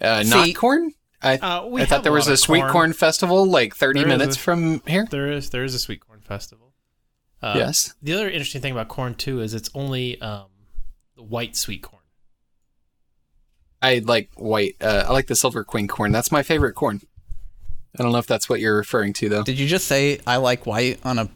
[0.00, 0.92] Uh, See- corn.
[1.22, 2.72] I Uh, we I thought there a was a sweet corn.
[2.72, 5.06] corn festival like thirty There is minutes a- from here.
[5.10, 6.74] There is there is a sweet corn festival.
[7.40, 7.94] Uh, yes.
[8.02, 10.46] The other interesting thing about corn too is it's only um,
[11.16, 12.02] the white sweet corn.
[13.80, 14.76] I like white.
[14.80, 16.12] Uh, I like the silver queen corn.
[16.12, 17.00] That's my favorite corn.
[17.98, 19.42] I don't know if that's what you're referring to though.
[19.44, 21.28] did you just say I like white on a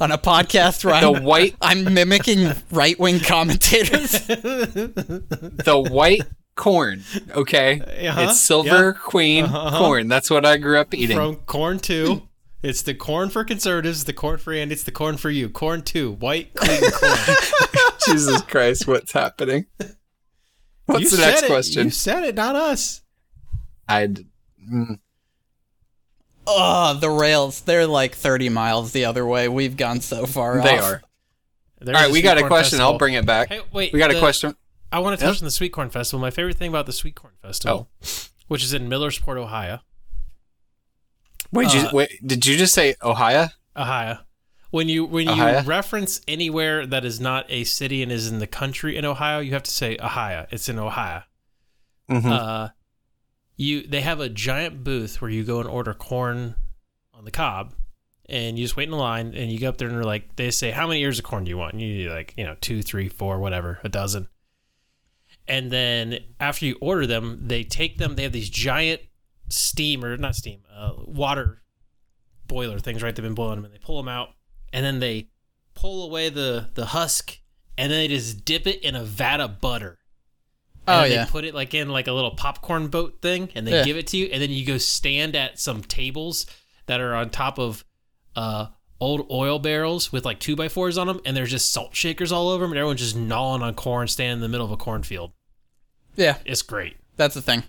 [0.00, 4.12] on a podcast where The I'm, white, I'm mimicking right wing commentators.
[4.12, 6.22] the white
[6.56, 7.02] corn.
[7.30, 9.00] Okay, Uh-huh, it's silver yeah.
[9.02, 9.78] queen Uh-huh.
[9.78, 10.08] corn.
[10.08, 11.16] That's what I grew up eating.
[11.16, 12.22] From corn two.
[12.60, 15.48] It's the corn for conservatives, the corn for and it's the corn for you.
[15.48, 17.36] Corn two, white clean corn.
[18.06, 19.66] Jesus Christ, what's happening?
[20.86, 21.46] What's You the said next it.
[21.46, 21.84] question?
[21.84, 23.02] You said it, not us.
[23.88, 24.24] I'd.
[24.72, 24.98] mm,
[26.48, 27.60] oh, the rails.
[27.60, 29.48] They're like 30 miles the other way.
[29.48, 30.84] We've gone so far They off.
[30.84, 31.02] are.
[31.80, 32.78] There's All right, we got a question.
[32.78, 32.86] Festival.
[32.92, 33.48] I'll bring it back.
[33.50, 33.92] Hey, wait.
[33.92, 34.56] we got a question.
[34.90, 35.42] I want to touch Yep.
[35.42, 36.18] on the Sweet Corn Festival.
[36.20, 37.88] My favorite thing about the Sweet Corn Festival,
[38.48, 39.80] which is in Millersport, Ohio.
[41.52, 43.48] Wait, you, uh, wait, did you just say Ohio?
[43.76, 44.18] Ohio.
[44.70, 45.62] When you when you Ohio?
[45.64, 49.52] reference anywhere that is not a city and is in the country in Ohio, you
[49.52, 50.46] have to say Ohio.
[50.50, 51.22] It's in Ohio.
[52.10, 52.30] Mhm.
[52.30, 52.68] Uh,
[53.58, 56.54] you they have a giant booth where you go and order corn
[57.12, 57.74] on the cob,
[58.26, 60.50] and you just wait in line, and you go up there and they're like, they
[60.50, 61.74] say, how many ears of corn do you want?
[61.74, 64.28] And you like you know two, three, four, whatever, a dozen.
[65.46, 68.14] And then after you order them, they take them.
[68.14, 69.02] They have these giant
[69.48, 71.62] steam or not steam, uh, water
[72.46, 73.14] boiler things, right?
[73.14, 74.30] They've been boiling them, and they pull them out,
[74.72, 75.30] and then they
[75.74, 77.38] pull away the the husk,
[77.76, 79.98] and then they just dip it in a vat of butter.
[80.88, 81.24] And Oh, then yeah.
[81.24, 83.84] They put it like in like a little popcorn boat thing, and they Yeah.
[83.84, 86.46] give it to you, and then you go stand at some tables
[86.86, 87.84] that are on top of
[88.36, 88.66] uh
[89.00, 92.32] old oil barrels with like two by fours on them, and there's just salt shakers
[92.32, 94.76] all over them, and everyone's just gnawing on corn, standing in the middle of a
[94.76, 95.32] cornfield.
[96.16, 96.96] Yeah, It's great.
[97.16, 97.62] that's the thing.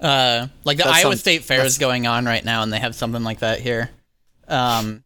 [0.00, 2.78] Uh, like the That Iowa sounds- State Fair is going on right now, and they
[2.78, 3.90] have something like that here.
[4.48, 5.02] Um,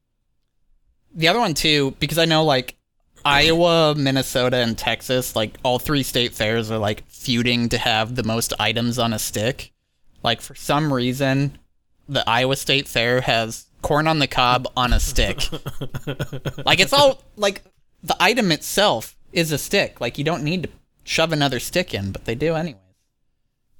[1.14, 2.76] the other one too, because I know like
[3.28, 8.22] Iowa, Minnesota, and Texas, like all three state fairs are like feuding to have the
[8.22, 9.72] most items on a stick.
[10.22, 11.58] Like for some reason,
[12.08, 15.48] the Iowa State Fair has corn on the cob on a stick.
[16.64, 17.62] like it's all like
[18.02, 20.00] the item itself is a stick.
[20.00, 20.68] Like you don't need to
[21.04, 22.82] shove another stick in, but they do anyways.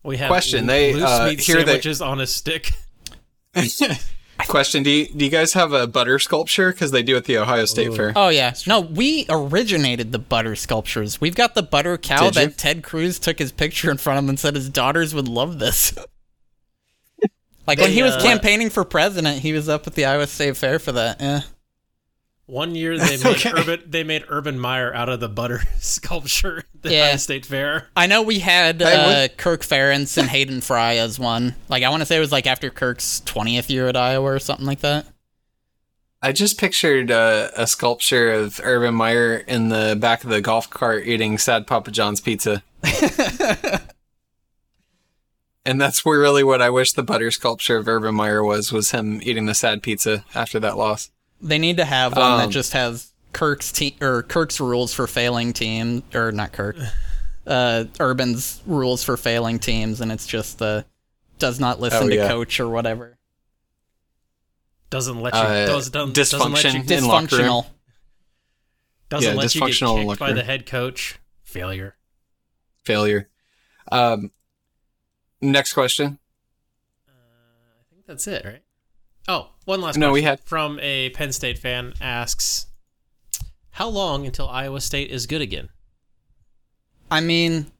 [0.04, 2.72] We have Question, they, loose uh, meat here they- sandwiches on a stick.
[4.47, 6.70] Question: Do you, do you guys have a butter sculpture?
[6.73, 8.12] Because they do at the Ohio State Fair.
[8.15, 8.55] Oh yeah.
[8.66, 11.20] No, we originated the butter sculptures.
[11.20, 12.47] We've got the butter cow Did you?
[12.47, 15.59] that Ted Cruz took his picture in front of and said his daughters would love
[15.59, 15.93] this.
[17.66, 20.27] like when They, he was uh, campaigning for president, he was up at the Iowa
[20.27, 21.20] State Fair for that.
[21.20, 21.40] Eh.
[22.48, 23.52] One year they made Okay.
[23.54, 27.16] Urban they made Urban Meyer out of the butter sculpture at the Yeah.
[27.16, 27.88] State Fair.
[27.94, 31.54] I know we had Hey, uh, Kirk Ferentz and Hayden Fry as one.
[31.68, 34.38] Like I want to say it was like after Kirk's twentieth year at Iowa or
[34.38, 35.06] something like that.
[36.22, 40.68] I just pictured uh, a sculpture of Urban Meyer in the back of the golf
[40.70, 42.64] cart eating sad Papa John's pizza.
[45.64, 49.20] and that's really what I wish the butter sculpture of Urban Meyer was was him
[49.22, 51.10] eating the sad pizza after that loss.
[51.40, 55.06] They need to have one that Um, just has Kirk's te- or Kirk's rules for
[55.06, 56.77] failing team or not Kirk.
[57.47, 60.85] Uh, Urban's rules for failing teams, and it's just the
[61.39, 62.28] does not listen Oh, to yeah.
[62.28, 63.16] coach or whatever.
[64.90, 66.90] Doesn't let you Uh, does, doesn't, doesn't let you dysfunction.
[66.98, 67.44] In locker room.
[67.47, 67.66] Dysfunctional.
[69.09, 70.36] doesn't Yeah, let you get dysfunctional in kicked locker by room.
[70.36, 71.19] the head coach.
[71.43, 71.97] Failure.
[72.85, 73.31] Failure.
[73.90, 74.31] Um,
[75.40, 76.19] next question.
[77.09, 77.12] I
[77.94, 78.62] think that's it, right?
[79.27, 80.12] Oh, one last No, question.
[80.15, 82.66] we had- from a Penn State fan asks
[83.73, 85.69] How long until Iowa State is good again?
[87.11, 87.70] I mean,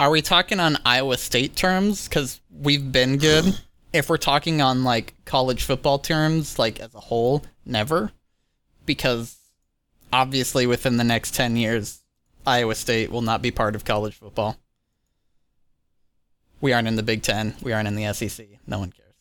[0.00, 2.08] are we talking on Iowa State terms?
[2.08, 3.58] Because we've been good.
[3.92, 8.10] If we're talking on like college football terms, like as a whole, never.
[8.86, 9.36] Because
[10.10, 12.00] obviously, within the next 10 years,
[12.46, 14.56] Iowa State will not be part of college football.
[16.62, 17.54] We aren't in the Big Ten.
[17.60, 18.46] We aren't in the SEC.
[18.66, 19.11] No one cares.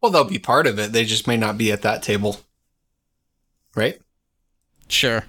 [0.00, 0.92] Well, they'll be part of it.
[0.92, 2.40] They just may not be at that table.
[3.74, 4.00] Right?
[4.88, 5.24] Sure.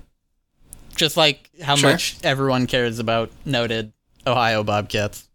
[0.96, 1.92] Just like how Sure.
[1.92, 3.92] Much everyone cares about noted
[4.26, 5.28] Ohio Bobcats.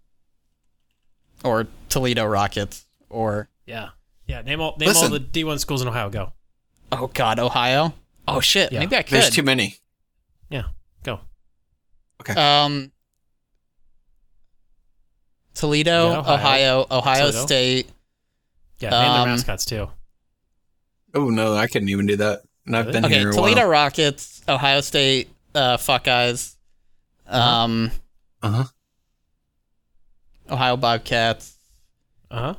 [1.44, 2.86] Or Toledo Rockets.
[3.10, 3.90] Or Yeah.
[4.26, 4.42] Yeah.
[4.42, 6.08] Name all name all the D one schools in Ohio.
[6.10, 6.32] Go.
[6.92, 7.94] Oh God, Ohio.
[8.28, 8.80] Oh shit, Yeah.
[8.80, 9.12] maybe I could.
[9.14, 9.76] There's too many.
[10.50, 10.64] Yeah.
[11.04, 11.20] Go.
[12.20, 12.34] Okay.
[12.34, 12.90] Um,
[15.54, 16.34] Toledo, Yeah, Ohio.
[16.34, 17.46] Ohio, Ohio, Toledo.
[17.46, 17.90] State.
[18.78, 18.90] Yeah.
[18.90, 19.88] Name their Um, mascots too.
[21.14, 22.42] Oh no, I couldn't even do that.
[22.66, 23.68] And I've been Okay, here a Toledo while.
[23.70, 26.56] Rockets, Ohio State, uh, Fuckeyes,
[27.26, 27.90] um,
[28.42, 28.64] Uh huh.
[30.50, 31.54] Ohio Bobcats.
[32.30, 32.54] Uh huh.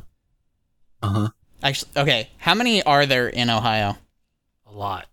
[1.03, 1.27] Uh huh.
[1.61, 3.97] Actually, okay, how many are there in Ohio?
[4.65, 5.07] A lot.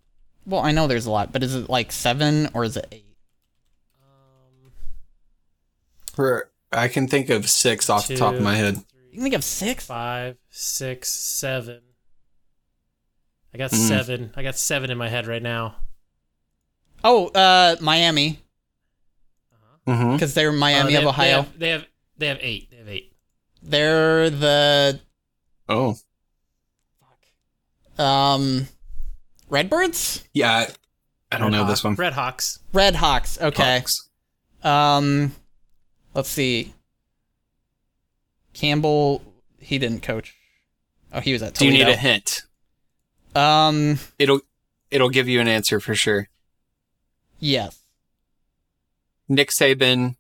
[0.47, 3.17] Well, I know there's a lot, but is it like seven or is it eight?
[4.03, 4.73] Um,
[6.13, 8.77] For I can think of six off the top of my head.
[9.15, 9.86] You can think of six.
[9.86, 11.81] Five, six, seven.
[13.55, 13.86] I got Mm.
[13.89, 14.32] seven.
[14.35, 15.77] I got seven in my head right now.
[17.05, 18.41] Oh, uh, Miami,
[19.86, 20.15] Mm-hmm.
[20.15, 21.43] because they're Miami Uh, they of have- they Ohio.
[21.43, 21.86] have- They have,
[22.19, 22.70] they have eight.
[22.73, 23.16] They have eight.
[23.62, 25.01] They're the
[25.69, 25.97] Oh,
[27.99, 28.66] um,
[29.49, 30.70] Redbirds, yeah.
[31.31, 31.95] I don't Red know Hawk- this one.
[31.95, 32.59] Red Hawks.
[32.73, 33.41] Red Hawks.
[33.41, 33.78] Okay.
[33.78, 34.09] Hawks.
[34.62, 35.35] Um,
[36.15, 36.74] let's see.
[38.55, 39.23] Campbell,
[39.59, 40.35] he didn't coach.
[41.13, 41.73] Oh, he was at Toledo.
[41.73, 42.43] Do you need a hint?
[43.35, 44.41] Um, It'll
[44.91, 46.29] it'll give you an answer for sure.
[47.39, 47.79] yes.
[49.27, 50.17] Nick Saban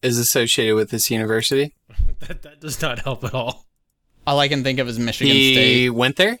[0.00, 1.74] is associated with this university.
[2.20, 3.66] that, that does not help at all.
[4.26, 5.74] All I can think of is Michigan he State.
[5.74, 6.38] He went there.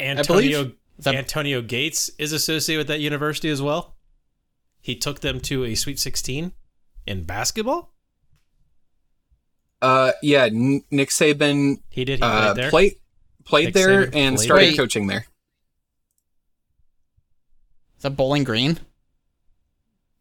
[0.00, 3.94] Antonio that- Antonio Gates is associated with that university as well.
[4.80, 6.52] He took them to a Sweet 16
[7.06, 7.91] in basketball.
[9.82, 10.48] Uh, yeah.
[10.50, 12.20] Nick Saban He did.
[12.20, 12.70] He uh, played there.
[12.70, 12.94] played
[13.44, 14.76] played Nick there Saban and played started there?
[14.76, 15.26] coaching there.
[17.96, 18.78] Is that Bowling Green?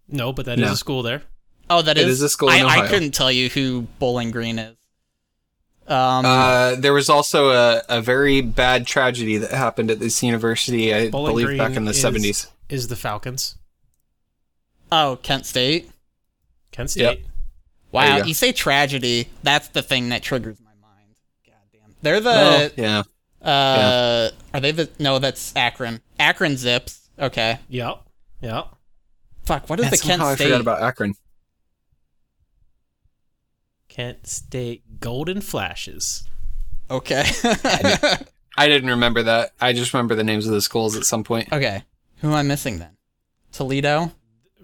[0.08, 0.72] No, but that is No.
[0.74, 1.24] a school there.
[1.70, 2.16] Oh, that It is.
[2.18, 4.76] is a school in I, I couldn't tell you who Bowling Green is.
[5.88, 10.94] Um, Uh, there was also a, a very bad tragedy that happened at this university.
[10.94, 12.48] I Bowling believe Green back in the is- seventies.
[12.70, 13.56] Is the Falcons
[14.92, 15.90] oh, Kent State.
[16.72, 17.20] Kent Yep.
[17.92, 18.10] State?
[18.10, 19.30] Wow, you you, say tragedy.
[19.44, 21.16] That's the thing that triggers my mind.
[21.46, 21.96] God damn.
[22.02, 22.30] They're the.
[22.30, 23.04] Well, yeah.
[23.48, 24.90] uh, Are they the.
[25.00, 26.02] No, that's Akron.
[26.20, 27.10] Akron Zips.
[27.20, 27.60] Okay.
[27.70, 28.02] Yep.
[28.42, 28.68] Yep.
[29.44, 30.46] Fuck, what is And the Kent somehow I State?
[30.46, 31.14] forgot about Akron.
[33.90, 36.24] Kent State Golden Flashes.
[36.90, 37.24] okay.
[38.58, 39.52] I didn't remember that.
[39.60, 41.52] I just remember the names of the schools at some point.
[41.52, 41.84] okay.
[42.18, 42.98] Who am I missing then?
[43.52, 44.12] Toledo?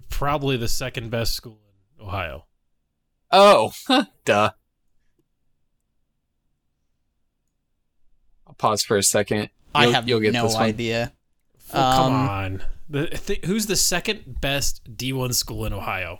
[0.09, 1.59] Probably the second best school
[1.99, 2.45] in Ohio.
[3.31, 3.73] Oh,
[4.25, 4.51] duh.
[8.45, 9.49] I'll pause for a second.
[9.75, 10.63] I You'll- have you'll get no this one.
[10.63, 11.13] idea.
[11.73, 12.63] Well, come Um, on.
[12.89, 16.19] The, th- who's the second best D1 school in Ohio?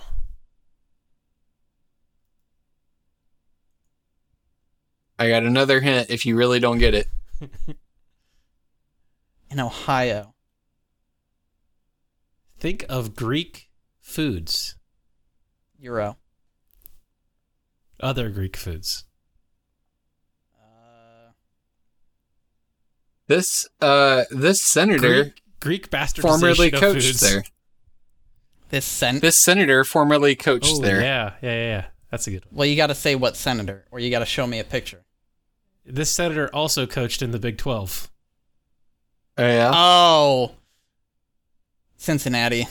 [5.20, 7.08] I got another hint if you really don't get it.
[9.50, 10.36] In Ohio.
[12.60, 13.70] Think of Greek
[14.02, 14.76] foods.
[15.80, 16.18] Euro.
[18.00, 19.06] Other Greek foods.
[20.56, 21.32] Uh,
[23.28, 27.20] This uh this senator Greek, Greek bastardization formerly coached foods.
[27.22, 27.44] there.
[28.70, 29.20] this sen.
[29.20, 31.02] This senator formerly coached Oh, there.
[31.02, 31.86] yeah, yeah, yeah, yeah.
[32.12, 32.56] That's a good one.
[32.56, 35.04] well, you got to say what senator, or you got to show me a picture.
[35.86, 38.10] This senator also coached in the Big 12.
[39.40, 39.72] Oh yeah.
[39.74, 40.52] Oh.
[41.98, 42.68] Cincinnati.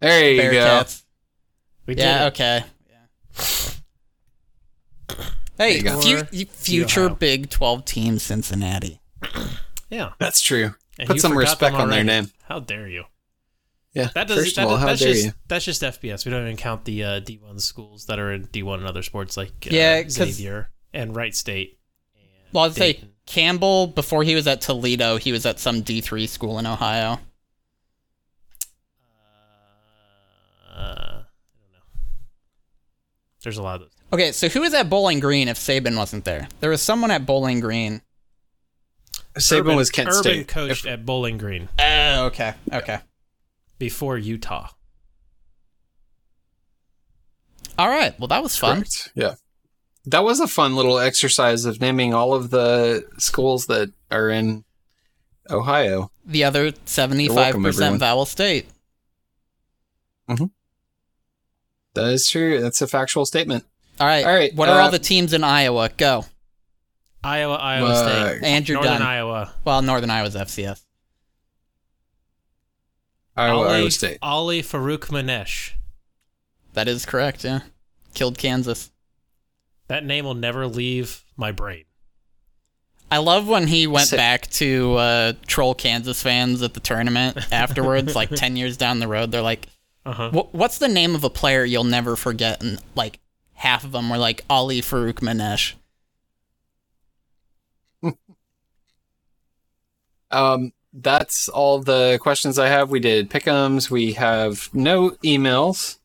[0.00, 0.58] there you go.
[0.58, 1.02] Bearcats.
[1.86, 2.26] We Yeah, did.
[2.32, 2.64] okay.
[5.56, 7.14] Hey, fu- For future Ohio.
[7.14, 9.00] Big 12 team Cincinnati.
[9.90, 10.12] Yeah.
[10.18, 10.74] That's true.
[10.98, 12.30] And Put some respect on their name.
[12.48, 13.04] How dare you?
[13.92, 14.08] Yeah.
[14.14, 15.32] That does First that, of all, how that's dare just you?
[15.46, 16.24] that's just FBS.
[16.24, 19.36] We don't even count the uh, D1 schools that are in D1 and other sports
[19.36, 21.78] like uh, Yeah, 'cause- Xavier and Wright State.
[22.16, 26.28] And Well, I'd say Campbell, before he was at Toledo, he was at some D3
[26.28, 27.20] school in Ohio.
[30.74, 31.23] Uh, I don't know.
[33.44, 33.90] There's a lot of those.
[34.12, 36.48] Okay, so who was at Bowling Green if Saban wasn't there?
[36.60, 38.00] There was someone at Bowling Green.
[39.38, 40.48] Saban Urban, was Kent Urban State.
[40.48, 42.98] coached If- at Bowling Green Oh, okay, okay.
[43.78, 44.68] before Utah.
[47.78, 48.76] All right, well, that was fun.
[48.78, 49.12] Correct.
[49.14, 49.34] Yeah.
[50.06, 54.64] That was a fun little exercise of naming all of the schools that are in
[55.50, 56.10] Ohio.
[56.24, 57.98] The other 75% welcome, everyone.
[57.98, 58.68] Vowel State.
[60.28, 60.44] Mm-hmm.
[61.94, 62.60] That is true.
[62.60, 63.64] That's a factual statement.
[64.00, 65.88] All right, All right, what are uh, all the teams in Iowa?
[65.96, 66.24] Go.
[67.22, 68.02] Iowa, Iowa Uh,
[68.34, 69.02] State, And you're Northern done.
[69.02, 70.82] Iowa, Well, Northern Iowa's FCS.
[73.36, 74.18] Iowa, Ali, Iowa State.
[74.22, 75.72] Ali Farokhmanesh.
[76.74, 77.60] That is correct, yeah.
[78.14, 78.90] Killed Kansas.
[79.88, 81.84] That name will never leave my brain.
[83.10, 87.36] I love when he went Sit- back to uh, troll Kansas fans at the tournament
[87.52, 89.30] afterwards, like 10 years down the road.
[89.30, 89.66] They're like,
[90.06, 90.30] Uh-huh.
[90.30, 92.62] "Wh- what's the name of a player you'll never forget?
[92.62, 93.20] And like
[93.54, 95.74] half of them were like Ali Farokhmanesh.
[100.30, 102.90] Um, that's all the questions I have.
[102.90, 103.90] We did pickums.
[103.90, 105.98] We have no emails.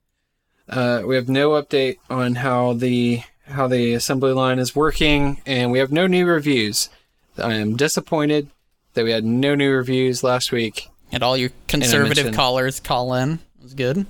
[0.67, 5.71] Uh, we have no update on how the how the assembly line is working, and
[5.71, 6.89] we have no new reviews.
[7.37, 8.49] I am disappointed
[8.93, 10.87] that we had no new reviews last week.
[11.11, 13.39] And all your conservative callers call in.
[13.73, 14.05] Good.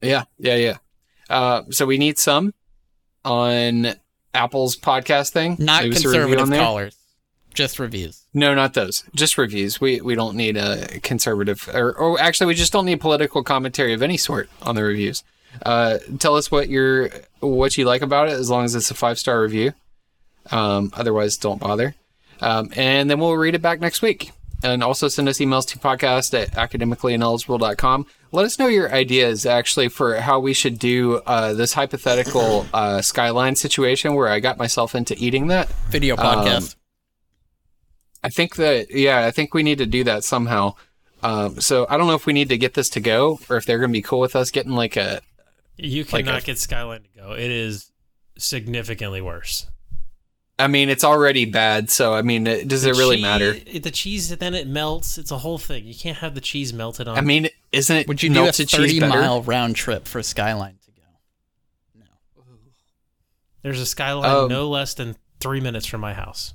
[0.00, 0.76] Yeah, yeah, yeah.
[1.28, 2.54] Uh, so we need some
[3.24, 3.94] on
[4.34, 5.56] Apple's podcast thing.
[5.58, 6.96] Not Leave conservative callers.
[7.54, 8.24] Just reviews.
[8.32, 9.02] No, not those.
[9.14, 9.80] Just reviews.
[9.80, 13.92] We we don't need a conservative, or, or actually, we just don't need political commentary
[13.94, 15.24] of any sort on the reviews.
[15.64, 17.10] Uh, tell us what you're
[17.40, 19.72] what you like about it, as long as it's a five star review.
[20.50, 21.94] Um, otherwise, don't bother.
[22.40, 24.30] Um, and then we'll read it back next week.
[24.62, 28.06] And also send us emails to podcast at academicallyineligible.com.
[28.32, 33.00] Let us know your ideas actually for how we should do uh, this hypothetical uh,
[33.00, 35.68] skyline situation where I got myself into eating that.
[35.90, 36.74] Video podcast.
[38.24, 40.74] I think that yeah, I think we need to do that somehow.
[41.22, 43.64] Um, so I don't know if we need to get this to go or if
[43.64, 45.20] they're going to be cool with us getting like a.
[45.76, 47.32] You Like cannot a- get Skyline to go.
[47.32, 47.92] It is
[48.36, 49.68] significantly worse.
[50.60, 53.52] I mean, it's already bad, so I mean, it, does it really Cheese- matter?
[53.54, 55.16] The cheese, then it melts.
[55.16, 55.86] It's a whole thing.
[55.86, 57.16] You can't have the cheese melted on.
[57.16, 61.02] I mean, isn't it Would you do a thirty-mile round trip for Skyline to go?
[61.94, 62.04] No.
[63.62, 64.46] There's a Skyline Oh.
[64.48, 66.54] no less than three minutes from my house.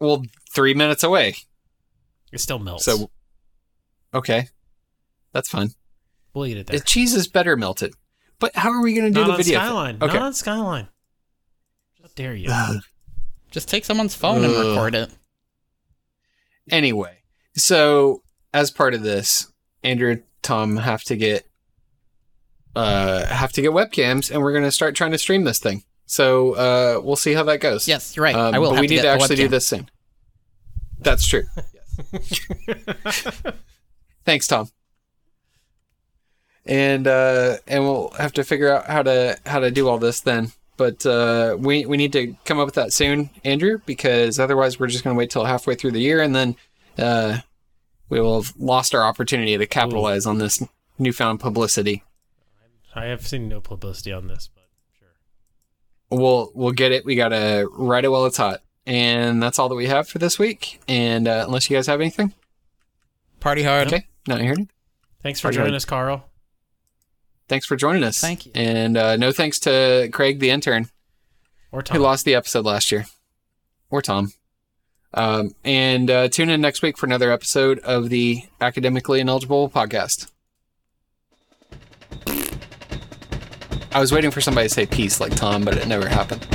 [0.00, 1.36] Well, three minutes away.
[2.32, 2.84] It still melts.
[2.86, 3.08] So,
[4.12, 4.48] okay,
[5.32, 5.70] that's fine.
[6.34, 6.78] we'll eat it there.
[6.80, 7.94] The cheese is better melted,
[8.40, 9.58] but how are we going to do Not the on video?
[9.60, 9.66] thing?
[9.68, 9.98] Skyline.
[10.02, 10.12] Okay.
[10.14, 10.88] Not on Skyline.
[12.00, 12.48] How dare you?
[13.52, 15.10] Just take someone's phone and record it.
[16.70, 17.18] Anyway,
[17.54, 18.22] so
[18.52, 19.52] as part of this,
[19.84, 21.46] Andrew and Tom have to get
[22.74, 25.84] uh have to get webcams, and we're going to start trying to stream this thing.
[26.06, 27.86] So uh we'll see how that goes.
[27.86, 28.34] Yes, you're right.
[28.34, 29.90] Um, I will but have we to need get to actually do this soon.
[30.98, 31.44] That's true.
[34.24, 34.70] Thanks, Tom.
[36.64, 40.20] And uh, and we'll have to figure out how to how to do all this
[40.20, 40.52] then.
[40.76, 44.86] But uh, we we need to come up with that soon, Andrew, because otherwise we're
[44.88, 46.56] just going to wait till halfway through the year, and then
[46.98, 47.38] uh,
[48.08, 50.62] we will have lost our opportunity to capitalize on this
[50.98, 52.02] newfound publicity.
[52.94, 54.64] I have seen no publicity on this, but
[54.98, 55.08] sure.
[56.18, 57.04] We'll we'll get it.
[57.04, 60.38] We gotta write it while it's hot, and that's all that we have for this
[60.38, 60.80] week.
[60.88, 62.32] And uh, unless you guys have anything,
[63.40, 63.88] Party hard.
[63.88, 64.68] okay, not hearing.
[65.22, 65.58] Thanks for Okay.
[65.58, 66.24] joining us, Carl.
[67.52, 68.18] Thanks for joining us.
[68.18, 68.52] Thank you.
[68.54, 70.88] And uh, no thanks to Craig, the intern,
[71.70, 71.98] Or who Tom.
[72.00, 73.04] lost the episode last year,
[73.90, 74.32] or Tom.
[75.12, 80.30] Um, and uh, tune in next week for another episode of the Academically Ineligible podcast.
[83.94, 86.46] I was waiting for somebody to say peace like Tom, but it never happened.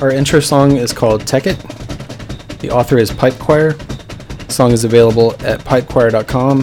[0.00, 1.58] Our intro song is called Tech It.
[2.60, 3.74] The author is Pipe Choir.
[3.74, 6.60] The song is available at pipechoir.com,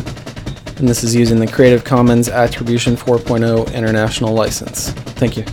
[0.78, 4.90] and this is using the Creative Commons Attribution 4.0 International License.
[4.90, 5.46] Thank you.